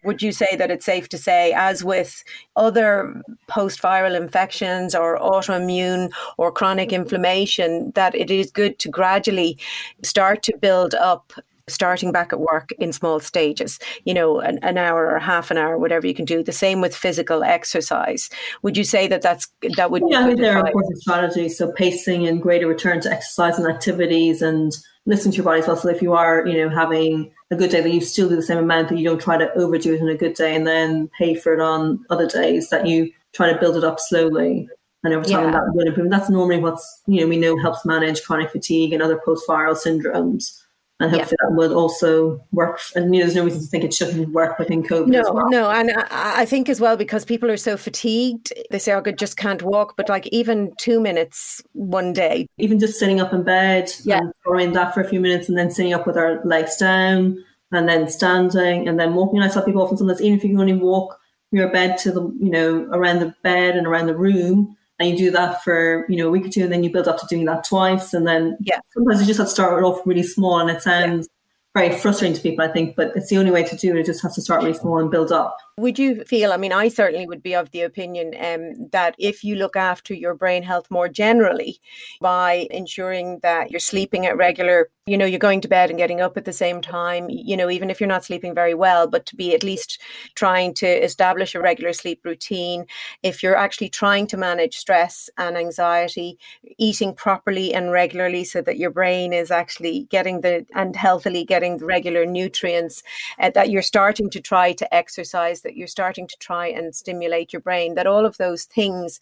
Would 0.04 0.22
you 0.22 0.32
say 0.32 0.56
that 0.56 0.70
it's 0.70 0.86
safe 0.86 1.10
to 1.10 1.18
say, 1.18 1.52
as 1.54 1.84
with 1.84 2.24
other 2.56 3.22
post 3.48 3.82
viral 3.82 4.16
infections 4.16 4.94
or 4.94 5.18
autoimmune 5.20 6.12
or 6.38 6.52
chronic 6.52 6.94
inflammation, 6.94 7.92
that 7.96 8.14
it 8.14 8.30
is 8.30 8.52
good 8.52 8.78
to 8.80 8.90
gradually 8.90 9.58
start 10.04 10.44
to 10.44 10.58
build 10.58 10.94
up 10.94 11.34
starting 11.70 12.12
back 12.12 12.34
at 12.34 12.40
work 12.40 12.72
in 12.80 12.94
small 12.94 13.20
stages, 13.20 13.80
you 14.06 14.14
know, 14.14 14.40
an, 14.40 14.60
an 14.62 14.78
hour 14.78 15.10
or 15.10 15.20
half 15.20 15.52
an 15.52 15.58
hour, 15.58 15.78
whatever 15.78 16.08
you 16.08 16.14
can 16.14 16.26
do. 16.26 16.44
The 16.44 16.52
same 16.52 16.82
with 16.82 16.96
physical 16.96 17.44
exercise. 17.44 18.30
Would 18.62 18.78
you 18.78 18.84
say 18.84 19.08
that 19.08 19.22
that's 19.22 19.48
that 19.76 19.92
would? 19.92 20.04
Yeah, 20.08 20.22
I 20.22 20.28
think 20.28 20.40
there 20.40 20.58
are 20.58 20.68
important 20.68 21.02
strategies. 21.02 21.58
So 21.58 21.72
pacing 21.72 22.28
and 22.28 22.42
greater 22.42 22.68
return 22.68 23.02
to 23.02 23.12
exercise 23.12 23.58
and 23.58 23.68
activities 23.68 24.42
and 24.42 24.76
listening 25.06 25.32
to 25.34 25.38
your 25.38 25.46
body 25.46 25.62
as 25.62 25.68
well. 25.68 25.78
So 25.78 25.90
if 25.90 26.02
you 26.02 26.14
are, 26.14 26.46
you 26.46 26.58
know, 26.58 26.70
having 26.70 27.32
a 27.52 27.56
good 27.56 27.72
day, 27.72 27.82
that 27.82 27.94
you 27.94 28.02
still 28.02 28.30
do 28.30 28.36
the 28.36 28.42
same 28.42 28.58
amount, 28.58 28.90
that 28.90 28.98
you 28.98 29.06
don't 29.06 29.22
try 29.22 29.38
to 29.38 29.52
overdo 29.54 29.94
it 29.94 30.02
in 30.02 30.10
a 30.10 30.16
good 30.16 30.36
day 30.36 30.56
and 30.56 30.68
then 30.68 31.10
pay 31.18 31.36
for 31.36 31.54
it 31.54 31.60
on 31.60 32.06
other 32.10 32.28
days. 32.28 32.70
That 32.70 32.86
you 32.86 33.12
try 33.34 33.52
to 33.52 33.60
build 33.60 33.78
it 33.78 33.84
up 33.84 34.00
slowly 34.00 34.68
and 35.04 35.14
over 35.14 35.26
time 35.26 35.46
yeah. 35.46 35.52
that 35.52 35.74
will 35.74 35.88
improve. 35.88 36.10
That's 36.10 36.30
normally 36.30 36.60
what's 36.60 37.02
you 37.08 37.22
know 37.22 37.28
we 37.28 37.38
know 37.38 37.58
helps 37.58 37.86
manage 37.86 38.24
chronic 38.24 38.52
fatigue 38.52 38.94
and 38.94 39.02
other 39.02 39.20
post 39.24 39.48
viral 39.48 39.78
syndromes 39.78 40.62
and 41.00 41.12
hopefully 41.12 41.38
yeah. 41.42 41.50
that 41.50 41.56
would 41.56 41.72
also 41.72 42.44
work. 42.52 42.80
And 42.96 43.16
you 43.16 43.22
know, 43.22 43.26
there's 43.26 43.36
no 43.36 43.46
reason 43.46 43.62
to 43.62 43.68
think 43.68 43.84
it 43.84 43.94
shouldn't 43.94 44.30
work 44.30 44.60
within 44.60 44.84
COVID. 44.84 45.08
No, 45.08 45.24
well. 45.32 45.50
no, 45.50 45.70
and 45.70 45.92
I, 45.92 46.42
I, 46.42 46.46
think 46.46 46.68
as 46.68 46.82
well 46.82 46.98
because 46.98 47.24
people 47.24 47.50
are 47.50 47.58
so 47.58 47.78
fatigued, 47.78 48.52
they 48.70 48.80
say, 48.80 48.92
"Oh, 48.92 49.02
I 49.06 49.12
just 49.12 49.38
can't 49.38 49.64
walk." 49.64 49.96
But 49.96 50.10
like 50.10 50.28
even 50.28 50.74
two 50.78 51.00
minutes 51.00 51.64
one 51.74 52.12
day, 52.12 52.48
even 52.58 52.80
just 52.80 53.00
sitting 53.00 53.22
up 53.22 53.34
in 53.34 53.44
bed, 53.44 53.92
yeah, 54.04 54.22
throwing 54.44 54.74
that 54.74 54.94
for 54.94 55.02
a 55.02 55.08
few 55.08 55.22
minutes, 55.22 55.48
and 55.48 55.58
then 55.58 55.72
sitting 55.72 55.94
up 55.94 56.06
with 56.06 56.18
our 56.18 56.44
legs 56.44 56.76
down, 56.76 57.44
and 57.72 57.88
then 57.88 58.10
standing, 58.10 58.88
and 58.88 59.00
then 59.00 59.16
walking. 59.16 59.42
I 59.42 59.48
tell 59.48 59.64
people 59.64 59.82
often 59.82 59.98
sometimes 59.98 60.22
even 60.22 60.38
if 60.38 60.44
you 60.44 60.50
can 60.50 60.60
only 60.60 60.74
walk 60.74 61.18
your 61.52 61.70
bed 61.70 61.98
to 62.00 62.12
the 62.12 62.22
you 62.40 62.50
know 62.50 62.90
around 62.92 63.20
the 63.20 63.34
bed 63.42 63.76
and 63.76 63.88
around 63.88 64.08
the 64.08 64.18
room 64.18 64.76
and 65.00 65.10
you 65.10 65.18
do 65.18 65.32
that 65.32 65.64
for 65.64 66.06
you 66.10 66.18
know 66.18 66.28
a 66.28 66.32
week 66.32 66.46
or 66.46 66.50
two 66.50 66.64
and 66.64 66.72
then 66.72 66.84
you 66.84 66.92
build 66.92 67.08
up 67.08 67.20
to 67.20 67.26
doing 67.28 67.46
that 67.46 67.64
twice 67.64 68.14
and 68.14 68.28
then 68.28 68.58
yeah. 68.62 68.80
sometimes 68.94 69.22
you 69.22 69.28
just 69.28 69.40
have 69.40 69.48
to 69.48 69.52
start 69.52 69.84
off 69.84 70.02
really 70.06 70.24
small 70.24 70.60
and 70.60 70.70
it 70.70 70.82
sounds 70.82 71.28
yeah. 71.76 71.82
very 71.82 71.98
frustrating 71.98 72.36
to 72.36 72.42
people 72.42 72.64
i 72.64 72.68
think 72.68 72.96
but 72.96 73.12
it's 73.16 73.30
the 73.30 73.38
only 73.38 73.52
way 73.52 73.64
to 73.64 73.76
do 73.76 73.94
it. 73.94 73.98
You 73.98 74.04
just 74.04 74.22
have 74.22 74.34
to 74.36 74.42
start 74.42 74.62
really 74.62 74.78
small 74.78 75.00
and 75.00 75.10
build 75.10 75.32
up 75.32 75.58
would 75.80 75.98
you 75.98 76.24
feel, 76.26 76.52
I 76.52 76.58
mean, 76.58 76.74
I 76.74 76.90
certainly 76.90 77.26
would 77.26 77.42
be 77.42 77.56
of 77.56 77.72
the 77.72 77.82
opinion 77.82 78.34
um, 78.40 78.90
that 78.92 79.16
if 79.18 79.44
you 79.44 79.56
look 79.56 79.76
after 79.76 80.14
your 80.14 80.36
brain 80.36 80.64
health 80.64 80.88
more 80.90 81.08
generally 81.08 81.80
by 82.22 82.68
ensuring 82.72 83.40
that 83.42 83.72
you're 83.72 83.80
sleeping 83.80 84.26
at 84.26 84.38
regular, 84.38 84.90
you 85.06 85.18
know, 85.18 85.26
you're 85.26 85.40
going 85.40 85.62
to 85.62 85.68
bed 85.68 85.90
and 85.90 85.98
getting 85.98 86.22
up 86.22 86.38
at 86.38 86.46
the 86.46 86.54
same 86.54 86.82
time, 86.82 87.28
you 87.30 87.58
know, 87.58 87.70
even 87.70 87.90
if 87.90 88.00
you're 88.00 88.08
not 88.08 88.26
sleeping 88.26 88.54
very 88.54 88.74
well, 88.74 89.08
but 89.08 89.26
to 89.26 89.36
be 89.36 89.56
at 89.56 89.64
least 89.64 90.00
trying 90.36 90.74
to 90.76 90.88
establish 90.88 91.56
a 91.56 91.62
regular 91.62 91.94
sleep 91.94 92.22
routine, 92.24 92.86
if 93.24 93.42
you're 93.42 93.56
actually 93.56 93.90
trying 93.90 94.28
to 94.28 94.38
manage 94.38 94.78
stress 94.78 95.30
and 95.38 95.58
anxiety, 95.58 96.38
eating 96.78 97.14
properly 97.14 97.74
and 97.74 97.92
regularly 97.92 98.44
so 98.44 98.62
that 98.62 98.78
your 98.78 98.92
brain 98.92 99.34
is 99.34 99.50
actually 99.50 100.08
getting 100.12 100.42
the 100.42 100.66
and 100.76 100.96
healthily 100.96 101.44
getting 101.44 101.78
the 101.78 101.86
regular 101.86 102.26
nutrients, 102.26 103.02
uh, 103.40 103.50
that 103.50 103.70
you're 103.70 103.82
starting 103.82 104.30
to 104.30 104.40
try 104.40 104.74
to 104.74 104.94
exercise, 104.94 105.62
that 105.70 105.78
you're 105.78 105.88
starting 105.88 106.26
to 106.26 106.36
try 106.40 106.66
and 106.66 106.96
stimulate 106.96 107.54
your 107.54 107.60
brain, 107.60 107.94
that 107.94 108.08
all 108.08 108.26
of 108.26 108.38
those 108.38 108.64
things 108.64 109.22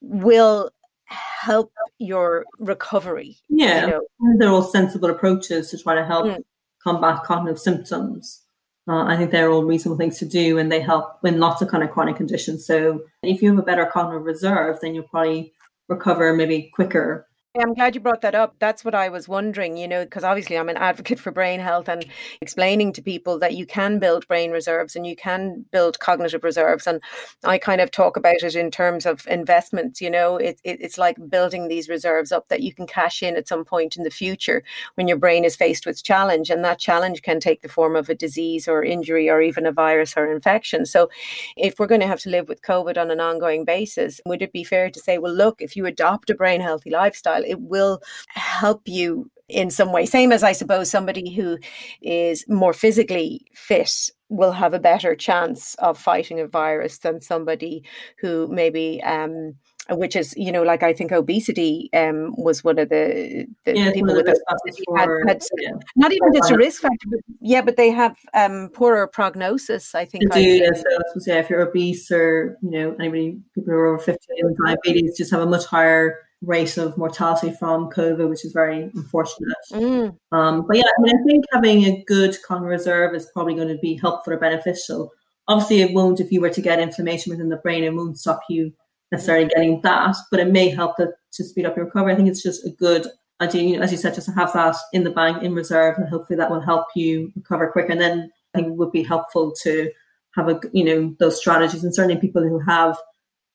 will 0.00 0.70
help 1.04 1.70
your 1.98 2.46
recovery. 2.58 3.36
Yeah, 3.50 3.84
you 3.84 3.90
know? 3.90 4.02
they're 4.38 4.48
all 4.48 4.62
sensible 4.62 5.10
approaches 5.10 5.70
to 5.70 5.78
try 5.78 5.94
to 5.96 6.04
help 6.04 6.26
mm. 6.26 6.42
combat 6.82 7.24
cognitive 7.24 7.58
symptoms. 7.58 8.40
Uh, 8.88 9.04
I 9.04 9.18
think 9.18 9.32
they're 9.32 9.50
all 9.50 9.64
reasonable 9.64 9.98
things 9.98 10.18
to 10.20 10.24
do, 10.24 10.56
and 10.56 10.72
they 10.72 10.80
help 10.80 11.18
in 11.22 11.38
lots 11.38 11.60
of 11.60 11.68
kind 11.68 11.84
of 11.84 11.90
chronic 11.90 12.16
conditions. 12.16 12.64
So 12.64 13.02
if 13.22 13.42
you 13.42 13.50
have 13.50 13.58
a 13.58 13.62
better 13.62 13.84
cognitive 13.84 14.24
reserve, 14.24 14.78
then 14.80 14.94
you'll 14.94 15.04
probably 15.04 15.52
recover 15.88 16.32
maybe 16.32 16.70
quicker 16.72 17.27
I'm 17.60 17.74
glad 17.74 17.94
you 17.94 18.00
brought 18.00 18.20
that 18.22 18.34
up. 18.34 18.54
That's 18.58 18.84
what 18.84 18.94
I 18.94 19.08
was 19.08 19.28
wondering, 19.28 19.76
you 19.76 19.88
know, 19.88 20.04
because 20.04 20.24
obviously 20.24 20.56
I'm 20.56 20.68
an 20.68 20.76
advocate 20.76 21.18
for 21.18 21.30
brain 21.30 21.60
health 21.60 21.88
and 21.88 22.04
explaining 22.40 22.92
to 22.94 23.02
people 23.02 23.38
that 23.38 23.54
you 23.54 23.66
can 23.66 23.98
build 23.98 24.28
brain 24.28 24.50
reserves 24.50 24.94
and 24.94 25.06
you 25.06 25.16
can 25.16 25.64
build 25.72 25.98
cognitive 25.98 26.44
reserves. 26.44 26.86
And 26.86 27.00
I 27.44 27.58
kind 27.58 27.80
of 27.80 27.90
talk 27.90 28.16
about 28.16 28.42
it 28.42 28.54
in 28.54 28.70
terms 28.70 29.06
of 29.06 29.26
investments, 29.26 30.00
you 30.00 30.10
know, 30.10 30.36
it, 30.36 30.60
it, 30.62 30.80
it's 30.80 30.98
like 30.98 31.16
building 31.28 31.68
these 31.68 31.88
reserves 31.88 32.32
up 32.32 32.48
that 32.48 32.62
you 32.62 32.72
can 32.72 32.86
cash 32.86 33.22
in 33.22 33.36
at 33.36 33.48
some 33.48 33.64
point 33.64 33.96
in 33.96 34.04
the 34.04 34.10
future 34.10 34.62
when 34.94 35.08
your 35.08 35.18
brain 35.18 35.44
is 35.44 35.56
faced 35.56 35.86
with 35.86 36.04
challenge. 36.04 36.50
And 36.50 36.64
that 36.64 36.78
challenge 36.78 37.22
can 37.22 37.40
take 37.40 37.62
the 37.62 37.68
form 37.68 37.96
of 37.96 38.08
a 38.08 38.14
disease 38.14 38.68
or 38.68 38.84
injury 38.84 39.28
or 39.28 39.40
even 39.40 39.66
a 39.66 39.72
virus 39.72 40.14
or 40.16 40.30
infection. 40.30 40.86
So 40.86 41.08
if 41.56 41.78
we're 41.78 41.86
going 41.86 42.00
to 42.00 42.06
have 42.06 42.20
to 42.20 42.30
live 42.30 42.48
with 42.48 42.62
COVID 42.62 42.96
on 42.96 43.10
an 43.10 43.20
ongoing 43.20 43.64
basis, 43.64 44.20
would 44.26 44.42
it 44.42 44.52
be 44.52 44.64
fair 44.64 44.90
to 44.90 45.00
say, 45.00 45.18
well, 45.18 45.34
look, 45.34 45.60
if 45.60 45.76
you 45.76 45.86
adopt 45.86 46.30
a 46.30 46.34
brain 46.34 46.60
healthy 46.60 46.90
lifestyle, 46.90 47.42
it 47.48 47.60
will 47.60 48.00
help 48.28 48.82
you 48.86 49.30
in 49.48 49.70
some 49.70 49.92
way. 49.92 50.06
Same 50.06 50.32
as 50.32 50.42
I 50.42 50.52
suppose 50.52 50.90
somebody 50.90 51.30
who 51.30 51.58
is 52.02 52.44
more 52.48 52.72
physically 52.72 53.46
fit 53.54 54.10
will 54.28 54.52
have 54.52 54.74
a 54.74 54.78
better 54.78 55.14
chance 55.14 55.74
of 55.76 55.98
fighting 55.98 56.38
a 56.38 56.46
virus 56.46 56.98
than 56.98 57.20
somebody 57.20 57.82
who 58.20 58.46
maybe 58.48 59.02
um, 59.02 59.54
which 59.90 60.14
is 60.14 60.34
you 60.36 60.52
know 60.52 60.62
like 60.62 60.82
I 60.82 60.92
think 60.92 61.12
obesity 61.12 61.88
um, 61.94 62.34
was 62.36 62.62
one 62.62 62.78
of 62.78 62.90
the, 62.90 63.46
the 63.64 63.74
yeah, 63.74 63.92
people 63.92 64.14
with 64.14 64.28
obesity 64.28 64.84
had, 64.96 65.08
had 65.26 65.42
yeah. 65.58 65.70
not 65.96 66.12
even 66.12 66.34
just 66.34 66.50
a 66.50 66.56
risk 66.56 66.82
factor, 66.82 67.06
but 67.10 67.20
yeah, 67.40 67.62
but 67.62 67.76
they 67.76 67.90
have 67.90 68.16
um, 68.34 68.68
poorer 68.74 69.06
prognosis. 69.06 69.94
I 69.94 70.04
think. 70.04 70.30
They 70.32 70.44
do. 70.44 70.64
Yeah, 70.64 70.72
so 70.74 71.20
say 71.20 71.38
if 71.38 71.48
you're 71.48 71.66
obese 71.66 72.10
or 72.10 72.58
you 72.62 72.70
know 72.70 72.96
anybody 73.00 73.38
people 73.54 73.72
who 73.72 73.78
are 73.78 73.94
over 73.94 74.02
fifty 74.02 74.26
with 74.42 74.58
diabetes 74.62 75.16
just 75.16 75.30
have 75.30 75.40
a 75.40 75.46
much 75.46 75.64
higher 75.64 76.18
rate 76.42 76.76
of 76.76 76.96
mortality 76.96 77.50
from 77.58 77.90
COVID, 77.90 78.28
which 78.28 78.44
is 78.44 78.52
very 78.52 78.90
unfortunate. 78.94 79.56
Mm. 79.72 80.16
Um, 80.32 80.66
but 80.66 80.76
yeah, 80.76 80.84
I 80.84 81.02
mean, 81.02 81.16
I 81.16 81.24
think 81.26 81.44
having 81.52 81.84
a 81.84 82.04
good 82.06 82.36
con 82.46 82.62
reserve 82.62 83.14
is 83.14 83.28
probably 83.32 83.54
going 83.54 83.68
to 83.68 83.78
be 83.78 83.96
helpful 83.96 84.32
or 84.32 84.38
beneficial. 84.38 85.12
Obviously, 85.48 85.80
it 85.80 85.94
won't 85.94 86.20
if 86.20 86.30
you 86.30 86.40
were 86.40 86.50
to 86.50 86.60
get 86.60 86.78
inflammation 86.78 87.30
within 87.30 87.48
the 87.48 87.56
brain. 87.56 87.82
It 87.82 87.94
won't 87.94 88.18
stop 88.18 88.42
you 88.48 88.72
necessarily 89.10 89.48
getting 89.48 89.80
that, 89.82 90.16
but 90.30 90.40
it 90.40 90.48
may 90.52 90.68
help 90.68 90.96
to, 90.96 91.08
to 91.32 91.44
speed 91.44 91.66
up 91.66 91.76
your 91.76 91.86
recovery. 91.86 92.12
I 92.12 92.16
think 92.16 92.28
it's 92.28 92.42
just 92.42 92.66
a 92.66 92.70
good 92.70 93.06
idea, 93.40 93.62
you 93.62 93.76
know, 93.76 93.82
as 93.82 93.92
you 93.92 93.98
said, 93.98 94.14
just 94.14 94.26
to 94.26 94.34
have 94.34 94.52
that 94.52 94.76
in 94.92 95.04
the 95.04 95.10
bank 95.10 95.42
in 95.42 95.54
reserve, 95.54 95.96
and 95.96 96.08
hopefully 96.08 96.36
that 96.36 96.50
will 96.50 96.60
help 96.60 96.86
you 96.94 97.32
recover 97.34 97.70
quicker. 97.70 97.92
And 97.92 98.00
then 98.00 98.30
I 98.54 98.58
think 98.58 98.72
it 98.72 98.76
would 98.76 98.92
be 98.92 99.02
helpful 99.02 99.52
to 99.62 99.90
have 100.34 100.48
a 100.48 100.60
you 100.72 100.84
know 100.84 101.14
those 101.18 101.38
strategies, 101.38 101.82
and 101.82 101.94
certainly 101.94 102.20
people 102.20 102.42
who 102.42 102.58
have 102.60 102.96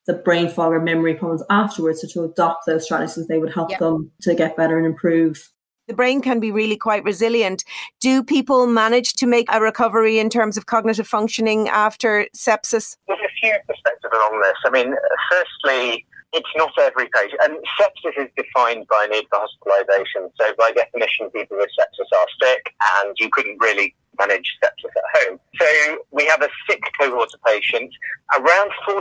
the 0.06 0.14
brain 0.14 0.50
fog 0.50 0.74
or 0.74 0.82
memory 0.82 1.16
problems 1.16 1.44
afterwards, 1.50 2.02
so 2.02 2.08
to 2.08 2.30
adopt 2.30 2.66
those 2.66 2.84
strategies, 2.84 3.28
they 3.28 3.38
would 3.38 3.54
help 3.54 3.72
yeah. 3.72 3.80
them 3.80 4.12
to 4.22 4.36
get 4.36 4.58
better 4.58 4.78
and 4.78 4.86
improve 4.86 5.50
the 5.88 5.94
brain 5.94 6.22
can 6.22 6.40
be 6.40 6.52
really 6.52 6.78
quite 6.78 7.04
resilient. 7.04 7.64
Do 8.00 8.24
people 8.24 8.68
manage 8.68 9.14
to 9.14 9.28
make 9.28 9.48
a 9.52 9.60
recovery 9.60 10.18
in 10.18 10.30
terms 10.30 10.58
of 10.58 10.66
cognitive 10.66 11.08
functioning 11.08 11.68
after 11.68 12.28
sepsis? 12.36 12.96
There's 13.08 13.20
a 13.20 13.34
few 13.42 13.54
perspectives 13.68 14.16
on 14.32 14.42
this. 14.42 14.56
I 14.66 14.70
mean, 14.70 14.96
firstly, 15.30 16.06
it's 16.34 16.50
not 16.56 16.74
every 16.80 17.10
patient. 17.14 17.40
And 17.44 17.58
sepsis 17.80 18.18
is 18.18 18.30
defined 18.36 18.88
by 18.88 19.08
need 19.12 19.26
for 19.30 19.40
hospitalization. 19.40 20.30
So, 20.40 20.54
by 20.58 20.72
definition, 20.72 21.30
people 21.32 21.58
with 21.58 21.70
sepsis 21.78 22.10
are 22.18 22.28
sick, 22.42 22.74
and 23.02 23.16
you 23.20 23.30
couldn't 23.32 23.58
really 23.62 23.96
manage 24.20 24.58
sepsis 24.64 24.94
at 24.96 25.30
home. 25.30 25.40
So 25.60 25.98
we 26.12 26.26
have 26.26 26.42
a 26.42 26.50
sick 26.70 26.82
cohort 27.00 27.30
of 27.34 27.44
patients. 27.44 27.96
Around 28.38 28.72
40% 28.88 29.00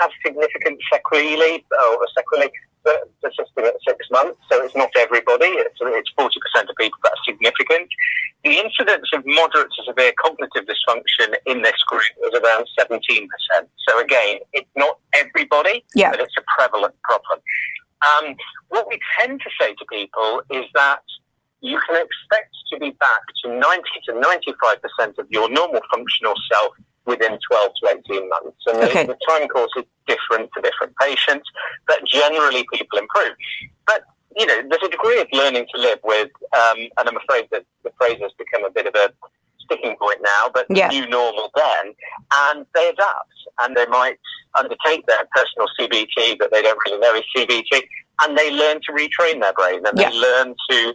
have 0.00 0.10
significant 0.24 0.78
sequelae 0.92 1.64
or 1.72 2.06
sequelae 2.16 2.50
persisting 3.22 3.64
at 3.64 3.74
six 3.86 4.06
months. 4.10 4.38
So 4.50 4.62
it's 4.64 4.76
not 4.76 4.90
everybody. 4.96 5.46
It's, 5.46 5.78
it's 5.80 6.12
40% 6.18 6.28
of 6.68 6.76
people 6.76 6.98
that 7.02 7.12
are 7.12 7.24
significant. 7.24 7.88
The 8.44 8.58
incidence 8.58 9.08
of 9.12 9.22
moderate 9.26 9.68
to 9.76 9.84
severe 9.84 10.12
cognitive 10.18 10.64
dysfunction 10.64 11.34
in 11.46 11.62
this 11.62 11.82
group 11.88 12.02
is 12.24 12.40
around 12.40 12.66
17%. 12.78 13.28
So 13.88 14.00
again, 14.00 14.38
not 14.54 14.67
everybody, 15.58 15.84
yeah. 15.94 16.10
but 16.10 16.20
it's 16.20 16.34
a 16.36 16.42
prevalent 16.56 16.94
problem. 17.02 17.40
Um, 18.02 18.36
what 18.68 18.86
we 18.88 18.98
tend 19.18 19.40
to 19.40 19.50
say 19.60 19.74
to 19.74 19.84
people 19.90 20.42
is 20.50 20.64
that 20.74 21.02
you 21.60 21.80
can 21.88 21.96
expect 21.96 22.54
to 22.72 22.78
be 22.78 22.90
back 23.00 23.20
to 23.44 23.50
90 23.50 23.82
to 24.06 24.12
95% 24.12 25.18
of 25.18 25.26
your 25.30 25.50
normal 25.50 25.80
functional 25.92 26.34
self 26.50 26.74
within 27.06 27.38
12 27.50 27.72
to 27.82 27.98
18 28.10 28.28
months. 28.28 28.58
And 28.66 28.76
okay. 28.78 29.06
the, 29.06 29.14
the 29.14 29.18
time 29.28 29.48
course 29.48 29.70
is 29.76 29.84
different 30.06 30.50
for 30.54 30.62
different 30.62 30.94
patients, 31.00 31.48
but 31.86 32.04
generally 32.06 32.64
people 32.72 32.98
improve. 32.98 33.34
But, 33.86 34.04
you 34.36 34.46
know, 34.46 34.62
there's 34.68 34.82
a 34.84 34.90
degree 34.90 35.20
of 35.20 35.26
learning 35.32 35.66
to 35.74 35.80
live 35.80 35.98
with, 36.04 36.30
um, 36.54 36.78
and 36.78 37.08
I'm 37.08 37.16
afraid 37.16 37.48
that 37.50 37.64
the 37.82 37.90
phrase 37.98 38.18
has 38.20 38.30
become 38.38 38.64
a 38.64 38.70
bit 38.70 38.86
of 38.86 38.94
a 38.94 39.10
sticking 39.64 39.96
point 39.96 40.20
now, 40.22 40.50
but 40.52 40.66
yeah. 40.70 40.88
new 40.88 41.08
normal 41.08 41.50
then, 41.56 41.94
and 42.32 42.66
they 42.74 42.88
adapt 42.88 43.37
and 43.60 43.76
they 43.76 43.86
might 43.86 44.18
undertake 44.58 45.06
their 45.06 45.26
personal 45.34 45.68
CBT 45.78 46.38
that 46.38 46.50
they 46.52 46.62
don't 46.62 46.78
really 46.86 46.98
know 46.98 47.14
is 47.14 47.24
CBT, 47.36 47.82
and 48.22 48.36
they 48.36 48.50
learn 48.50 48.80
to 48.82 48.92
retrain 48.92 49.40
their 49.40 49.52
brain 49.52 49.84
and 49.86 49.98
yeah. 49.98 50.10
they 50.10 50.16
learn 50.16 50.54
to 50.70 50.94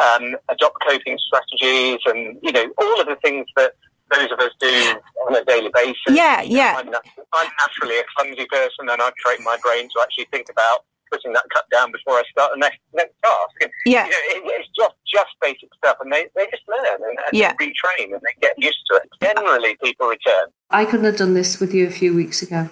um, 0.00 0.36
adopt 0.48 0.76
coping 0.86 1.18
strategies 1.26 2.00
and, 2.06 2.38
you 2.42 2.52
know, 2.52 2.66
all 2.78 3.00
of 3.00 3.06
the 3.06 3.16
things 3.22 3.46
that 3.56 3.72
those 4.10 4.30
of 4.32 4.38
us 4.38 4.50
do 4.60 4.94
on 5.26 5.36
a 5.36 5.44
daily 5.44 5.70
basis. 5.72 5.96
Yeah, 6.10 6.42
yeah. 6.42 6.74
I'm, 6.78 6.88
I'm 7.32 7.50
naturally 7.60 7.98
a 7.98 8.04
clumsy 8.16 8.46
person 8.46 8.88
and 8.88 9.00
I 9.00 9.10
train 9.24 9.42
my 9.44 9.56
brain 9.62 9.88
to 9.88 10.02
actually 10.02 10.26
think 10.30 10.48
about 10.50 10.84
putting 11.14 11.32
that 11.32 11.44
cut 11.52 11.64
down 11.70 11.92
before 11.92 12.14
I 12.14 12.22
start 12.30 12.52
the 12.52 12.58
next, 12.58 12.78
next 12.92 13.14
task. 13.22 13.54
And, 13.62 13.70
yeah. 13.86 14.04
You 14.04 14.10
know, 14.10 14.16
it, 14.26 14.60
it's 14.60 14.68
just, 14.76 14.94
just 15.06 15.30
basic 15.40 15.68
stuff 15.76 15.98
and 16.00 16.12
they, 16.12 16.26
they 16.34 16.46
just 16.50 16.62
learn 16.68 16.86
and, 16.86 17.02
and 17.04 17.32
yeah. 17.32 17.54
retrain 17.54 18.12
and 18.12 18.20
they 18.20 18.40
get 18.40 18.54
used 18.58 18.80
to 18.90 18.96
it. 18.96 19.08
Generally, 19.22 19.76
people 19.82 20.08
return. 20.08 20.46
I 20.70 20.84
couldn't 20.84 21.06
have 21.06 21.16
done 21.16 21.34
this 21.34 21.60
with 21.60 21.72
you 21.72 21.86
a 21.86 21.90
few 21.90 22.14
weeks 22.14 22.42
ago. 22.42 22.68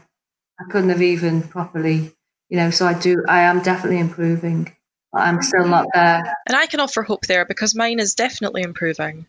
I 0.61 0.65
couldn't 0.71 0.91
have 0.91 1.03
even 1.03 1.43
properly, 1.43 2.13
you 2.49 2.57
know, 2.57 2.71
so 2.71 2.87
I 2.87 2.95
do, 2.99 3.23
I 3.29 3.41
am 3.41 3.63
definitely 3.63 3.99
improving. 3.99 4.77
I'm 5.15 5.43
still 5.43 5.69
not 5.69 5.87
there. 5.93 6.23
And 6.49 6.57
I 6.57 6.67
can 6.67 6.81
offer 6.81 7.03
hope 7.03 7.27
there 7.27 7.45
because 7.45 7.75
mine 7.75 7.99
is 7.99 8.15
definitely 8.15 8.63
improving 8.63 9.27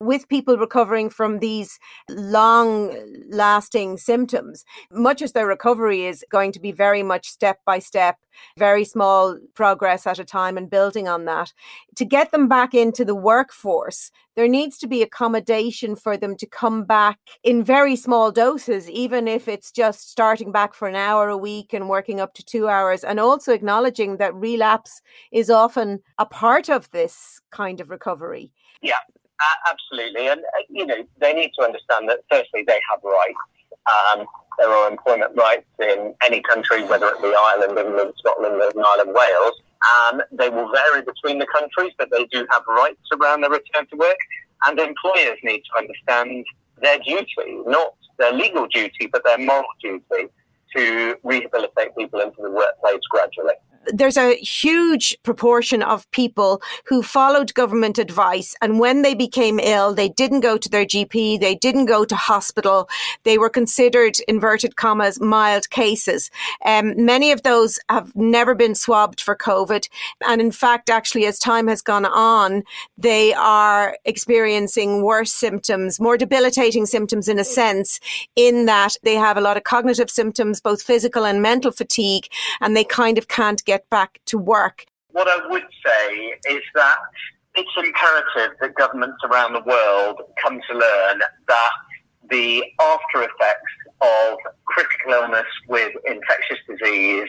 with 0.00 0.28
people 0.28 0.58
recovering 0.58 1.08
from 1.08 1.38
these 1.38 1.78
long 2.08 2.94
lasting 3.30 3.96
symptoms, 3.96 4.64
much 4.90 5.22
as 5.22 5.32
their 5.32 5.46
recovery 5.46 6.04
is 6.04 6.24
going 6.30 6.52
to 6.52 6.60
be 6.60 6.72
very 6.72 7.02
much 7.02 7.28
step 7.28 7.60
by 7.64 7.78
step, 7.78 8.18
very 8.58 8.84
small 8.84 9.38
progress 9.54 10.06
at 10.06 10.18
a 10.18 10.24
time, 10.24 10.56
and 10.56 10.70
building 10.70 11.08
on 11.08 11.24
that, 11.24 11.52
to 11.94 12.04
get 12.04 12.30
them 12.30 12.48
back 12.48 12.74
into 12.74 13.04
the 13.04 13.14
workforce, 13.14 14.10
there 14.34 14.48
needs 14.48 14.76
to 14.76 14.86
be 14.86 15.02
accommodation 15.02 15.96
for 15.96 16.18
them 16.18 16.36
to 16.36 16.46
come 16.46 16.84
back 16.84 17.18
in 17.42 17.64
very 17.64 17.96
small 17.96 18.30
doses, 18.30 18.90
even 18.90 19.26
if 19.26 19.48
it's 19.48 19.72
just 19.72 20.10
starting 20.10 20.52
back 20.52 20.74
for 20.74 20.86
an 20.88 20.94
hour 20.94 21.30
a 21.30 21.38
week 21.38 21.72
and 21.72 21.88
working 21.88 22.20
up 22.20 22.34
to 22.34 22.44
two 22.44 22.68
hours, 22.68 23.02
and 23.02 23.18
also 23.18 23.52
acknowledging 23.52 24.18
that 24.18 24.34
relapse 24.34 25.00
is 25.32 25.48
often 25.48 26.00
a 26.18 26.26
part 26.26 26.68
of 26.68 26.90
this 26.90 27.40
kind 27.50 27.80
of 27.80 27.88
recovery. 27.88 28.52
Yeah, 28.82 28.98
uh, 29.40 29.70
absolutely, 29.70 30.28
and 30.28 30.40
uh, 30.40 30.62
you 30.68 30.86
know 30.86 31.06
they 31.20 31.32
need 31.32 31.52
to 31.58 31.64
understand 31.64 32.08
that 32.08 32.20
firstly 32.30 32.64
they 32.66 32.80
have 32.90 33.00
rights. 33.04 33.38
Um, 33.86 34.26
there 34.58 34.70
are 34.70 34.90
employment 34.90 35.32
rights 35.36 35.66
in 35.80 36.14
any 36.24 36.40
country, 36.42 36.84
whether 36.84 37.08
it 37.08 37.22
be 37.22 37.34
Ireland, 37.36 37.78
England, 37.78 38.14
Scotland, 38.18 38.58
Northern 38.58 38.82
Ireland, 38.84 39.14
Wales. 39.14 39.60
Um, 39.86 40.22
they 40.32 40.48
will 40.48 40.70
vary 40.72 41.02
between 41.02 41.38
the 41.38 41.46
countries, 41.46 41.92
but 41.98 42.08
they 42.10 42.24
do 42.26 42.46
have 42.50 42.62
rights 42.66 43.02
around 43.12 43.42
their 43.42 43.50
return 43.50 43.86
to 43.90 43.96
work. 43.96 44.16
And 44.66 44.80
employers 44.80 45.38
need 45.44 45.62
to 45.70 45.78
understand 45.78 46.44
their 46.80 46.98
duty, 46.98 47.60
not 47.66 47.94
their 48.18 48.32
legal 48.32 48.66
duty, 48.66 49.06
but 49.12 49.22
their 49.24 49.38
moral 49.38 49.66
duty 49.82 50.28
to 50.74 51.16
rehabilitate 51.22 51.94
people 51.96 52.20
into 52.20 52.40
the 52.42 52.50
workplace 52.50 53.00
gradually. 53.10 53.54
There's 53.92 54.16
a 54.16 54.36
huge 54.36 55.16
proportion 55.22 55.82
of 55.82 56.10
people 56.10 56.62
who 56.86 57.02
followed 57.02 57.54
government 57.54 57.98
advice. 57.98 58.54
And 58.60 58.78
when 58.78 59.02
they 59.02 59.14
became 59.14 59.58
ill, 59.58 59.94
they 59.94 60.08
didn't 60.08 60.40
go 60.40 60.56
to 60.58 60.68
their 60.68 60.84
GP, 60.84 61.40
they 61.40 61.54
didn't 61.54 61.86
go 61.86 62.04
to 62.04 62.16
hospital. 62.16 62.88
They 63.24 63.38
were 63.38 63.50
considered, 63.50 64.16
inverted 64.28 64.76
commas, 64.76 65.20
mild 65.20 65.70
cases. 65.70 66.30
Um, 66.64 66.94
many 66.96 67.32
of 67.32 67.42
those 67.42 67.78
have 67.88 68.14
never 68.16 68.54
been 68.54 68.74
swabbed 68.74 69.20
for 69.20 69.36
COVID. 69.36 69.88
And 70.26 70.40
in 70.40 70.52
fact, 70.52 70.90
actually, 70.90 71.26
as 71.26 71.38
time 71.38 71.68
has 71.68 71.82
gone 71.82 72.04
on, 72.04 72.62
they 72.98 73.34
are 73.34 73.98
experiencing 74.04 75.02
worse 75.02 75.32
symptoms, 75.32 76.00
more 76.00 76.16
debilitating 76.16 76.86
symptoms 76.86 77.28
in 77.28 77.38
a 77.38 77.44
sense, 77.44 78.00
in 78.34 78.66
that 78.66 78.96
they 79.02 79.14
have 79.14 79.36
a 79.36 79.40
lot 79.40 79.56
of 79.56 79.64
cognitive 79.64 80.10
symptoms, 80.10 80.60
both 80.60 80.82
physical 80.82 81.24
and 81.24 81.42
mental 81.42 81.72
fatigue, 81.72 82.28
and 82.60 82.76
they 82.76 82.84
kind 82.84 83.18
of 83.18 83.28
can't 83.28 83.64
get 83.64 83.75
back 83.90 84.20
to 84.26 84.38
work. 84.38 84.84
What 85.10 85.28
I 85.28 85.46
would 85.48 85.66
say 85.84 86.34
is 86.50 86.62
that 86.74 86.96
it's 87.54 87.70
imperative 87.76 88.56
that 88.60 88.74
governments 88.74 89.16
around 89.24 89.54
the 89.54 89.62
world 89.62 90.20
come 90.42 90.60
to 90.70 90.74
learn 90.74 91.20
that 91.48 91.70
the 92.30 92.62
after 92.80 93.22
effects 93.22 93.72
of 94.00 94.36
critical 94.66 95.12
illness 95.12 95.46
with 95.68 95.92
infectious 96.06 96.58
disease 96.68 97.28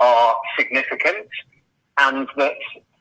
are 0.00 0.36
significant 0.58 1.28
and 1.98 2.28
that 2.36 2.52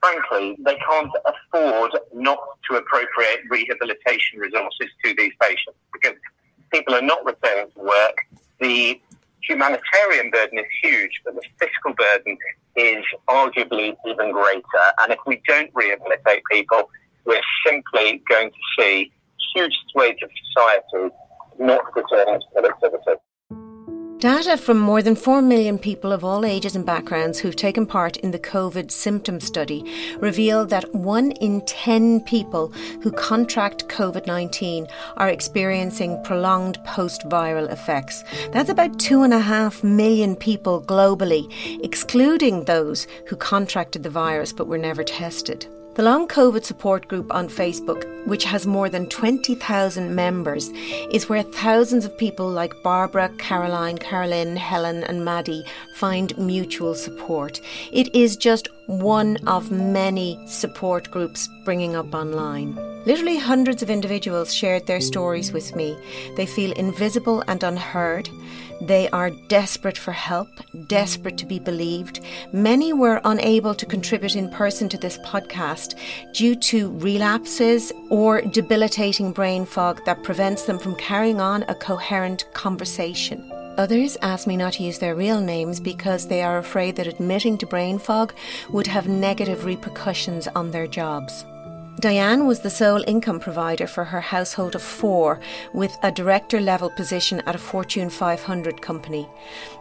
frankly 0.02 0.56
they 0.60 0.76
can't 0.76 1.12
afford 1.26 1.92
not 2.14 2.40
to 2.70 2.78
appropriate 2.78 3.40
rehabilitation 3.50 4.40
resources 4.40 4.88
to 5.04 5.14
these 5.18 5.34
patients 5.42 5.78
because 5.94 6.16
people 6.72 6.96
are 6.96 7.02
not 7.02 7.24
returning 7.26 7.72
to 7.74 7.80
work. 7.80 8.16
The 8.60 9.02
humanitarian 9.48 10.32
burden 10.32 10.60
is 10.60 10.66
huge, 10.82 11.22
but 11.26 11.36
the 11.36 11.42
fiscal 11.60 11.94
burden 11.94 12.38
is 12.76 13.04
arguably 13.28 13.96
even 14.06 14.32
greater. 14.32 14.86
And 15.00 15.12
if 15.12 15.20
we 15.26 15.42
don't 15.48 15.70
rehabilitate 15.74 16.44
people, 16.52 16.90
we're 17.26 17.42
simply 17.66 18.22
going 18.30 18.50
to 18.52 18.58
see 18.80 19.12
huge 19.56 19.74
swathes 19.92 20.20
of 20.24 20.30
society 20.48 21.14
not 21.60 21.96
returning 21.96 22.40
to 22.40 22.48
productivity. 22.54 23.22
Data 24.22 24.56
from 24.56 24.78
more 24.78 25.02
than 25.02 25.16
4 25.16 25.42
million 25.42 25.80
people 25.80 26.12
of 26.12 26.24
all 26.24 26.46
ages 26.46 26.76
and 26.76 26.86
backgrounds 26.86 27.40
who've 27.40 27.56
taken 27.56 27.88
part 27.88 28.18
in 28.18 28.30
the 28.30 28.38
COVID 28.38 28.92
symptom 28.92 29.40
study 29.40 29.84
reveal 30.20 30.64
that 30.68 30.94
1 30.94 31.32
in 31.32 31.62
10 31.66 32.22
people 32.22 32.68
who 33.02 33.12
contract 33.14 33.88
COVID 33.88 34.28
19 34.28 34.86
are 35.18 35.30
experiencing 35.30 36.22
prolonged 36.24 36.78
post 36.86 37.24
viral 37.30 37.68
effects. 37.72 38.24
That's 38.52 38.70
about 38.70 39.00
2.5 39.00 39.84
million 39.84 40.36
people 40.36 40.84
globally, 40.84 41.48
excluding 41.84 42.66
those 42.66 43.08
who 43.26 43.36
contracted 43.36 44.04
the 44.04 44.12
virus 44.12 44.54
but 44.54 44.68
were 44.68 44.78
never 44.78 45.04
tested. 45.04 45.66
The 45.94 46.04
Long 46.04 46.26
COVID 46.26 46.64
Support 46.64 47.10
Group 47.10 47.34
on 47.34 47.50
Facebook, 47.50 48.06
which 48.26 48.46
has 48.46 48.66
more 48.66 48.88
than 48.88 49.08
20,000 49.08 50.16
members, 50.16 50.70
is 51.12 51.28
where 51.28 51.44
thousands 51.44 52.06
of 52.06 52.18
people 52.18 52.50
like 52.50 52.82
Barbara, 52.82 53.30
Caroline, 53.38 53.98
Carolyn, 53.98 54.56
Helen, 54.56 55.04
and 55.04 55.26
Maddie 55.26 55.66
find 55.96 56.38
mutual 56.38 56.96
support. 56.96 57.60
It 57.92 58.16
is 58.16 58.38
just 58.38 58.70
one 58.88 59.36
of 59.48 59.70
many 59.70 60.40
support 60.48 61.12
groups 61.12 61.50
bringing 61.66 61.98
up 61.98 62.14
online. 62.14 62.91
Literally 63.06 63.38
hundreds 63.38 63.82
of 63.82 63.90
individuals 63.90 64.54
shared 64.54 64.86
their 64.86 65.02
stories 65.02 65.52
with 65.52 65.76
me. 65.76 65.98
They 66.36 66.46
feel 66.46 66.72
invisible 66.74 67.44
and 67.48 67.64
unheard. 67.64 68.30
They 68.80 69.10
are 69.10 69.32
desperate 69.32 69.98
for 69.98 70.12
help, 70.12 70.50
desperate 70.88 71.38
to 71.40 71.48
be 71.48 71.58
believed. 71.58 72.20
Many 72.54 72.94
were 72.94 73.20
unable 73.26 73.74
to 73.74 73.88
contribute 73.88 74.36
in 74.36 74.52
person 74.52 74.88
to 74.90 74.98
this 75.00 75.18
podcast 75.20 75.96
due 76.34 76.56
to 76.56 76.92
relapses 77.00 77.92
or 78.10 78.42
debilitating 78.42 79.32
brain 79.32 79.66
fog 79.66 80.04
that 80.06 80.24
prevents 80.24 80.64
them 80.64 80.78
from 80.78 80.96
carrying 80.96 81.42
on 81.42 81.64
a 81.64 81.76
coherent 81.76 82.46
conversation. 82.54 83.52
Others 83.78 84.18
ask 84.22 84.46
me 84.46 84.58
not 84.58 84.74
to 84.74 84.84
use 84.84 85.00
their 85.00 85.16
real 85.16 85.42
names 85.42 85.80
because 85.80 86.28
they 86.28 86.44
are 86.44 86.60
afraid 86.60 86.96
that 86.98 87.08
admitting 87.08 87.58
to 87.60 87.66
brain 87.66 87.98
fog 87.98 88.34
would 88.70 88.86
have 88.86 89.08
negative 89.08 89.66
repercussions 89.66 90.48
on 90.50 90.70
their 90.70 90.88
jobs. 90.88 91.46
Diane 92.00 92.48
was 92.48 92.62
the 92.62 92.70
sole 92.70 93.04
income 93.06 93.40
provider 93.40 93.86
for 93.86 94.06
her 94.06 94.22
household 94.22 94.76
of 94.76 94.82
four, 94.82 95.40
with 95.74 95.96
a 96.02 96.12
director 96.12 96.60
level 96.60 96.90
position 96.90 97.42
at 97.42 97.56
a 97.56 97.60
Fortune 97.60 98.10
500 98.10 98.82
company. 98.82 99.28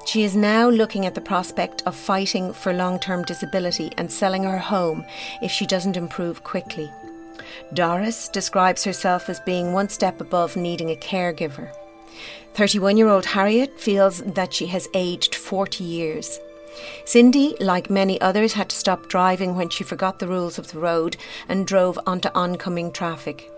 She 0.06 0.24
is 0.24 0.36
now 0.36 0.68
looking 0.68 1.06
at 1.06 1.14
the 1.14 1.20
prospect 1.20 1.82
of 1.86 1.94
fighting 1.94 2.52
for 2.52 2.72
long 2.72 2.98
term 2.98 3.22
disability 3.22 3.92
and 3.96 4.10
selling 4.10 4.42
her 4.42 4.58
home 4.58 5.04
if 5.40 5.50
she 5.50 5.66
doesn't 5.66 5.96
improve 5.96 6.44
quickly. 6.44 6.90
Doris 7.72 8.28
describes 8.28 8.84
herself 8.84 9.30
as 9.30 9.40
being 9.40 9.72
one 9.72 9.88
step 9.88 10.20
above 10.20 10.56
needing 10.56 10.90
a 10.90 10.96
caregiver. 10.96 11.72
31 12.54 12.96
year 12.96 13.08
old 13.08 13.24
Harriet 13.24 13.78
feels 13.78 14.18
that 14.22 14.52
she 14.52 14.66
has 14.66 14.88
aged 14.94 15.34
40 15.34 15.84
years. 15.84 16.40
Cindy, 17.04 17.56
like 17.60 17.90
many 17.90 18.20
others, 18.20 18.52
had 18.52 18.68
to 18.70 18.76
stop 18.76 19.08
driving 19.08 19.56
when 19.56 19.68
she 19.68 19.84
forgot 19.84 20.18
the 20.18 20.28
rules 20.28 20.58
of 20.58 20.72
the 20.72 20.78
road 20.78 21.16
and 21.48 21.66
drove 21.66 21.98
onto 22.06 22.28
oncoming 22.34 22.92
traffic. 22.92 23.50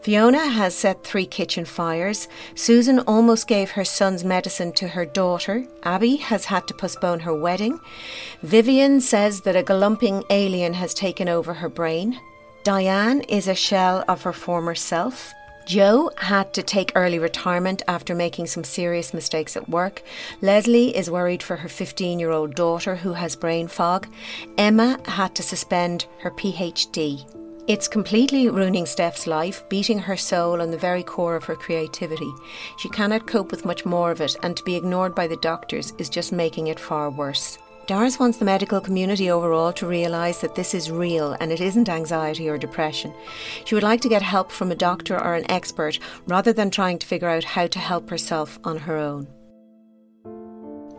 Fiona 0.00 0.46
has 0.46 0.74
set 0.74 1.04
three 1.04 1.26
kitchen 1.26 1.64
fires. 1.64 2.28
Susan 2.54 3.00
almost 3.00 3.46
gave 3.46 3.72
her 3.72 3.84
son's 3.84 4.24
medicine 4.24 4.72
to 4.72 4.88
her 4.88 5.04
daughter. 5.04 5.66
Abby 5.82 6.16
has 6.16 6.46
had 6.46 6.66
to 6.68 6.74
postpone 6.74 7.20
her 7.20 7.34
wedding. 7.34 7.78
Vivian 8.42 9.00
says 9.00 9.42
that 9.42 9.56
a 9.56 9.62
galloping 9.62 10.24
alien 10.30 10.74
has 10.74 10.94
taken 10.94 11.28
over 11.28 11.54
her 11.54 11.68
brain. 11.68 12.18
Diane 12.62 13.20
is 13.22 13.48
a 13.48 13.54
shell 13.54 14.04
of 14.08 14.22
her 14.22 14.32
former 14.32 14.74
self. 14.74 15.32
Joe 15.66 16.12
had 16.16 16.54
to 16.54 16.62
take 16.62 16.92
early 16.94 17.18
retirement 17.18 17.82
after 17.88 18.14
making 18.14 18.46
some 18.46 18.62
serious 18.62 19.12
mistakes 19.12 19.56
at 19.56 19.68
work. 19.68 20.00
Leslie 20.40 20.96
is 20.96 21.10
worried 21.10 21.42
for 21.42 21.56
her 21.56 21.68
15 21.68 22.20
year 22.20 22.30
old 22.30 22.54
daughter 22.54 22.94
who 22.94 23.12
has 23.14 23.34
brain 23.34 23.66
fog. 23.66 24.06
Emma 24.56 24.96
had 25.06 25.34
to 25.34 25.42
suspend 25.42 26.06
her 26.20 26.30
PhD. 26.30 27.28
It's 27.66 27.88
completely 27.88 28.48
ruining 28.48 28.86
Steph's 28.86 29.26
life, 29.26 29.68
beating 29.68 29.98
her 29.98 30.16
soul 30.16 30.62
on 30.62 30.70
the 30.70 30.78
very 30.78 31.02
core 31.02 31.34
of 31.34 31.42
her 31.44 31.56
creativity. 31.56 32.30
She 32.78 32.88
cannot 32.90 33.26
cope 33.26 33.50
with 33.50 33.64
much 33.64 33.84
more 33.84 34.12
of 34.12 34.20
it, 34.20 34.36
and 34.44 34.56
to 34.56 34.62
be 34.62 34.76
ignored 34.76 35.16
by 35.16 35.26
the 35.26 35.36
doctors 35.38 35.92
is 35.98 36.08
just 36.08 36.30
making 36.30 36.68
it 36.68 36.78
far 36.78 37.10
worse. 37.10 37.58
Doris 37.86 38.18
wants 38.18 38.38
the 38.38 38.44
medical 38.44 38.80
community 38.80 39.30
overall 39.30 39.72
to 39.74 39.86
realise 39.86 40.40
that 40.40 40.56
this 40.56 40.74
is 40.74 40.90
real 40.90 41.36
and 41.38 41.52
it 41.52 41.60
isn't 41.60 41.88
anxiety 41.88 42.48
or 42.48 42.58
depression. 42.58 43.14
She 43.64 43.76
would 43.76 43.84
like 43.84 44.00
to 44.00 44.08
get 44.08 44.22
help 44.22 44.50
from 44.50 44.72
a 44.72 44.74
doctor 44.74 45.14
or 45.14 45.36
an 45.36 45.48
expert 45.48 46.00
rather 46.26 46.52
than 46.52 46.68
trying 46.68 46.98
to 46.98 47.06
figure 47.06 47.28
out 47.28 47.44
how 47.44 47.68
to 47.68 47.78
help 47.78 48.10
herself 48.10 48.58
on 48.64 48.78
her 48.78 48.96
own. 48.96 49.28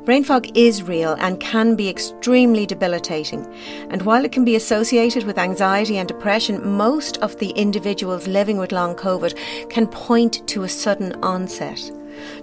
Brain 0.06 0.24
fog 0.24 0.58
is 0.58 0.82
real 0.82 1.18
and 1.20 1.42
can 1.42 1.76
be 1.76 1.90
extremely 1.90 2.66
debilitating. 2.66 3.46
And 3.90 4.04
while 4.04 4.24
it 4.24 4.32
can 4.32 4.46
be 4.46 4.56
associated 4.56 5.26
with 5.26 5.38
anxiety 5.38 5.98
and 5.98 6.08
depression, 6.08 6.66
most 6.78 7.18
of 7.18 7.38
the 7.40 7.50
individuals 7.50 8.28
living 8.28 8.58
with 8.58 8.72
long 8.72 8.96
COVID 8.96 9.70
can 9.70 9.88
point 9.88 10.48
to 10.48 10.64
a 10.64 10.70
sudden 10.70 11.22
onset. 11.22 11.92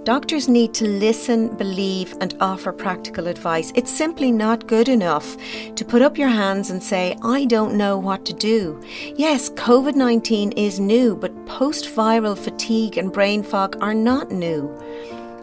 Doctors 0.03 0.47
need 0.47 0.73
to 0.75 0.87
listen, 0.87 1.55
believe, 1.55 2.15
and 2.21 2.35
offer 2.39 2.71
practical 2.71 3.27
advice. 3.27 3.71
It's 3.75 3.91
simply 3.91 4.31
not 4.31 4.67
good 4.67 4.89
enough 4.89 5.37
to 5.75 5.85
put 5.85 6.01
up 6.01 6.17
your 6.17 6.29
hands 6.29 6.69
and 6.69 6.81
say, 6.81 7.17
I 7.23 7.45
don't 7.45 7.75
know 7.75 7.97
what 7.97 8.25
to 8.25 8.33
do. 8.33 8.81
Yes, 9.15 9.49
COVID 9.51 9.95
19 9.95 10.51
is 10.53 10.79
new, 10.79 11.15
but 11.15 11.45
post 11.45 11.85
viral 11.85 12.37
fatigue 12.37 12.97
and 12.97 13.11
brain 13.11 13.43
fog 13.43 13.77
are 13.81 13.93
not 13.93 14.31
new. 14.31 14.69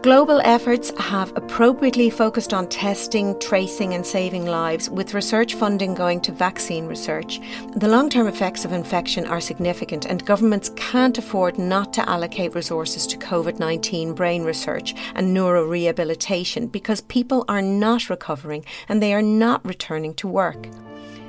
Global 0.03 0.41
efforts 0.41 0.91
have 0.99 1.31
appropriately 1.37 2.09
focused 2.09 2.53
on 2.53 2.67
testing, 2.67 3.39
tracing, 3.39 3.93
and 3.93 4.05
saving 4.05 4.45
lives, 4.45 4.89
with 4.89 5.13
research 5.13 5.55
funding 5.55 5.93
going 5.93 6.19
to 6.23 6.33
vaccine 6.33 6.87
research. 6.87 7.39
The 7.77 7.87
long 7.87 8.09
term 8.09 8.27
effects 8.27 8.65
of 8.65 8.73
infection 8.73 9.25
are 9.25 9.39
significant, 9.39 10.05
and 10.05 10.25
governments 10.25 10.71
can't 10.75 11.17
afford 11.17 11.57
not 11.57 11.93
to 11.93 12.09
allocate 12.09 12.53
resources 12.53 13.07
to 13.07 13.17
COVID 13.17 13.59
19 13.59 14.13
brain 14.13 14.43
research 14.43 14.93
and 15.15 15.33
neurorehabilitation 15.33 16.69
because 16.69 16.99
people 16.99 17.45
are 17.47 17.61
not 17.61 18.09
recovering 18.09 18.65
and 18.89 19.01
they 19.01 19.13
are 19.13 19.21
not 19.21 19.65
returning 19.65 20.13
to 20.15 20.27
work. 20.27 20.67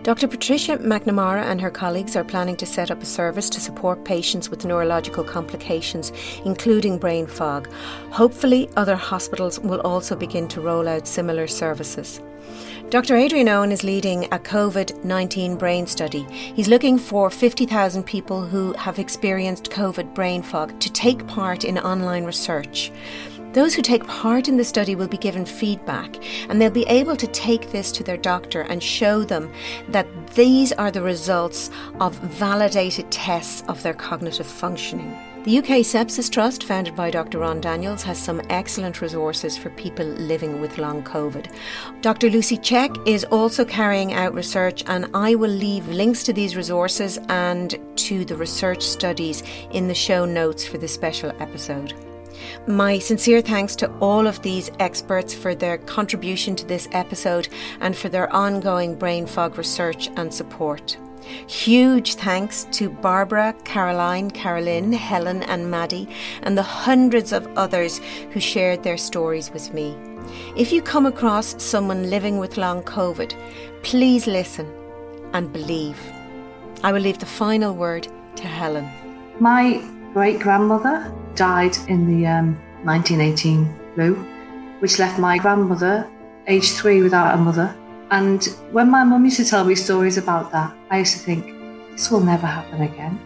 Dr. 0.05 0.29
Patricia 0.29 0.77
McNamara 0.77 1.45
and 1.45 1.59
her 1.63 1.71
colleagues 1.71 2.15
are 2.15 2.25
planning 2.25 2.57
to 2.57 2.67
set 2.67 2.91
up 2.91 3.03
a 3.03 3.07
service 3.07 3.49
to 3.49 3.59
support 3.59 4.05
patients 4.05 4.51
with 4.51 4.67
neurological 4.67 5.25
complications, 5.25 6.13
including 6.45 6.99
brain 6.99 7.27
fog. 7.27 7.71
Hopefully, 8.11 8.69
other 8.77 8.97
hospitals 8.97 9.59
will 9.61 9.81
also 9.81 10.15
begin 10.15 10.47
to 10.49 10.61
roll 10.61 10.89
out 10.89 11.09
similar 11.09 11.47
services. 11.47 12.21
Dr. 12.91 13.17
Adrian 13.17 13.49
Owen 13.49 13.73
is 13.73 13.83
leading 13.83 14.27
a 14.27 14.39
COVID 14.39 15.05
19 15.05 15.57
brain 15.57 15.87
study. 15.87 16.25
He's 16.31 16.69
looking 16.69 16.99
for 16.99 17.31
50,000 17.31 18.05
people 18.05 18.43
who 18.43 18.75
have 18.75 18.99
experienced 18.99 19.71
COVID 19.71 20.15
brain 20.15 20.43
fog 20.43 20.79
to 20.81 20.93
take 20.93 21.27
part 21.27 21.65
in 21.65 21.79
online 21.79 22.25
research. 22.25 22.93
Those 23.55 23.73
who 23.73 23.83
take 23.83 24.05
part 24.09 24.49
in 24.49 24.57
the 24.57 24.65
study 24.65 24.97
will 24.97 25.07
be 25.07 25.17
given 25.17 25.47
feedback 25.47 26.17
and 26.49 26.61
they'll 26.61 26.71
be 26.71 26.87
able 26.89 27.15
to 27.15 27.29
take 27.29 27.71
this 27.71 27.93
to 27.93 28.03
their 28.03 28.17
doctor 28.17 28.63
and 28.63 28.83
show 28.83 29.23
them 29.23 29.53
that 29.89 30.09
these 30.35 30.73
are 30.73 30.91
the 30.91 31.03
results 31.03 31.71
of 32.01 32.17
validated 32.19 33.13
tests 33.13 33.63
of 33.69 33.81
their 33.85 33.95
cognitive 33.95 34.47
functioning. 34.47 35.17
The 35.45 35.59
UK 35.59 35.85
Sepsis 35.85 36.29
Trust, 36.29 36.65
founded 36.65 36.97
by 36.97 37.13
Dr. 37.13 37.41
Ron 37.41 37.61
Daniels, 37.61 38.03
has 38.03 38.19
some 38.19 38.43
excellent 38.49 39.01
resources 39.01 39.57
for 39.57 39.71
people 39.71 40.07
living 40.07 40.61
with 40.61 40.79
long 40.79 41.05
COVID. 41.05 41.55
Dr. 42.01 42.31
Lucy 42.31 42.57
Cheke 42.57 43.07
is 43.07 43.25
also 43.25 43.65
carrying 43.65 44.15
out 44.15 44.35
research, 44.35 44.83
and 44.87 45.09
I 45.15 45.35
will 45.35 45.51
leave 45.51 45.87
links 45.87 46.25
to 46.25 46.33
these 46.33 46.57
resources 46.57 47.19
and 47.29 47.79
to 47.97 48.25
the 48.25 48.37
research 48.37 48.83
studies 48.83 49.43
in 49.71 49.87
the 49.87 49.95
show 49.95 50.25
notes 50.25 50.67
for 50.67 50.79
this 50.79 50.95
special 50.95 51.31
episode. 51.39 51.93
My 52.67 52.99
sincere 52.99 53.41
thanks 53.41 53.77
to 53.77 53.91
all 53.99 54.27
of 54.27 54.43
these 54.43 54.71
experts 54.81 55.35
for 55.35 55.55
their 55.55 55.79
contribution 55.79 56.57
to 56.57 56.67
this 56.67 56.89
episode 56.93 57.49
and 57.81 57.97
for 57.97 58.09
their 58.09 58.33
ongoing 58.33 58.95
brain 58.95 59.27
fog 59.27 59.59
research 59.59 60.09
and 60.17 60.33
support. 60.33 60.97
Huge 61.47 62.15
thanks 62.15 62.65
to 62.73 62.91
Barbara, 62.91 63.55
Caroline, 63.65 64.31
Carolyn, 64.31 64.93
Helen, 64.93 65.43
and 65.45 65.71
Maddie, 65.71 66.09
and 66.43 66.57
the 66.57 66.63
hundreds 66.63 67.33
of 67.33 67.47
others 67.57 67.99
who 68.33 68.41
shared 68.41 68.83
their 68.83 68.99
stories 68.99 69.51
with 69.51 69.73
me. 69.73 69.97
If 70.57 70.73
you 70.73 70.83
come 70.83 71.07
across 71.07 71.63
someone 71.63 72.11
living 72.11 72.39
with 72.39 72.57
long 72.57 72.83
COVID, 72.83 73.35
please 73.83 74.27
listen 74.27 74.71
and 75.33 75.53
believe. 75.53 75.99
I 76.83 76.93
will 76.93 77.01
leave 77.01 77.19
the 77.19 77.27
final 77.27 77.75
word 77.75 78.09
to 78.37 78.47
Helen. 78.47 78.89
My 79.41 79.83
great 80.13 80.41
grandmother 80.41 81.13
died 81.37 81.77
in 81.89 82.07
the 82.07 82.27
um, 82.27 82.55
1918 82.85 83.95
flu, 83.95 84.15
which 84.81 84.99
left 84.99 85.19
my 85.19 85.39
grandmother, 85.39 86.09
aged 86.47 86.75
three, 86.75 87.03
without 87.03 87.35
a 87.35 87.39
mother 87.39 87.75
and 88.11 88.45
when 88.71 88.91
my 88.91 89.03
mum 89.03 89.25
used 89.25 89.39
to 89.39 89.45
tell 89.45 89.65
me 89.65 89.75
stories 89.75 90.19
about 90.19 90.53
that, 90.53 90.73
I 90.91 90.99
used 90.99 91.15
to 91.15 91.19
think, 91.19 91.47
this 91.91 92.11
will 92.11 92.21
never 92.21 92.47
happen 92.47 92.83
again. 92.83 93.19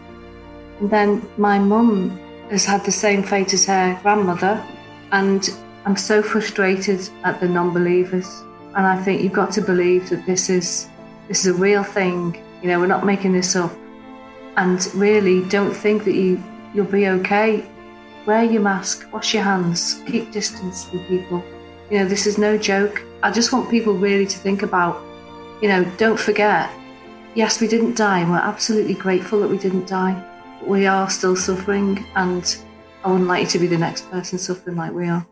And 0.79 0.89
then 0.89 1.29
my 1.37 1.59
mum 1.59 2.17
has 2.49 2.65
had 2.65 2.83
the 2.85 2.91
same 2.91 3.21
fate 3.21 3.53
as 3.53 3.65
her 3.65 3.99
grandmother, 4.01 4.65
and 5.11 5.47
I'm 5.85 5.95
so 5.95 6.23
frustrated 6.23 7.07
at 7.23 7.39
the 7.39 7.47
non-believers. 7.47 8.27
And 8.75 8.85
I 8.85 8.99
think 9.03 9.21
you've 9.21 9.33
got 9.33 9.51
to 9.53 9.61
believe 9.61 10.09
that 10.09 10.25
this 10.25 10.49
is 10.49 10.89
this 11.27 11.45
is 11.45 11.55
a 11.55 11.59
real 11.59 11.83
thing. 11.83 12.41
You 12.61 12.69
know, 12.69 12.79
we're 12.79 12.87
not 12.87 13.05
making 13.05 13.33
this 13.33 13.55
up. 13.55 13.71
And 14.57 14.79
really, 14.95 15.47
don't 15.49 15.73
think 15.73 16.03
that 16.05 16.13
you 16.15 16.41
you'll 16.73 16.85
be 16.85 17.07
okay. 17.07 17.63
Wear 18.25 18.43
your 18.43 18.61
mask, 18.61 19.07
wash 19.11 19.33
your 19.33 19.43
hands, 19.43 20.03
keep 20.05 20.31
distance 20.31 20.85
from 20.85 20.99
people. 21.05 21.43
You 21.89 21.99
know, 21.99 22.05
this 22.05 22.27
is 22.27 22.37
no 22.37 22.57
joke. 22.57 23.01
I 23.23 23.31
just 23.31 23.51
want 23.51 23.71
people 23.71 23.93
really 23.93 24.27
to 24.27 24.37
think 24.37 24.61
about, 24.61 25.01
you 25.61 25.67
know, 25.67 25.83
don't 25.97 26.19
forget, 26.19 26.69
yes, 27.33 27.59
we 27.59 27.67
didn't 27.67 27.97
die, 27.97 28.19
and 28.19 28.29
we're 28.29 28.37
absolutely 28.37 28.93
grateful 28.93 29.39
that 29.39 29.49
we 29.49 29.57
didn't 29.57 29.87
die. 29.87 30.21
But 30.59 30.69
we 30.69 30.85
are 30.85 31.09
still 31.09 31.35
suffering, 31.35 32.05
and 32.15 32.57
I 33.03 33.11
wouldn't 33.11 33.27
like 33.27 33.43
you 33.43 33.49
to 33.49 33.59
be 33.59 33.67
the 33.67 33.77
next 33.77 34.09
person 34.11 34.37
suffering 34.37 34.75
like 34.75 34.91
we 34.91 35.07
are. 35.07 35.25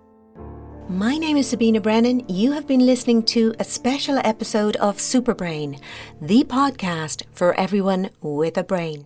My 0.89 1.17
name 1.17 1.35
is 1.35 1.49
Sabina 1.49 1.81
Brennan. 1.81 2.23
You 2.29 2.53
have 2.53 2.65
been 2.65 2.85
listening 2.85 3.23
to 3.23 3.53
a 3.59 3.63
special 3.65 4.19
episode 4.19 4.77
of 4.77 4.97
Superbrain, 4.97 5.79
the 6.21 6.45
podcast 6.45 7.23
for 7.33 7.53
everyone 7.59 8.09
with 8.21 8.57
a 8.57 8.63
brain. 8.63 9.05